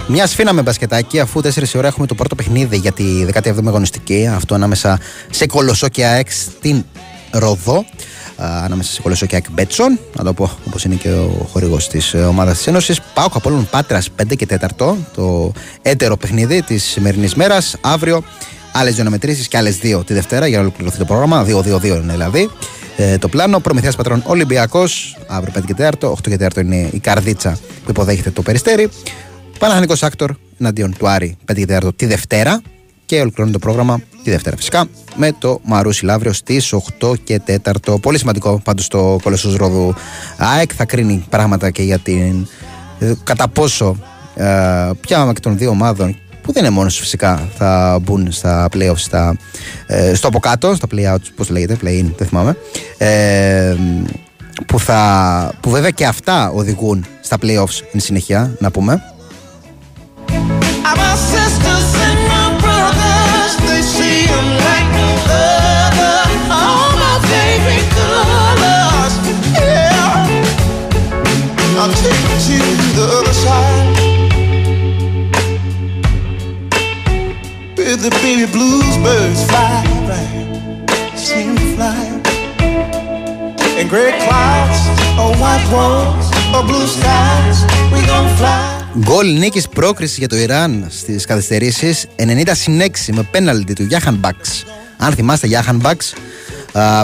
[0.07, 4.29] Μια σφίνα με μπασκετάκι, αφού 4 ώρα έχουμε το πρώτο παιχνίδι για τη 17η αγωνιστική.
[4.35, 6.85] Αυτό ανάμεσα σε Κολοσσό και ΑΕΚ στην
[7.31, 7.77] Ροδό.
[7.77, 9.99] Α, ανάμεσα σε Κολοσσό και ΑΕΚ Μπέτσον.
[10.17, 12.99] Να το πω όπως είναι και ο χορηγός της ομάδας της Ένωσης.
[13.13, 14.97] Πάω Απόλλων Πάτρας 5 και 4.
[15.15, 17.75] Το έτερο παιχνίδι της σημερινής μέρας.
[17.81, 18.23] Αύριο
[18.73, 21.45] άλλες δύο αναμετρήσεις και άλλες δύο τη Δευτέρα για να ολοκληρωθεί το πρόγραμμα.
[21.45, 22.49] 2-2-2 είναι δηλαδή.
[22.97, 23.59] Ε, το πλάνο.
[23.59, 25.17] Προμηθεία Πατρών Ολυμπιακός.
[25.27, 26.09] Αύριο 5 και 4.
[26.09, 28.89] 8 και 4 είναι η Καρδίτσα που υποδέχεται το περιστέρι.
[29.59, 32.61] Παναθανικό Άκτορ εναντίον του Άρη 5 και 4 τη Δευτέρα.
[33.05, 37.99] Και ολοκληρώνει το πρόγραμμα τη Δευτέρα φυσικά με το Μαρούσι Λαύριο στις 8 και 4.
[38.01, 39.93] Πολύ σημαντικό πάντως το Κολοσσός Ρόδου
[40.37, 40.71] ΑΕΚ.
[40.75, 42.47] Θα κρίνει πράγματα και για την.
[42.99, 43.97] ε, κατά πόσο
[44.35, 48.97] ε, ποια εκ των δύο ομάδων που δεν είναι μόνος φυσικά θα μπουν στα playoffs
[48.97, 49.35] στα,
[49.87, 52.57] ε, στο από κάτω, στα play-outs, πώς το λέγεται, play-in, δεν θυμάμαι
[52.97, 53.75] ε,
[54.65, 59.03] που, θα, που βέβαια και αυτά οδηγούν στα playoffs εν συνεχεία, να πούμε
[78.03, 79.79] the baby blues birds fly,
[80.11, 80.47] right?
[81.25, 82.01] See 'em fly.
[83.79, 84.79] And gray clouds,
[85.21, 86.25] or white walls,
[86.55, 87.57] or blue skies,
[87.93, 88.61] we gon' fly.
[88.99, 94.15] Γκολ νίκης πρόκριση για το Ιράν στις καθυστερήσεις 90 συν 6 με πέναλτι του Γιάχαν
[94.15, 94.63] Μπαξ.
[94.97, 96.13] Αν θυμάστε, Γιάχαν Μπαξ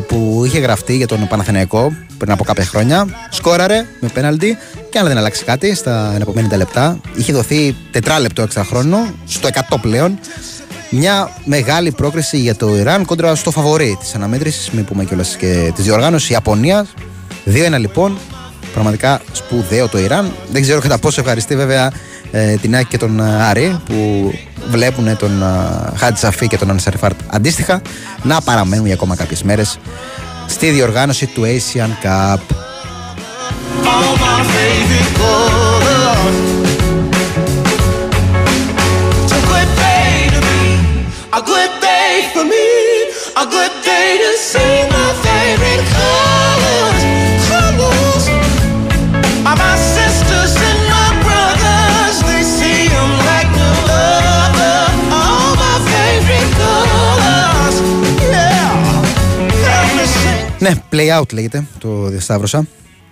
[0.08, 3.08] που είχε γραφτεί για τον Παναθηναϊκό πριν από κάποια χρόνια.
[3.30, 4.58] Σκόραρε με πέναλτι
[4.90, 9.48] και αν δεν αλλάξει κάτι στα επόμενα 50 λεπτά, είχε δοθεί τετράλεπτο έξτρα χρόνο, στο
[9.48, 10.20] 100 πλέον.
[10.90, 15.72] Μια μεγάλη πρόκριση για το Ιράν κόντρα στο φαβορή της αναμέτρησης, μην πούμε κιόλας και
[15.76, 16.88] της διοργάνωσης Ιαπωνία.
[17.46, 18.18] 2-1 λοιπόν
[18.74, 20.32] Πραγματικά σπουδαίο το Ιράν.
[20.52, 21.92] Δεν ξέρω κατά πόσο ευχαριστεί βέβαια
[22.32, 24.32] ε, την Άκη και τον ε, Άρη που
[24.70, 27.82] βλέπουν τον ε, Χάτζη Σαφή και τον Ανσαριφάρτ αντίστοιχα
[28.24, 29.80] να παραμένουν για ακόμα κάποιες μέρες
[30.48, 32.69] στη διοργάνωση του Asian Cup.
[60.60, 62.68] Ναι, play out λέγεται, το διασταύρωσα.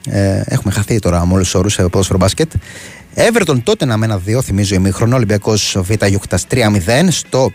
[0.10, 2.52] Ε, έχουμε χαθεί τώρα με όλους τους όρους σε ποδόσφαιρο μπάσκετ.
[3.16, 5.16] Everton τότε να με ένα 2, θυμίζω ημίχρονο.
[5.16, 7.52] Ολυμπιακός Β Γιούχτας 3-0 στο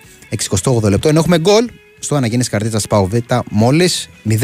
[0.63, 1.09] 68 λεπτό.
[1.09, 1.69] Ενώ έχουμε γκολ
[2.03, 3.15] στο αναγέννηση καρτίτσα Πάου Β
[3.51, 4.35] μόλις 0-1.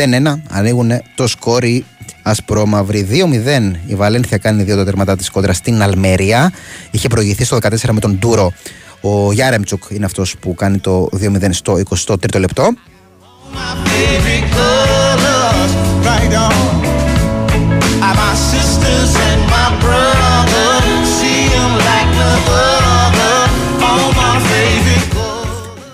[0.48, 1.84] Ανοίγουν το σκόρ οι
[2.22, 3.08] ασπρόμαυροι.
[3.10, 6.52] 2-0 η Βαλένθια κάνει δύο τα τερματά της κόντρα στην Αλμερία.
[6.90, 8.52] Είχε προηγηθεί στο 14 με τον Ντούρο.
[9.00, 12.72] Ο Γιάρεμτσουκ είναι αυτός που κάνει το 2-0 στο 23ο λεπτό.
[16.28, 16.97] favorite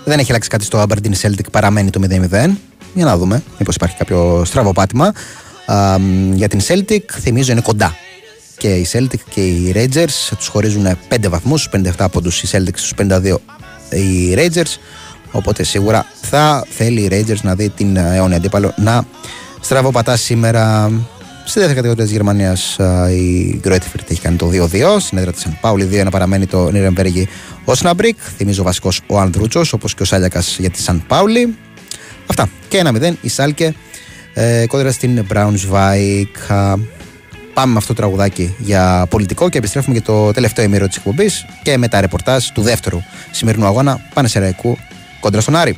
[0.05, 2.49] Δεν έχει αλλάξει κάτι στο Aberdeen Celtic, παραμένει το 0-0.
[2.93, 5.13] Για να δούμε, μήπως υπάρχει κάποιο στραβοπάτημα.
[5.65, 7.95] Α, μ, για την Celtic, θυμίζω είναι κοντά.
[8.57, 12.93] Και οι Celtic και οι Rangers τους χωρίζουν 5 βαθμούς, 57 πόντους οι Celtic στους
[12.97, 13.41] 52
[13.89, 14.77] οι Rangers.
[15.31, 19.05] Οπότε σίγουρα θα θέλει οι Rangers να δει την ε, αιώνια αντίπαλο να
[19.61, 20.91] στραβοπατά σήμερα.
[21.47, 22.77] Στη δεύτερη κατηγορία της Γερμανίας
[23.11, 24.99] η Γκρόιτερ Φιρτ έχει κάνει το 2-2.
[24.99, 26.71] Στην έδρα της Σαν Πάουλη 2-1 παραμένει το
[27.65, 28.17] Νίρεμπεργκ η Όσναμπρικ.
[28.37, 31.55] Θυμίζω βασικός ο Ανδρούτσος όπως και ο Σάλιακα για τη Σαν Πάουλη.
[32.27, 32.49] Αυτά.
[32.67, 33.75] Και 1-0 η Σάλκε
[34.33, 36.53] ε, κόντρα στην Braunschweig.
[36.53, 36.75] Α,
[37.53, 41.45] Πάμε με αυτό το τραγουδάκι για πολιτικό και επιστρέφουμε για το τελευταίο ημίρο της εκπομπής
[41.63, 42.99] και με τα ρεπορτάζ του δεύτερου
[43.31, 44.77] σημερινού αγώνα Πανεσαιραϊκού
[45.19, 45.77] κόντρα στον Άρη.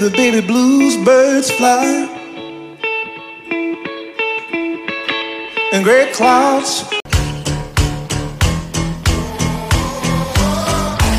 [0.00, 2.08] The baby blues birds fly.
[5.74, 6.84] And great clouds.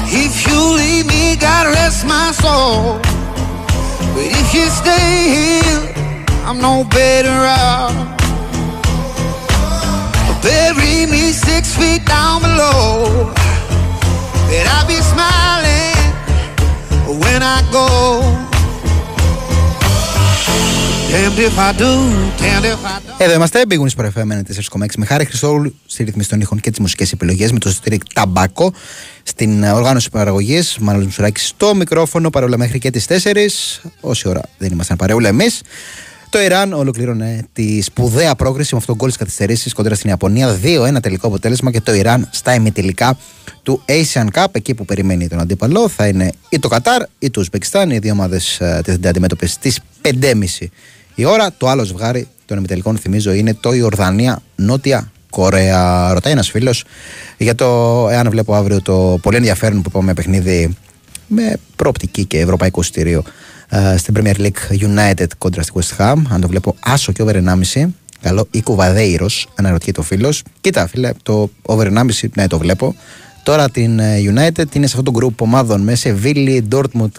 [0.09, 2.97] If you leave me, God rest my soul.
[4.15, 5.93] But if you stay here,
[6.47, 7.93] I'm no better off.
[10.41, 13.31] Bury me six feet down below.
[14.49, 16.01] That I'll be smiling
[17.21, 18.50] when I go.
[23.17, 24.31] Εδώ είμαστε, bwin ΣΠΟΡ FM
[24.79, 28.01] 94,6 με Χάρη Χριστόλου στη ρύθμιση των ήχων και τις μουσικές επιλογές με το Στρίκ
[28.13, 28.73] Ταμπάκο
[29.23, 30.77] στην ε, οργάνωση παραγωγής.
[30.79, 33.89] Μανώλη Μουσουράκη στο μικρόφωνο, παρεούλα μέχρι και τις 4.
[34.01, 35.61] Όση ώρα δεν ήμασταν παρεούλα εμείς.
[36.29, 40.59] Το Ιράν ολοκλήρωνε τη σπουδαία πρόκριση με αυτό το γκολ στις καθυστερήσεις κόντρα στην Ιαπωνία.
[40.63, 43.17] 2-1 τελικό αποτέλεσμα και το Ιράν στα ημιτελικά
[43.63, 44.45] του Asian Cup.
[44.51, 47.89] Εκεί που περιμένει τον αντίπαλο θα είναι ή το Κατάρ ή το Ουσμπεκιστάν.
[47.89, 50.67] Οι δύο ομάδες τίθενται αντιμέτωπες στις 5.30
[51.15, 51.49] η ώρα.
[51.57, 56.13] Το άλλο ζευγάρι των ημιτελικών, θυμίζω, είναι το Ιορδανία Νότια Κορέα.
[56.13, 56.83] Ρωτάει ένας φίλος
[57.37, 57.65] για το
[58.11, 60.77] εάν βλέπω αύριο το πολύ ενδιαφέρον που είπαμε παιχνίδι
[61.27, 63.23] με προοπτική και ευρωπαϊκό εισιτήριο
[63.69, 66.15] ε, στην Premier League United κόντρα στη West Ham.
[66.29, 67.35] Αν το βλέπω άσο και over
[67.73, 67.87] 1,5.
[68.21, 70.43] Καλό ή κουβαδέιρος, αναρωτιέται ο φίλος.
[70.61, 72.03] Κοίτα, φίλε, το over 1,5
[72.35, 72.95] ναι, το βλέπω.
[73.43, 77.09] Τώρα την ε, United είναι σε αυτό το group ομάδων με Σεβίλη, Dortmund,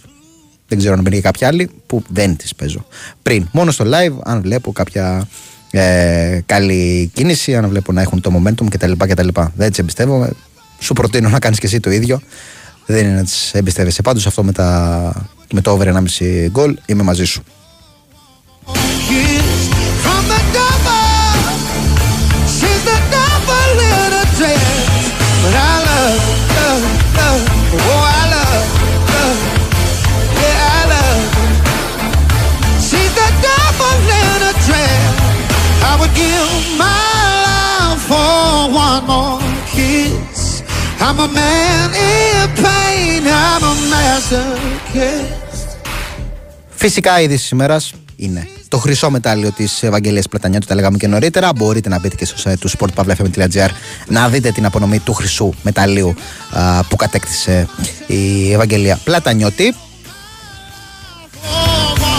[0.73, 2.87] δεν ξέρω αν υπήρχε κάποια άλλη που δεν τις παίζω.
[3.23, 5.29] Πριν, μόνο στο live, αν βλέπω κάποια
[5.71, 8.93] ε, καλή κίνηση, αν βλέπω να έχουν το momentum κτλ.
[8.99, 9.29] κτλ.
[9.57, 10.31] Δεν τις εμπιστεύομαι.
[10.79, 12.21] Σου προτείνω να κάνεις και εσύ το ίδιο.
[12.87, 14.03] Δεν είναι να τις εμπιστεύεσαι.
[14.03, 17.43] Πάντως αυτό με, τα, με το over 1,5 γκολ είμαι μαζί σου.
[41.13, 44.47] I'm a man in pain, I'm a master
[44.93, 45.41] kiss.
[46.71, 51.07] Φυσικά η είδηση της ημέρας είναι το χρυσό μετάλλιο της Ευαγγελίας Πλατανιώτου, τα λέγαμε και
[51.07, 51.53] νωρίτερα.
[51.53, 53.69] Μπορείτε να μπείτε και στο site του sportpavlafm.gr
[54.07, 56.15] να δείτε την απονομή του χρυσού μεταλλίου
[56.51, 57.69] α, που κατέκτησε
[58.07, 59.75] η Ευαγγελία Πλατανιώτη.
[61.43, 62.12] From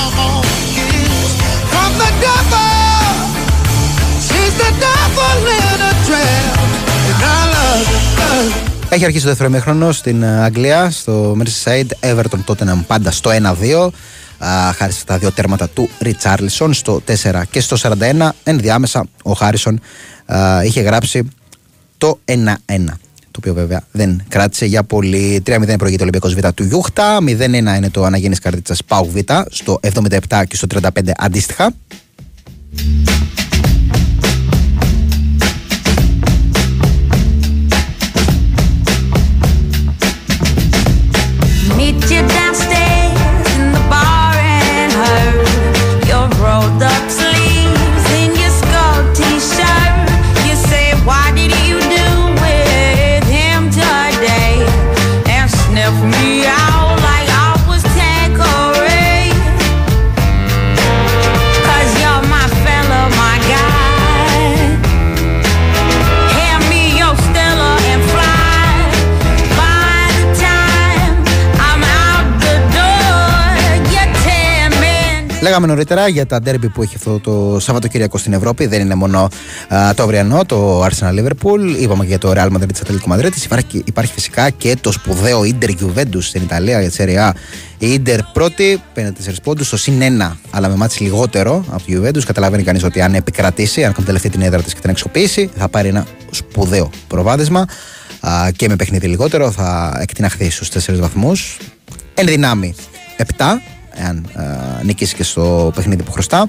[8.93, 13.89] Έχει αρχίσει το δεύτερο ημίχρονο στην ε, Αγγλία, στο Merseyside, Everton Tottenham πάντα στο 1-2.
[14.45, 18.29] Α, χάρη στα δύο τέρματα του Ριτσάρλισον στο 4 και στο 41.
[18.43, 19.79] Ενδιάμεσα ο Χάρισον
[20.25, 21.27] α, είχε γράψει
[21.97, 22.33] το 1-1.
[23.31, 25.43] Το οποίο βέβαια δεν κράτησε για πολύ.
[25.45, 27.17] 3-0 προηγείται ο Ολυμπιακός Β του Γιούχτα.
[27.17, 29.17] 0-1 είναι το αναγέννης καρδίτσα Πάου Β
[29.49, 30.87] στο 77 και στο 35
[31.17, 31.73] αντίστοιχα.
[75.53, 78.65] Λέγαμε νωρίτερα για τα ντέρμπι που έχει αυτό το Σαββατοκύριακο στην Ευρώπη.
[78.65, 79.29] Δεν είναι μόνο
[79.67, 81.75] α, το αυριανό, το Arsenal Liverpool.
[81.79, 83.41] Είπαμε και για το Real Madrid Ατλαντικό Μαδρίτη.
[83.45, 87.31] Υπάρχει, υπάρχει φυσικά και το σπουδαίο Inter Juventus στην Ιταλία για τη Serie A.
[87.77, 89.01] Η Inter πρώτη, 54
[89.43, 92.23] πόντους, στο συν 1, αλλά με μάτς λιγότερο από τη Juventus.
[92.25, 95.87] Καταλαβαίνει κανείς ότι αν επικρατήσει, αν καταληφθεί την έδρα της και την εξοπλίσει, θα πάρει
[95.87, 97.65] ένα σπουδαίο προβάδισμα.
[98.19, 101.57] Α, και με παιχνίδι λιγότερο θα εκτιναχθεί στους 4 βαθμούς.
[102.13, 102.75] Εν δυνάμει
[103.17, 103.23] 7,
[103.95, 104.43] εάν α,
[104.83, 106.39] νικήσει και στο παιχνίδι που χρωστά.
[106.39, 106.47] Α,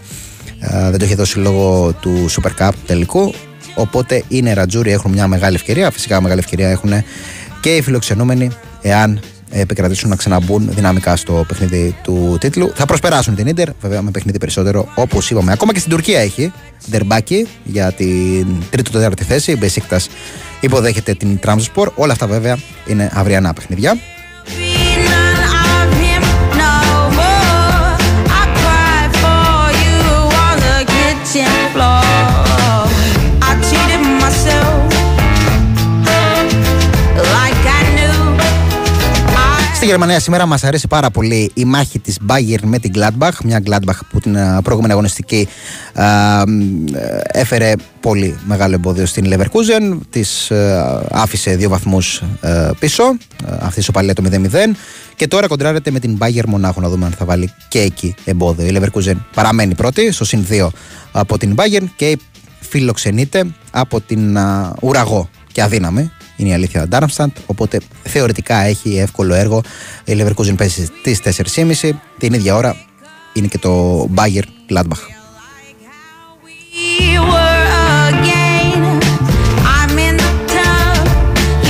[0.90, 3.34] δεν το έχει δώσει λόγω του Super Cup του τελικού.
[3.74, 5.90] Οπότε είναι ρατζούρι, έχουν μια μεγάλη ευκαιρία.
[5.90, 6.92] Φυσικά μεγάλη ευκαιρία έχουν
[7.60, 8.50] και οι φιλοξενούμενοι,
[8.82, 12.72] εάν επικρατήσουν να ξαναμπούν δυναμικά στο παιχνίδι του τίτλου.
[12.74, 15.52] Θα προσπεράσουν την Ίντερ, βέβαια με παιχνίδι περισσότερο όπως είπαμε.
[15.52, 16.52] Ακόμα και στην Τουρκία έχει
[16.90, 19.52] ντερμπάκι για την τρίτη-τέταρτη θέση.
[19.52, 20.00] Η Μπεσίκτα
[20.60, 21.92] υποδέχεται την Τραμσπορ.
[21.94, 23.98] Όλα αυτά βέβαια είναι αυριανά παιχνιδιά.
[39.84, 43.32] Στη Γερμανία σήμερα μας αρέσει πάρα πολύ η μάχη της Bayern με την Gladbach.
[43.44, 45.48] Μια Gladbach που την α, προηγούμενη αγωνιστική
[45.94, 46.04] α,
[46.46, 49.98] μ, ε, έφερε πολύ μεγάλο εμπόδιο στην Leverkusen.
[50.10, 53.02] Της ε, άφησε δύο βαθμούς ε, πίσω.
[53.46, 54.56] Ε, αυτή η σοπαλία το 0-0.
[55.16, 58.66] Και τώρα κοντράρεται με την Bayern Μονάχου να δούμε αν θα βάλει και εκεί εμπόδιο.
[58.66, 60.68] Η Leverkusen παραμένει πρώτη στο συν 2
[61.12, 62.18] από την Bayern και
[62.60, 66.10] φιλοξενείται από την α, Ουραγό και αδύναμη.
[66.36, 67.30] Είναι η αλήθεια Ντάρμσταντ.
[67.46, 69.62] Οπότε θεωρητικά έχει εύκολο έργο.
[70.04, 71.20] Η Leverkusen παίζει στις
[71.54, 71.90] 4.30.
[72.18, 72.76] Την ίδια ώρα
[73.32, 75.02] είναι και το Bayern Gladbach.
[76.76, 77.66] We were
[78.10, 78.82] again.
[79.76, 81.06] I'm in the tub,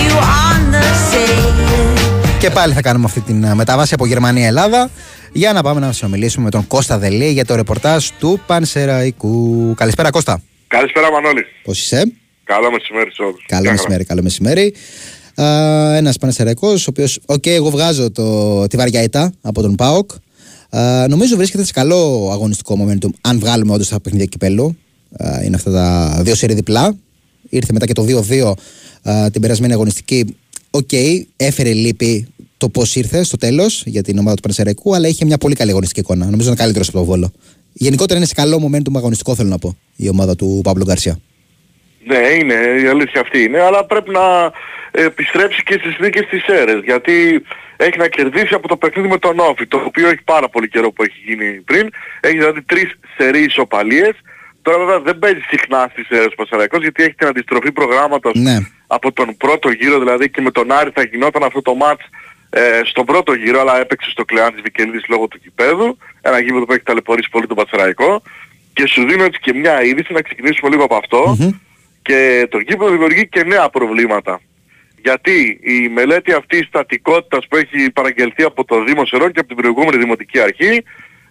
[0.00, 0.12] you
[0.46, 2.38] on the sea.
[2.38, 4.90] Και πάλι θα κάνουμε αυτή την α, μετάβαση από Γερμανία-Ελλάδα
[5.32, 9.74] για να πάμε να συνομιλήσουμε με τον Κώστα Δελή για το ρεπορτάζ του Πανσεραϊκού.
[9.76, 10.42] Καλησπέρα Κώστα.
[10.66, 11.44] Καλησπέρα Μανώλη.
[11.64, 12.12] Πώς είσαι;
[12.44, 13.44] Καλό μεσημέρι σε όλους.
[13.46, 13.82] Καλό Γεια χαρά.
[13.82, 14.74] μεσημέρι, καλό μεσημέρι.
[15.96, 20.10] Ένας Πανσερραϊκός, ο οποίος, οκ, εγώ βγάζω το, τη βαριά ήττα από τον Πάοκ.
[20.70, 24.76] Α, νομίζω βρίσκεται σε καλό αγωνιστικό momentum, αν βγάλουμε όντως τα παιχνίδια κυπέλου.
[25.16, 26.96] Α, είναι αυτά τα δύο σερί διπλά.
[27.48, 28.52] Ήρθε μετά και το 2-2
[29.02, 30.36] α, την περασμένη αγωνιστική.
[30.70, 30.90] Οκ,
[31.36, 32.26] έφερε λύπη
[32.56, 35.70] το πώς ήρθε στο τέλος για την ομάδα του Πανσερραϊκού, αλλά είχε μια πολύ καλή
[35.70, 36.24] αγωνιστική εικόνα.
[36.24, 37.32] Νομίζω είναι καλύτερος από το Βόλο.
[37.72, 41.18] Γενικότερα είναι σε καλό momentum αγωνιστικό, θέλω να πω, η ομάδα του Πάμπλο Γκαρσία.
[42.06, 44.52] Ναι, είναι, η αλήθεια αυτή είναι, αλλά πρέπει να
[44.90, 47.42] επιστρέψει και στις νίκες στις Σέρρες, γιατί
[47.76, 50.92] έχει να κερδίσει από το παιχνίδι με τον Όφη, το οποίο έχει πάρα πολύ καιρό
[50.92, 51.88] που έχει γίνει πριν,
[52.20, 54.12] έχει δηλαδή τρεις σερί ισοπαλίες,
[54.62, 58.56] τώρα βέβαια δεν παίζει συχνά στις αίρες ο Πασαραϊκός, γιατί έχει την αντιστροφή προγράμματος Ναι.
[58.86, 62.04] από τον πρώτο γύρο, δηλαδή και με τον Άρη θα γινόταν αυτό το μάτς
[62.50, 66.64] ε, στον πρώτο γύρο, αλλά έπαιξε στο κλεάν της Βικελίδης λόγω του κηπέδου, ένα γήπεδο
[66.64, 68.22] που έχει ταλαιπωρήσει πολύ τον Πασαραϊκό,
[68.72, 71.36] και σου δίνω έτσι και μια είδηση να ξεκινήσουμε λίγο από αυτό
[72.04, 74.40] και το γήπεδο δημιουργεί και νέα προβλήματα.
[75.02, 79.56] Γιατί η μελέτη αυτή στατικότητας που έχει παραγγελθεί από το Δήμο Σερών και από την
[79.56, 80.82] προηγούμενη Δημοτική Αρχή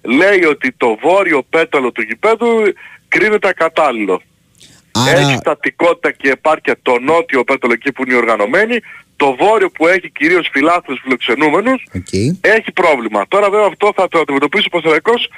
[0.02, 2.74] λέει ότι το βόρειο πέταλο του γηπέδου
[3.08, 4.22] κρίνεται ακατάλληλο.
[5.16, 8.78] Έχει στατικότητα και επάρκεια το νότιο πέταλο εκεί που είναι οργανωμένη.
[9.16, 11.84] Το βόρειο που έχει κυρίως φιλάθλους φιλοξενούμενους
[12.42, 13.26] έχει πρόβλημα.
[13.28, 15.30] Τώρα βέβαια αυτό θα το αντιμετωπίσει ο Πασαραϊκός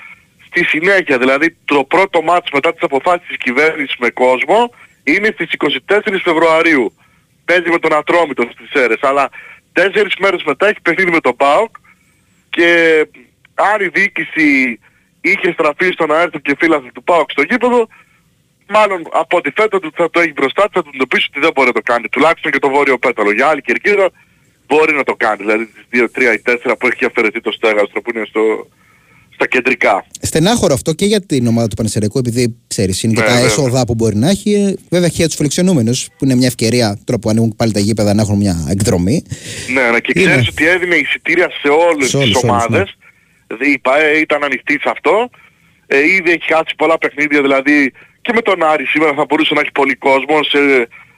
[0.45, 4.71] στη συνέχεια, δηλαδή το πρώτο μάτς μετά τις αποφάσεις της κυβέρνησης με κόσμο
[5.05, 5.49] είναι στις
[5.87, 6.93] 24 Φεβρουαρίου.
[7.45, 9.29] Παίζει με τον Ατρόμητο στις Σέρες, αλλά
[9.73, 11.75] τέσσερις μέρες μετά έχει παιχνίδι με τον ΠΑΟΚ
[12.49, 12.69] και
[13.53, 14.79] αν η διοίκηση
[15.21, 17.87] είχε στραφεί στο να έρθουν και φίλαθλοι του ΠΑΟΚ στο γήπεδο,
[18.67, 21.51] μάλλον από ό,τι φαίνεται ότι θα το έχει μπροστά του, θα του εντοπίσει ότι δεν
[21.53, 22.07] μπορεί να το κάνει.
[22.09, 23.31] Τουλάχιστον και το βόρειο πέταλο.
[23.31, 24.09] Για άλλη κερκίδα
[24.67, 25.37] μπορεί να το κάνει.
[25.37, 26.41] Δηλαδή τις 2, 3 ή
[26.71, 28.67] 4 που έχει αφαιρεθεί το στέγαστρο που είναι στο,
[29.35, 30.05] στα κεντρικά.
[30.21, 33.47] Στενάχωρο αυτό και για την ομάδα του Πανεσαιρικού, επειδή ξέρεις, είναι και Ναι, τα βέβαια.
[33.47, 34.53] έσοδα που μπορεί να έχει.
[34.53, 37.79] Ε, Βέβαια και για τους φιλοξενούμενους, που είναι μια ευκαιρία τώρα που ανοίγουν πάλι τα
[37.79, 39.23] γήπεδα να έχουν μια εκδρομή.
[39.73, 40.29] Ναι, ναι, και Είναι.
[40.29, 42.97] ξέρεις ότι έδινε εισιτήρια σε όλες Σε όλες, τις όλες, ομάδες.
[43.47, 45.29] Δηλαδή, η ΠαΕ ήταν ανοιχτή σε αυτό.
[45.87, 47.91] Ε, ήδη έχει χάσει πολλά παιχνίδια, δηλαδή
[48.21, 50.43] και με τον Άρη σήμερα θα μπορούσε να έχει πολύ κόσμο.
[50.43, 50.59] Σε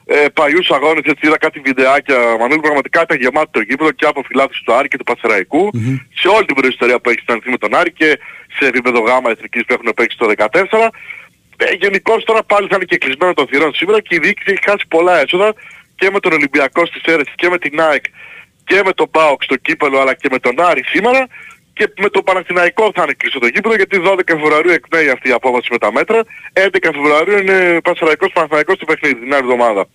[0.09, 2.17] ε, παλιούς αγώνες έτσι είδα κάτι βιντεάκια.
[2.39, 5.69] Μανώλης πραγματικά ήταν γεμάτο το γήπεδο και από φιλάθλους του Άρη και του Πασεραϊκού.
[6.13, 8.19] Σε όλη την προϊστορία που έχει αισθανθεί με τον Άρη και
[8.57, 10.89] σε επίπεδο γάμα εθνικής που έχουν παίξει το 14.
[11.57, 14.63] Ε, γενικώς τώρα πάλι θα είναι και κλεισμένο το θυρών σήμερα και η διοίκηση έχει
[14.69, 15.53] χάσει πολλά έσοδα
[15.95, 18.03] και με τον Ολυμπιακό στις Έρες και με την ΑΕΚ
[18.65, 21.27] και με τον ΠΑΟΚ στο κύπελο αλλά και με τον Άρη σήμερα
[21.77, 25.31] και με το Παναθηναϊκό θα είναι κλειστό το γήπεδο γιατί 12 Φεβρουαρίου εκπνέει αυτή η
[25.31, 26.23] απόφαση με τα μέτρα.
[26.53, 29.87] 11 Φεβρουαρίου είναι Παναθηναϊκός Παναθηναϊκός στο παιχνίδι την άλλη εβδομάδα.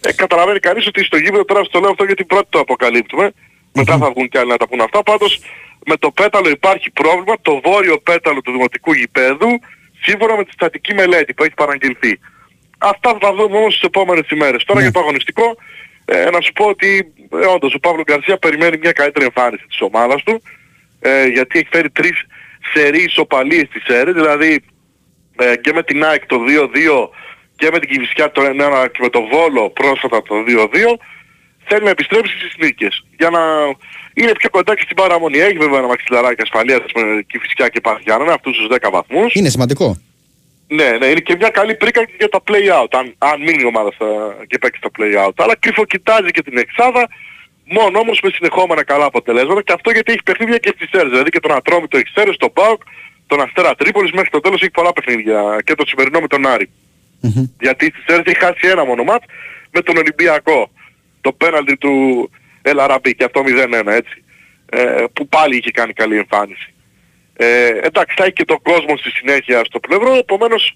[0.00, 3.32] Ε, καταλαβαίνει κανείς ότι στο γήπεδο τώρα στο λέω αυτό γιατί πρώτο το αποκαλύπτουμε.
[3.72, 5.02] Μετά θα βγουν και άλλοι να τα πούν αυτά.
[5.02, 5.40] Πάντως
[5.86, 7.34] με το πέταλο υπάρχει πρόβλημα.
[7.42, 9.50] Το βόρειο πέταλο του δημοτικού γηπέδου
[10.00, 12.18] σύμφωνα με τη στατική μελέτη που έχει παραγγελθεί.
[12.78, 14.64] Αυτά θα τα δούμε όμως τις επόμενες ημέρες.
[14.64, 15.56] Τώρα για το αγωνιστικό,
[16.04, 17.12] ε, να σου πω ότι
[17.42, 20.42] ε, όντως ο Παύλο Γκαρσία περιμένει μια καλύτερη εμφάνιση της ομάδας του,
[21.00, 22.26] ε, γιατί έχει φέρει τρεις
[22.72, 24.60] σερί ισοπαλίες στις αίρες, δηλαδή
[25.36, 27.08] ε, και με την ΑΕΚ το 2-2
[27.56, 30.66] και με την Κιβισιά το 1-1 και με το Βόλο πρόσφατα το 2-2,
[31.64, 33.04] θέλει να επιστρέψει στις νίκες.
[33.18, 33.40] Για να
[34.14, 35.38] είναι πιο κοντά και στην παραμονή.
[35.38, 39.34] Έχει βέβαια ένα μαξιλαράκι ασφαλείας με Κιβισιά και Παθιάννα, αυτούς τους 10 βαθμούς.
[39.34, 39.96] Είναι σημαντικό.
[40.68, 43.66] Ναι, ναι, είναι και μια καλή πρίκα και για τα play-out, αν, αν μείνει η
[43.66, 44.06] ομάδα στα,
[44.46, 45.32] και παίξει τα play-out.
[45.36, 47.08] Αλλά κρυφοκοιτάζει και την εξάδα,
[47.68, 51.30] μόνο όμως με συνεχόμενα καλά αποτελέσματα και αυτό γιατί έχει παιχνίδια και στις Σέρες, δηλαδή
[51.30, 52.82] και τον Ατρόμητο έχει Σέρες, τον ΠΑΟΚ,
[53.26, 56.70] τον Αστέρα Τρίπολης, μέχρι το τέλος έχει πολλά παιχνίδια και το σημερινό με τον Άρη.
[57.60, 59.24] Γιατί στις Σέρες έχει χάσει ένα μόνο μάτς
[59.70, 60.70] με τον Ολυμπιακό.
[61.20, 62.30] Το πέναλτι του
[62.62, 64.24] Ελαραμπή και αυτό 0-1 έτσι.
[64.70, 66.74] Ε, που πάλι είχε κάνει καλή εμφάνιση.
[67.36, 70.74] Ε, εντάξει, θα έχει και τον κόσμο στη συνέχεια στο πλευρό, επομένως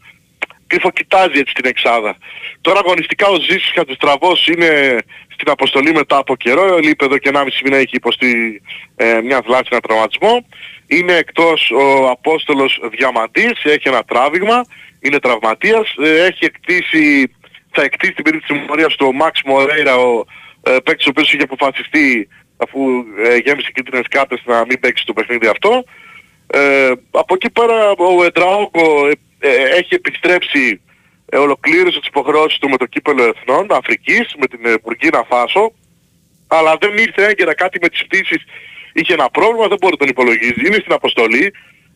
[0.66, 2.16] κρυφοκοιτάζει έτσι την εξάδα.
[2.60, 4.98] Τώρα αγωνιστικά ο Ζήσης Χατζηστραβός είναι
[5.40, 8.62] στην αποστολή μετά από καιρό, λείπει εδώ και 1,5 μήνα έχει υποστεί
[8.96, 10.46] ε, μια θλάση, ένα τραυματισμό.
[10.86, 14.64] Είναι εκτός ο Απόστολος Διαμαντής, έχει ένα τράβηγμα,
[15.00, 17.32] είναι τραυματίας, ε, έχει εκτίσει,
[17.70, 20.24] θα εκτίσει την περίπτωση της συμμορίας του Μαξ Μορέιρα, ο
[20.62, 22.80] ε, παίκτης ο οποίος είχε αποφασιστεί αφού
[23.24, 25.84] ε, γέμισε κίτρινες κάρτες να μην παίξει το παιχνίδι αυτό.
[26.46, 30.80] Ε, από εκεί πέρα ο Εντραόκο ε, ε, έχει επιστρέψει,
[31.30, 35.72] ε, ολοκλήρωσε τις υποχρεώσεις του με το κύπελο εθνών Αφρικής, με την ε, Μπουργκίνα Φάσο,
[36.46, 38.42] αλλά δεν ήρθε έγκαιρα κάτι με τις πτήσεις,
[38.92, 41.54] είχε ένα πρόβλημα, δεν μπορεί να τον υπολογίζει, είναι στην αποστολή,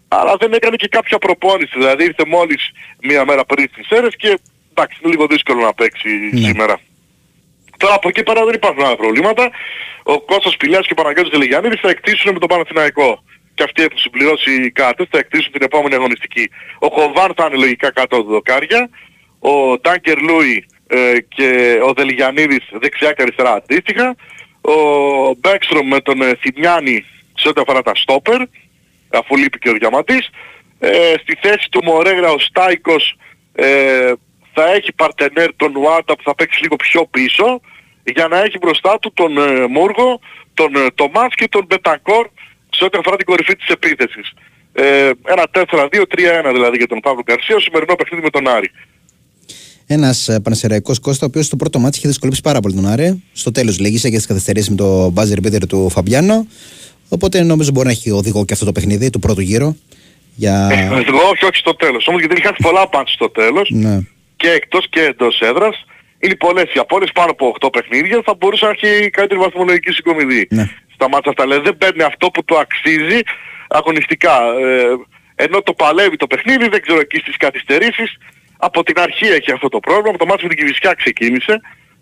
[0.09, 2.71] αλλά δεν έκανε και κάποια προπόνηση, δηλαδή ήρθε μόλις
[3.03, 4.39] μία μέρα πριν στις αίρες και
[4.71, 6.81] εντάξει είναι λίγο δύσκολο να παίξει σήμερα.
[7.79, 9.51] Τώρα από εκεί πέρα δεν υπάρχουν άλλα προβλήματα.
[10.03, 13.25] Ο Κώστας Πηλιάς και ο Παναγιώτης Δελεγιαννίδης θα εκτίσουν με τον Παναθηναϊκό.
[13.55, 16.51] Και αυτοί έχουν συμπληρώσει οι κάρτες, θα εκτίσουν την επόμενη αγωνιστική.
[16.79, 18.91] Ο Χοβάν θα είναι λογικά κάτω από δοκάρια.
[19.53, 24.17] Ο Τάνκερ Λούι ε, και ο Δελιγιαννίδης δεξιά και αριστερά αντίστοιχα.
[24.61, 24.75] Ο
[25.39, 27.05] Μπέκστρομ με τον ε, Θημιάνη
[27.35, 28.41] σε ό,τι αφορά τα στόπερ,
[29.11, 30.31] αφού λείπει και ο Διαμαντής.
[30.79, 33.17] Ε, στη θέση του Μορέγρα ο Στάικος
[33.53, 34.13] ε,
[34.53, 37.61] θα έχει παρτενέρ τον Ουάντα που θα παίξει λίγο πιο πίσω
[38.05, 40.21] για να έχει μπροστά του τον ε, Μούργο,
[40.55, 42.29] τον ε, Τομάς και τον Μπετακόρ
[42.71, 44.33] σε ό,τι αφορά την κορυφή της επίθεσης.
[44.73, 48.71] Ε, ένα 4-2-3-1 δηλαδή για τον Παύλο Γκαρσία, ο σημερινό παιχνίδι με τον Άρη.
[49.95, 53.23] Ένας Πανεσαιραϊκό Κώστα, ο οποίος στο πρώτο μάτι είχε δυσκολέψει πάρα πολύ τον Άρη.
[53.33, 56.47] Στο τέλος λέγησε και τις καθυστερήσεις με το μπάζερ μπίδερ του Φαμπιάνο.
[57.09, 59.77] Οπότε νομίζω μπορεί να έχει οδηγό και αυτό το παιχνίδι του πρώτου γύρου.
[60.35, 60.69] Για...
[60.73, 62.07] Εγώ όχι, όχι στο τέλος.
[62.07, 63.99] Όμως γιατί έχει χάσει πολλά πάντς στο τέλος ναι.
[64.37, 65.85] και εκτός και εντός έδρας.
[66.19, 70.47] Είναι πολλές οι απόλυες πάνω από 8 παιχνίδια θα μπορούσε να έχει καλύτερη βαθμολογική συγκομιδή.
[70.51, 70.71] Ναι.
[70.95, 71.43] Στα μάτια αυτά.
[71.43, 73.21] Δηλαδή δεν παίρνει αυτό που το αξίζει
[73.69, 74.37] αγωνιστικά.
[74.65, 78.19] Ε, ενώ το παλεύει το παιχνίδι, δεν ξέρω εκεί στις καθυστερήσεις.
[78.69, 80.17] Από την αρχή έχει αυτό το πρόβλημα.
[80.17, 81.55] Το μάτι με την Κιβισιά ξεκίνησε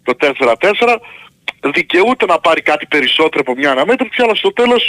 [0.02, 0.96] το 4-4.
[1.74, 4.82] Δικαιούται να πάρει κάτι περισσότερο από μια αναμέτρηση, αλλά στο τέλος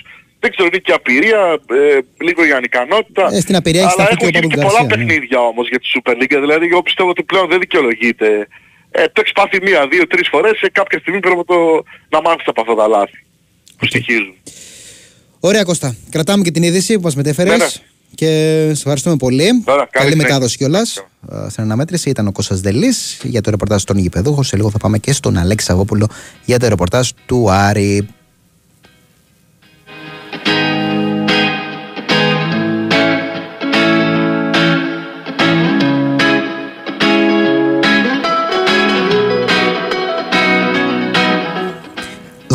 [0.44, 1.42] δεν ξέρω, είναι και απειρία,
[1.80, 3.24] ε, λίγο η ανικανότητα.
[3.32, 5.06] Ε, στην απειρία έχει αλλά σταθεί και έχουν ο γίνει και Παπουγκαρσία, πολλά ναι.
[5.06, 6.38] παιχνίδια όμως για τη Super League.
[6.46, 8.48] Δηλαδή εγώ πιστεύω ότι πλέον δεν δικαιολογείται.
[8.92, 12.22] Ε, το έχεις πάθει μία, δύο, τρεις φορές και κάποια στιγμή πρέπει να, το, να
[12.22, 13.20] μάθεις από αυτά τα λάθη
[13.78, 14.34] που στοιχίζουν.
[15.40, 17.52] Ωραία Κώστα, κρατάμε και την είδηση που μας μετέφερες.
[17.52, 17.93] Ναι, ναι.
[18.16, 18.26] Και
[18.66, 19.62] σε ευχαριστούμε πολύ.
[19.66, 20.28] Τώρα, καλή Καλή συνέχεια.
[20.28, 21.06] μετάδοση κιόλας.
[21.48, 24.44] Στην αναμέτρηση ήταν ο Κώστας Δελής για το ρεπορτάζ των γηπεδούχων.
[24.44, 26.08] Σε λίγο θα πάμε και στον Αλέξη Σαββόπουλο
[26.46, 28.08] για το ρεπορτάζ του Άρη.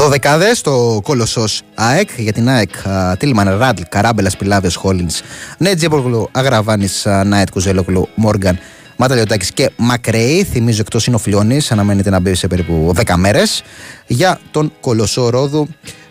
[0.09, 1.44] Δωδεκάδε στο κόλοσο
[1.74, 5.09] ΑΕΚ για την ΑΕΚ α, Τίλμαν Ράντλ, Καράμπελα Πιλάβιο Χόλιν,
[5.59, 6.89] Νέτζιμποργλου Αγραβάνη
[7.24, 8.59] Νάιτ Κουζέλογλου Μόργαν
[8.97, 10.44] Ματαλιωτάκη και Μακρέη.
[10.44, 13.62] Θυμίζω εκτός είναι ο Φιλιώνης, αναμένεται να μπει σε περίπου 10 μέρες.
[14.06, 15.68] Για τον κολοσσό Ρόδου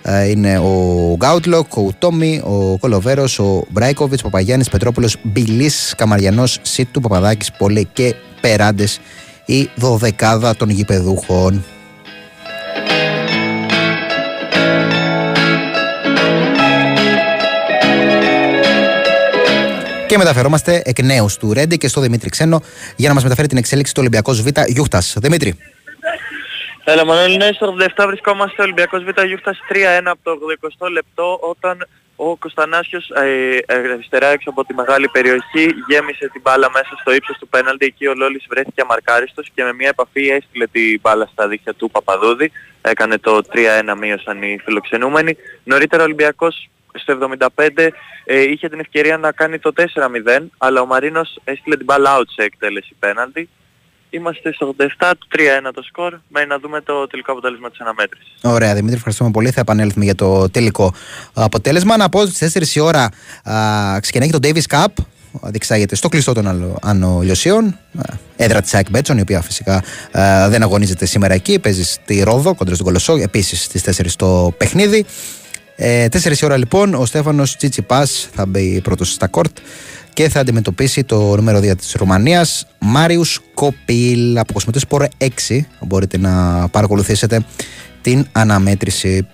[0.10, 7.02] α, είναι ο Γκάουτλοκ, ο Τόμι, ο Κολοβέρος, ο Μπράικοβιτς, Παπαγιάννης Πετρόπουλος, Μπιλής, Καμαριανός, Σίτου,
[7.02, 8.99] Παπαδάκης, Πολέ και Περάντες.
[9.45, 11.64] Η δωδεκάδα των γηπεδούχων.
[20.08, 22.62] Και μεταφερόμαστε εκ νέους του Ρέντι και στο Δημήτρη Ξένο
[22.96, 25.16] για να μας μεταφέρει την εξέλιξη του Ολυμπιακού Β Γιούχτας.
[25.20, 25.58] Δημήτρη.
[26.84, 30.38] Έλα Μανώλη, ναι, στο 87 βρισκόμαστε Ολυμπιακός Β' Γιούχτας 3-1 από το
[30.80, 36.42] 80 λεπτό όταν ο Κωνστανάσιος ε, ε, αριστερά έξω από τη μεγάλη περιοχή γέμισε την
[36.42, 37.86] μπάλα μέσα στο ύψος του πέναλτι.
[37.86, 41.92] Εκεί ο Λόλης βρέθηκε αμαρκάριστος και με μια επαφή έστειλε την μπάλα στα δίχτυα του
[41.92, 42.52] Παπαδούδη.
[42.82, 43.42] Έκανε το
[43.92, 45.38] 3-1 μείωσαν οι φιλοξενούμενοι.
[45.64, 47.18] Νωρίτερα ο Ολυμπιακός στο
[47.48, 47.88] 75
[48.26, 49.84] ε, είχε την ευκαιρία να κάνει το 4-0
[50.57, 53.49] αλλά ο Μαρίνος έστειλε την μπάλα out σε εκτέλεση πέναλτι.
[54.10, 55.28] Είμαστε στο 87, το
[55.68, 58.34] 3-1 το σκορ, μένει να δούμε το τελικό αποτέλεσμα της αναμέτρησης.
[58.44, 59.52] Ωραία, Δημήτρη, ευχαριστούμε πολύ.
[59.52, 60.94] Θα επανέλθουμε για το τελικό
[61.34, 61.98] αποτέλεσμα.
[61.98, 63.10] Να πω ότι στις 4 η ώρα
[63.49, 65.03] α, ξεκινάει και το Davis Cup.
[65.44, 67.65] Διεξάγεται στο κλειστό των Ανο- Ανολιωσίων.
[67.98, 68.02] Α,
[68.36, 69.84] Έδρα της ΑΕΚ Μπέτσον, η οποία φυσικά
[70.19, 71.60] α, δεν αγωνίζεται σήμερα εκεί.
[71.60, 73.15] Παίζει στη Ρόδο, κοντά στον Κολοσσό.
[73.15, 75.06] Επίσης στις 4 το παιχνίδι.
[75.80, 79.58] Ε, 4 η ώρα λοιπόν, ο Στέφανος Τσίτσιπα θα μπει πρώτος στα κόρτ
[80.14, 84.38] και θα αντιμετωπίσει το νούμερο 2 της Ρουμανίας Μάριους Κοπίλ.
[84.38, 87.45] Από Κοσμοτές Σπορ 6 μπορείτε να παρακολουθήσετε
[88.02, 89.28] την αναμέτρηση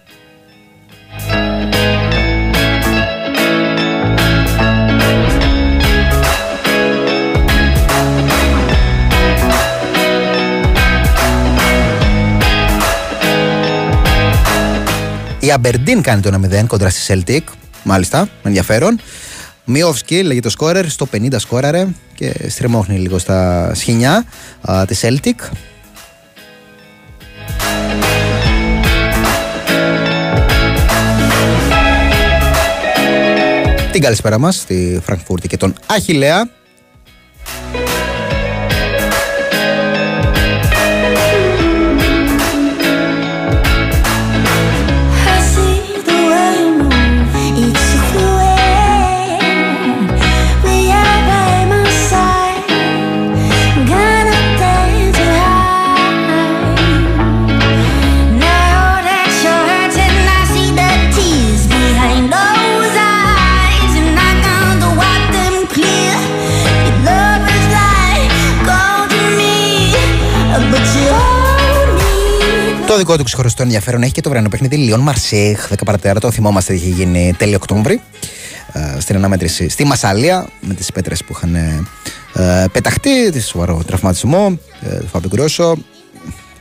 [15.43, 17.39] Η Αμπερντίν κάνει το 1-0 κοντρα στη Celtic.
[17.83, 18.99] Μάλιστα, ενδιαφέρον.
[19.65, 24.25] Μιόφσκι λέγεται το σκόρερ, στο 50 σκόραρε και στριμώχνει λίγο στα σχοινιά
[24.61, 25.49] α, της Celtic.
[33.91, 36.49] Την καλησπέρα μας στη Φραγκφούρτη και τον Αχιλέα.
[73.03, 76.19] Δικό του ξεχωριστό ενδιαφέρον έχει και το βρανό παιχνίδι Λιόν Μαρσίχ, 10 παρατέρα.
[76.19, 78.01] Το θυμόμαστε είχε γίνει τέλειο Οκτώβρη.
[78.71, 81.55] ε, στην αναμέτρηση στη Μασαλία με τις πέτρες που είχαν
[82.33, 85.77] ε, πεταχτεί, τη σοβαρό τραυματισμό ε, του Φάμπιο Γκρόσο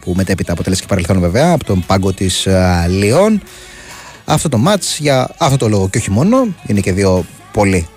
[0.01, 3.43] που μετέπειτα αποτέλεσε και παρελθόν βέβαια από τον πάγκο της ε, Λιόν.
[4.25, 7.89] Αυτό το μάτς για αυτό το λόγο και όχι μόνο, είναι και δύο πολύ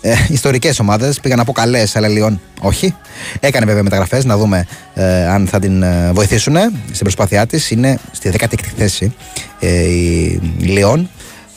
[0.00, 1.20] ε, ιστορικές ομάδες.
[1.20, 2.94] Πήγαν από καλές, αλλά Λιόν όχι.
[3.40, 6.56] Έκανε βέβαια μεταγραφές, να δούμε ε, αν θα την ε, βοηθήσουν
[6.86, 7.70] στην προσπάθειά της.
[7.70, 9.14] Είναι στη 16η θέση
[9.60, 11.08] ε, η Λιόν.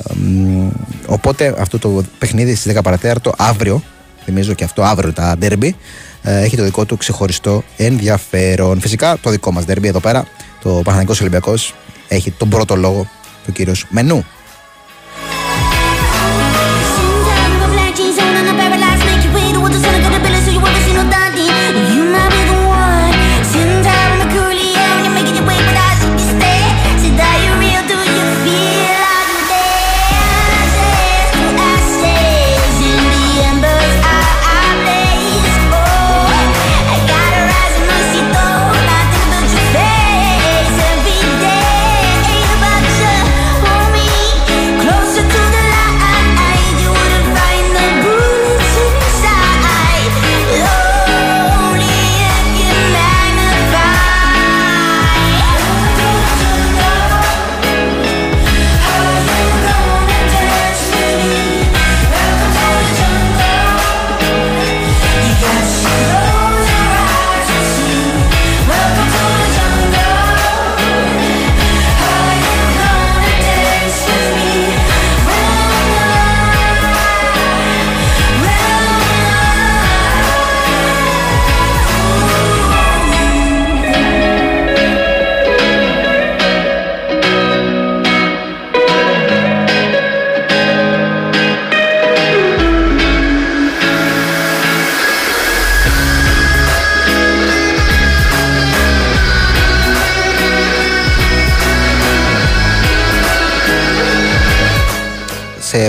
[0.09, 0.69] Ε, μ,
[1.05, 3.84] οπότε αυτό το παιχνίδι στις 10 παρατέταρτο αύριο,
[4.23, 5.76] θυμίζω και αυτό αύριο τα ντέρμπι,
[6.23, 8.80] ε, έχει το δικό του ξεχωριστό ενδιαφέρον.
[8.80, 10.26] Φυσικά το δικό μας ντέρμπι εδώ πέρα,
[10.61, 11.76] το Παναθανικό Ολυμπιακός,
[12.07, 13.07] έχει τον πρώτο λόγο
[13.45, 14.26] του κύριο Μενού.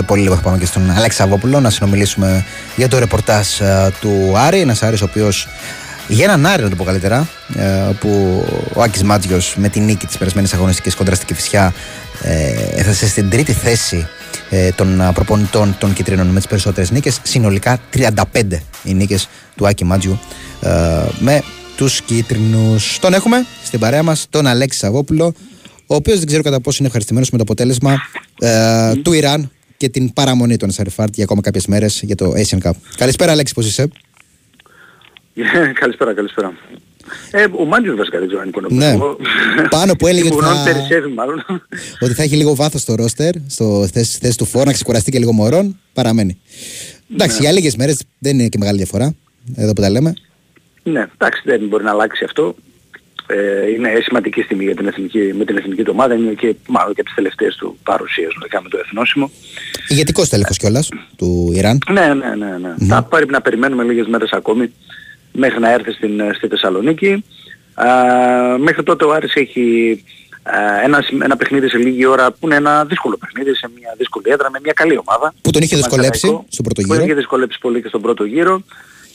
[0.05, 4.33] Πολύ λίγο θα πάμε και στον Αλέξη Σαββόπουλο να συνομιλήσουμε για το ρεπορτάζ ε, του
[4.37, 4.59] Άρη.
[4.59, 5.47] Ένας Άρης ο οποίος
[6.07, 8.43] για έναν Άρη, να το πω καλύτερα, ε, που
[8.73, 11.73] ο Άκης Μάτζιος με τη νίκη της περασμένης αγωνιστικής κόντρα στην Κυφυσιά
[12.21, 14.07] ε, έφτασε στην τρίτη θέση
[14.49, 17.19] ε, των α, προπονητών των Κιτρίνων με τις περισσότερες νίκες.
[17.23, 18.13] Συνολικά 35
[18.83, 20.19] οι νίκες του Άκη Μάτζιου
[20.61, 20.69] ε,
[21.19, 21.41] με
[21.75, 22.99] τους Κίτρινους.
[22.99, 25.33] Τον έχουμε στην παρέα μας, τον Αλέξη Σαββόπουλο,
[25.87, 28.01] ο οποίος δεν ξέρω κατά πόσο είναι ευχαριστημένος με το αποτέλεσμα
[28.39, 29.51] ε, του Ιράν
[29.83, 32.71] και την παραμονή των Σαριφάρτ για ακόμα κάποιες μέρες για το Asian Cup.
[32.97, 33.87] Καλησπέρα, Αλέξη, πώς είσαι;
[35.81, 36.53] καλησπέρα, καλησπέρα.
[37.31, 38.97] Ε, ο Μάντιος βασικά δεν ξέρω αν είναι Ναι.
[39.69, 41.45] Πάνω που έλεγε ότι Μουρών θα- περισσεύει μάλλον.
[41.99, 45.19] ότι θα έχει λίγο βάθος στο ρόστερ, στο θέση, θέση του φόρ, να ξεκουραστεί και
[45.19, 46.39] λίγο μωρών, παραμένει.
[47.13, 49.15] Εντάξει, για λίγες μέρες δεν είναι και μεγάλη διαφορά.
[49.55, 50.13] Εδώ που τα λέμε.
[50.83, 52.55] ναι, εντάξει δεν μπορεί να αλλάξει αυτό.
[53.35, 56.93] Ε, είναι σημαντική στιγμή για την εθνική, με την εθνική του ομάδα, είναι και μάλλον
[56.93, 59.31] και από τις τελευταίες του παρουσίες λογικά με το εθνόσημο.
[59.87, 61.77] Ηγετικός τέλεχος κιόλας του Ιράν.
[61.91, 62.57] Ναι, ναι, ναι.
[62.57, 62.85] ναι.
[62.87, 64.73] Θα πρέπει να περιμένουμε λίγες μέρες ακόμη
[65.31, 67.23] μέχρι να έρθει στην, στη Θεσσαλονίκη.
[67.73, 67.87] Α,
[68.57, 69.63] μέχρι τότε ο Άρης έχει
[70.43, 73.95] α, ένα, συμ- ένα παιχνίδι σε λίγη ώρα που είναι ένα δύσκολο παιχνίδι σε μια
[73.97, 75.33] δύσκολη έδρα με μια καλή ομάδα.
[75.41, 77.03] Που τον είχε Το δυσκολέψει Πανσεραϊκό, στον πρώτο Που γύρο.
[77.03, 78.63] είχε δυσκολέψει πολύ και στον πρώτο γύρο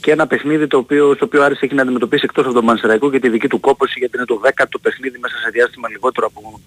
[0.00, 2.64] και ένα παιχνίδι το οποίο, στο οποίο ο Άρης έχει να αντιμετωπίσει εκτός από τον
[2.64, 6.26] Μανσεραϊκό και τη δική του κόπωση γιατί είναι το 10ο παιχνίδι μέσα σε διάστημα λιγότερο
[6.26, 6.60] από,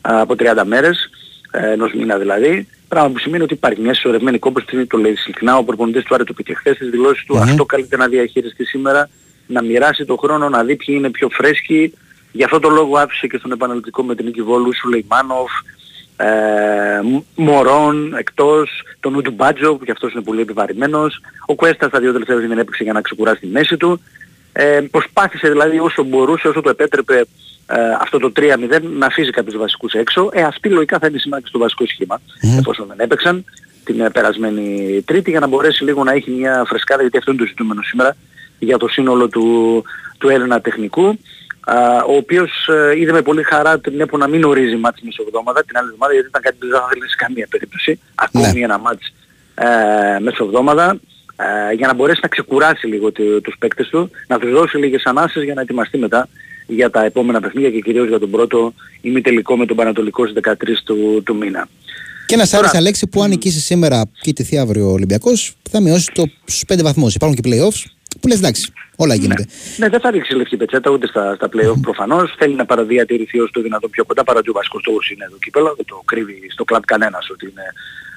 [0.00, 1.10] α, από 30 μέρες,
[1.50, 2.68] ε, ενός μήνα δηλαδή.
[2.88, 6.24] Πράγμα που σημαίνει ότι υπάρχει μια συσσωρευμένη κόπωση, το λέει ειλικρινά, ο προπονητής του Άρη
[6.24, 7.42] το είπε και χθες στις δηλώσεις του, Μμμ.
[7.42, 9.08] αυτό καλείται να διαχειριστεί σήμερα,
[9.46, 11.94] να μοιράσει το χρόνο, να δει ποιοι είναι πιο φρέσκοι.
[12.32, 15.50] Γι' αυτό το λόγο άφησε και στον επαναληπτικό με την Νίκη Βόλου, Σουλεϊμάνοφ,
[16.16, 21.88] ε, Μ- Μωρόν εκτός, τον Νούτου Μπάτζο που και αυτός είναι πολύ επιβαρημένος, ο Κουέστα
[21.88, 24.00] στα δύο τελευταία δεν έπαιξε για να ξεκουράσει τη μέση του.
[24.52, 27.24] Ε, προσπάθησε δηλαδή όσο μπορούσε, όσο το επέτρεπε
[27.66, 30.28] ε, αυτό το 3-0 να αφήσει κάποιους βασικούς έξω.
[30.32, 32.20] Ε, αυτή λογικά θα είναι σήμερα και στο βασικό σχήμα,
[32.58, 33.44] εφόσον δεν έπαιξαν
[33.84, 37.40] την ε, περασμένη Τρίτη για να μπορέσει λίγο να έχει μια φρεσκάδα γιατί αυτό είναι
[37.40, 38.16] το ζητούμενο σήμερα
[38.58, 39.82] για το σύνολο του,
[40.18, 41.14] του Έλληνα τεχνικού α,
[42.08, 45.76] ο οποίος ε, είδε με πολύ χαρά την ΕΠΟ να μην ορίζει μάτς μεσοβδόμαδα την
[45.76, 49.12] άλλη εβδομάδα γιατί ήταν κάτι που δεν θα θέλεις σε καμία περίπτωση ακόμη ένα μάτς
[49.54, 50.96] ε, μεσοβδόμαδα
[51.70, 55.04] ε, για να μπορέσει να ξεκουράσει λίγο το- τους παίκτες του, να τους δώσει λίγες
[55.04, 56.28] ανάσες για να ετοιμαστεί μετά
[56.66, 60.82] για τα επόμενα παιχνίδια και κυρίως για τον πρώτο ημιτελικό με τον Πανατολικό στις 13
[60.84, 61.68] του, του μήνα.
[62.26, 66.10] Και ένας Άρης Αλέξη που αν νικήσει σήμερα και τηθεί αύριο ο Ολυμπιακός θα μειώσει
[66.14, 67.14] το στους 5 βαθμούς.
[67.14, 67.84] Υπάρχουν και playoffs
[68.24, 69.46] που λες εντάξει, όλα γίνεται.
[69.76, 72.34] Ναι, δεν θα ρίξει λευκή πετσέτα ούτε στα, στα play-off προφανώς.
[72.38, 75.36] Θέλει να παραδιατηρηθεί όσο το δυνατόν πιο κοντά παρά ότι ο βασικός στόχος είναι το
[75.40, 75.74] κύπελο.
[75.76, 77.66] Δεν το κρύβει στο κλαμπ κανένας ότι είναι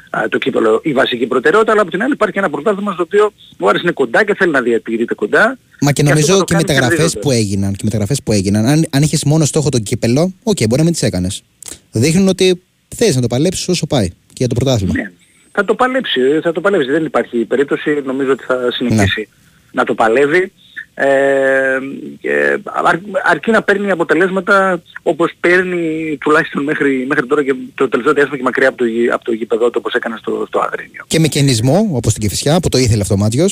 [0.09, 1.71] α, το κύπελο η βασική προτεραιότητα.
[1.71, 4.35] Αλλά από την άλλη υπάρχει και ένα πρωτάθλημα στο οποίο ο Άρης είναι κοντά και
[4.35, 5.57] θέλει να διατηρείται κοντά.
[5.81, 7.23] Μα και αυτό νομίζω θα το και οι κάνει μεταγραφές κερδίζοντας.
[7.23, 10.57] που έγιναν, και οι μεταγραφές που έγιναν αν, αν είχες μόνο στόχο το κύπελο, οκ,
[10.57, 11.43] μπορεί να μην τις έκανες.
[11.91, 12.61] Δείχνουν ότι
[12.95, 14.93] θες να το παλέψεις όσο πάει και για το πρωτάθλημα.
[14.95, 15.11] Ναι.
[15.51, 16.91] Θα το παλέψει, θα το παλέψει.
[16.91, 18.01] Δεν υπάρχει περίπτωση.
[18.05, 19.25] Νομίζω ότι θα συνεχίσει Ναι.
[19.71, 20.51] Να το παλεύει.
[20.99, 21.77] Ε,
[22.21, 28.13] και αρ- αρκεί να παίρνει αποτελέσματα όπως παίρνει τουλάχιστον μέχρι, μέχρι τώρα και το τελευταίο
[28.13, 31.03] διάστημα και μακριά από το, γη- από το γήπεδο του όπως έκανε στο, στο Αγρίνιο.
[31.07, 33.45] Και με κενισμό, όπως την Κεφισιά, που το ήθελε αυτό ο Μάτζιο,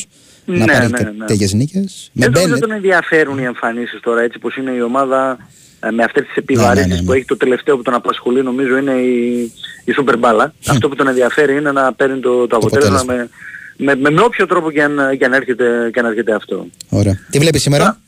[0.45, 1.25] να Ναι, πάρει ναι, τε- ναι.
[1.25, 2.09] τέτοιες νίκες.
[2.13, 2.61] Με Δεν νομίζω Μπένετ.
[2.61, 5.37] τον ενδιαφέρουν οι εμφανίσεις τώρα έτσι πως είναι η ομάδα
[5.79, 7.05] ε, με αυτές τις Ναι, επιβαρύνσεις ναι, ναι, ναι.
[7.05, 9.41] που έχει το τελευταίο που τον απασχολεί νομίζω είναι η,
[9.85, 10.53] η Super Μπάλα.
[10.67, 13.29] Αυτό που τον ενδιαφέρει είναι να παίρνει το, το, αποτέλεσμα με,
[13.77, 16.67] με, με, με όποιο τρόπο και αν, και αν, έρχεται, και αν έρχεται αυτό.
[16.89, 17.19] Ωραία.
[17.29, 17.99] Τι βλέπεις σήμερα;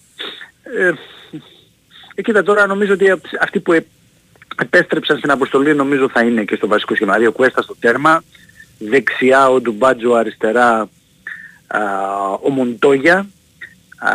[0.79, 0.87] Ε,
[2.15, 3.85] ε, κοίτα τώρα νομίζω ότι αυ- αυτοί που ε-
[4.61, 7.11] επέστρεψαν στην αποστολή νομίζω θα είναι και στο βασικό σχήμα.
[7.13, 8.23] Δηλαδή ο Κουέστα στο τέρμα,
[8.77, 10.89] δεξιά ο Ντουμπάτζο, αριστερά
[11.67, 11.79] α,
[12.41, 13.27] ο Μοντόγια,
[13.97, 14.11] α,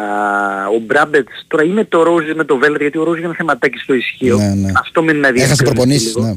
[0.75, 1.33] ο Μπράμπετς.
[1.47, 4.37] Τώρα είναι το Ρόζι με το Βέλερ γιατί ο Ρόζι είναι ένα θεματάκι στο ισχύο.
[4.37, 4.73] Ναι, ναι.
[4.77, 6.27] Αυτό μένει να Έχασε διευκρινιστεί προπονήσεις, λίγο.
[6.27, 6.35] ναι.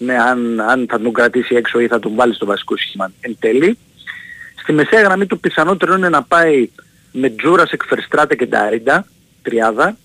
[0.00, 3.36] Ναι, αν, αν θα τον κρατήσει έξω ή θα τον βάλει στο βασικό σχήμα εν
[3.40, 3.78] τέλει.
[4.68, 6.68] Στη μεσαία γραμμή το πιθανότερο είναι να πάει
[7.12, 9.06] με Τζούρας, Εκφερστράτε και Νταρίντα,
[9.42, 9.96] τριάδα.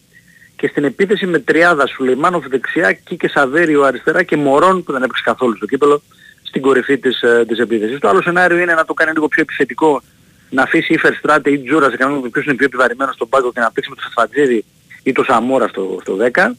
[0.56, 5.24] Και στην επίθεση με τριάδα Σουλεϊμάνοφ δεξιά, Κίκε Σαβέριο αριστερά και Μωρόν που δεν έπαιξε
[5.26, 6.02] καθόλου στο κύπελο
[6.44, 8.00] στην κορυφή της, ε, της επίθεσης.
[8.00, 10.02] Το άλλο σενάριο είναι να το κάνει λίγο πιο επιθετικό,
[10.50, 13.60] να αφήσει ή Φερστράτε ή Τζούρα σε κανένα ποιος είναι πιο επιβαρημένος στον πάγκο και
[13.60, 14.66] να παίξει με το Φατζίδη
[15.04, 16.52] ή το Σαμόρα στο, στο 10.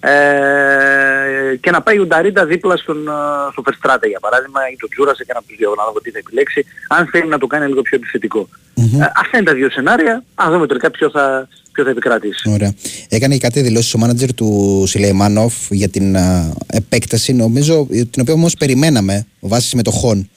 [0.00, 3.10] Ε, και να πάει ο Νταρίντα δίπλα στον, ε,
[3.52, 6.18] στο Φερστράτε για παράδειγμα ή τον Τζούρασε και να τους δύο να δω τι θα
[6.18, 8.48] επιλέξει αν θέλει να το κάνει λίγο πιο επιθετικό.
[8.74, 10.24] Ε, αυτά είναι τα δύο σενάρια.
[10.34, 12.50] Α δούμε τελικά ποιο θα, ποιο θα επικρατήσει.
[12.50, 12.74] Ωραία.
[13.08, 18.34] Έκανε και κάτι δηλώσεις ο μάνατζερ του Σιλεϊμάνοφ για την α, επέκταση, νομίζω, την οποία
[18.34, 20.30] όμως περιμέναμε βάσει συμμετοχών.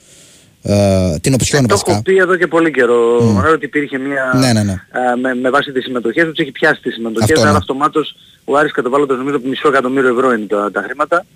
[0.66, 1.92] Ε, την οψιόν Το βασικά.
[1.92, 3.52] έχω πει εδώ και πολύ καιρό mm.
[3.52, 4.72] ότι υπήρχε μια Ναι, ναι, ναι.
[4.72, 7.56] α, με, με βάση τις συμμετοχές τους έχει πιάσει τις συμμετοχές Αυτό, άρα ναι.
[7.56, 11.26] αυτομάτως ο Άρης καταβάλλοντας νομίζω μισό εκατομμύριο ευρώ είναι τα, τα χρήματα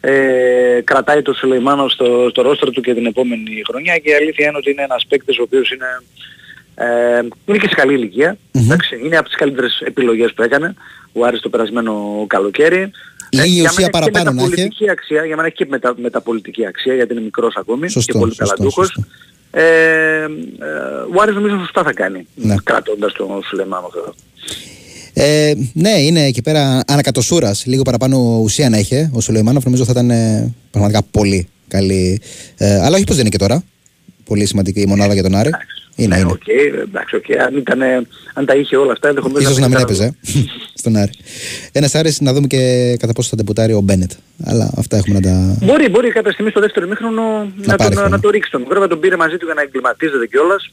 [0.00, 4.46] ε, κρατάει το Σουλεϊμάνο στο, στο ρόστρο του και την επόμενη χρονιά και η αλήθεια
[4.48, 5.86] είναι ότι είναι ένας παίκτης ο οποίος είναι,
[6.74, 8.36] ε, είναι και σε καλή ηλικία.
[8.52, 10.74] Εντάξει, είναι από τις καλύτερες επιλογές που έκανε
[11.12, 12.90] ο Άρης το περασμένο καλοκαίρι.
[13.30, 14.48] Λίγη για ουσία μένα έχει και παραπάνω να έχει.
[14.50, 18.18] μεταπολιτική αξία, για μένα έχει και μετα, μεταπολιτική αξία γιατί είναι μικρός ακόμη Σωστό, και
[18.18, 18.86] πολύ σωστό, ταλαντούχος.
[18.86, 19.04] σωστό.
[19.50, 19.62] Ε,
[20.22, 20.26] ε,
[21.14, 22.54] ο Άρης νομίζω σωστά θα κάνει Ναι.
[22.64, 24.14] κρατώντας τον Σουλεϊμάνο εδώ.
[25.18, 27.66] Ε, ναι, είναι εκεί πέρα ανακατοσούρας.
[27.66, 29.10] Λίγο παραπάνω ουσία να είχε.
[29.14, 32.20] Ο Σουλεϊμάνοφ νομίζω θα ήταν ε, πραγματικά πολύ καλή.
[32.56, 33.62] Ε, αλλά όχι πως δεν είναι και τώρα.
[34.24, 35.50] Πολύ σημαντική η μονάδα για τον Άρη.
[35.96, 36.30] Είναι, είναι.
[36.30, 36.48] Οκ,
[36.88, 37.24] εντάξει, οκ.
[37.46, 37.82] Αν, ήταν,
[38.34, 40.14] αν τα είχε όλα αυτά, ενδεχομένως Ίσως να μην ήταν- έπαιζε
[40.80, 41.10] στον Άρη.
[41.72, 44.10] Ένας Άρης να δούμε και κατά πόσο θα ντεμπουτάρει ο Μπένετ.
[44.44, 45.56] Αλλά αυτά έχουμε να τα.
[45.62, 47.22] Μπορεί, μπορεί κάποια στιγμή στο δεύτερο ημίχρονο
[47.56, 48.08] να, πάρει τον, χρόνο.
[48.08, 50.70] να το ρίξει τον μικρό, βέβαια τον πήρε μαζί του για να εγκλιματίζεται κιόλας.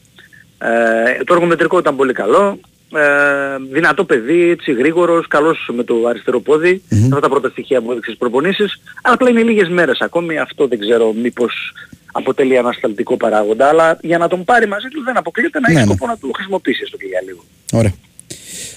[0.58, 2.58] Ε, το εργομετρικό ήταν πολύ καλό.
[2.96, 6.82] Ε, δυνατό παιδί, έτσι γρήγορος, καλός με το αριστερό πόδι.
[7.04, 8.80] Αυτά τα πρώτα στοιχεία που έδειξε στις προπονήσεις.
[9.02, 10.38] Αλλά απλά είναι λίγες μέρες ακόμη.
[10.38, 11.72] Αυτό δεν ξέρω μήπως
[12.12, 13.68] αποτελεί ανασταλτικό παράγοντα.
[13.68, 15.86] Αλλά για να τον πάρει μαζί του δεν αποκλείεται να έχει Ναι, ναι.
[15.86, 17.44] σκοπό να του χρησιμοποιήσει έστω και για λίγο.
[17.72, 17.92] Ωραία.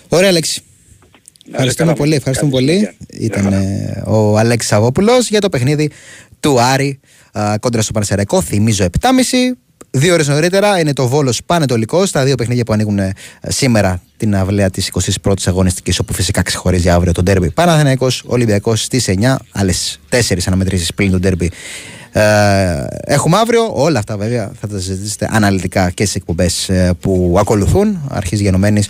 [0.09, 0.61] Ωραία, Αλέξη.
[1.51, 2.15] Ευχαριστούμε καλά, πολύ.
[2.15, 2.95] Ευχαριστούμε πολύ.
[3.09, 5.91] Ήταν ε, ο Αλέξης Σαββόπουλος για το παιχνίδι
[6.39, 6.99] του Άρη
[7.31, 8.41] α, κόντρα στο Πανσεραϊκό.
[8.41, 9.09] Θυμίζω 7.30.
[9.97, 12.11] Δύο ώρες νωρίτερα είναι το Βόλος Πανετολικός.
[12.11, 13.13] Τα δύο παιχνίδια που ανοίγουν ε,
[13.47, 14.91] σήμερα την αυλαία της
[15.23, 17.51] 21η αγωνιστικής, όπου φυσικά ξεχωρίζει αύριο το ντέρμπι.
[17.51, 19.35] Παναθηναϊκός Ολυμπιακός στις 9.
[19.51, 21.51] Άλλες 4 αναμετρήσεις πλην το ντέρμπι
[22.11, 23.71] ε, έχουμε αύριο.
[23.73, 28.01] Όλα αυτά βέβαια θα τα συζητήσετε αναλυτικά και στις εκπομπές που ακολουθούν.
[28.09, 28.89] Αρχίζει γενομένης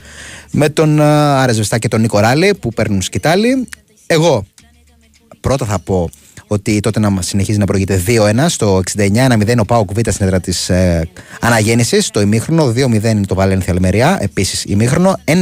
[0.51, 3.67] με τον ε, Άρε Ζεστά και τον Νίκο Ράλη που παίρνουν σκητάλη.
[4.07, 4.45] Εγώ
[5.39, 6.09] πρώτα θα πω
[6.47, 10.69] ότι τότε να συνεχίζει να προηγείται 2-1 στο 69-1-0 ο Πάοκ Β στην έδρα της
[10.69, 11.09] ε,
[11.41, 12.09] αναγέννησης.
[12.09, 14.17] Το ημίχρονο 2-0 είναι το Βαλένθια Αλμεριά.
[14.21, 15.33] Επίσης ημίχρονο 1-1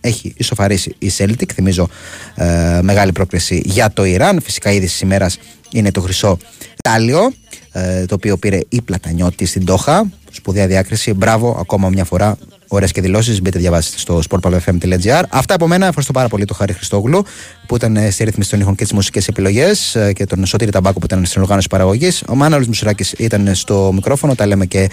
[0.00, 1.52] έχει ισοφαρίσει η Celtic.
[1.54, 1.88] Θυμίζω
[2.34, 4.40] ε, μεγάλη πρόκληση για το Ιράν.
[4.40, 5.38] Φυσικά ήδη της ημέρας
[5.70, 6.38] είναι το χρυσό
[6.82, 7.32] τάλιο
[7.72, 10.10] ε, το οποίο πήρε η Πλατανιώτη στην Τόχα.
[10.30, 11.12] Σπουδαία διάκριση.
[11.12, 12.38] Μπράβο ακόμα μια φορά.
[12.72, 13.42] Ωραίες και δηλώσεις.
[13.42, 15.22] Μπείτε διαβάστε στο sportpalfm.gr.
[15.28, 15.86] Αυτά από μένα.
[15.86, 17.24] Ευχαριστώ πάρα πολύ τον Χάρη Χριστόγλου
[17.66, 20.98] που ήταν ε, στη ρύθμιση των ήχων και τις μουσικές επιλογές και τον Σωτήρη Ταμπάκο
[20.98, 22.22] που ήταν στην οργάνωση παραγωγής.
[22.28, 24.34] Ο Μάναλος Μουσουράκη ήταν στο μικρόφωνο.
[24.34, 24.90] Τα λέμε και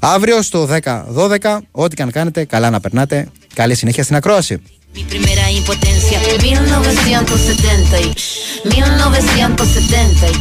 [0.00, 1.58] αύριο στο 10-12.
[1.70, 3.28] Ό,τι και αν κάνετε, καλά να περνάτε.
[3.54, 4.60] Καλή συνέχεια στην ακρόαση.
[4.94, 8.14] Mi primera impotencia, 1970 y
[8.64, 10.36] 1970 y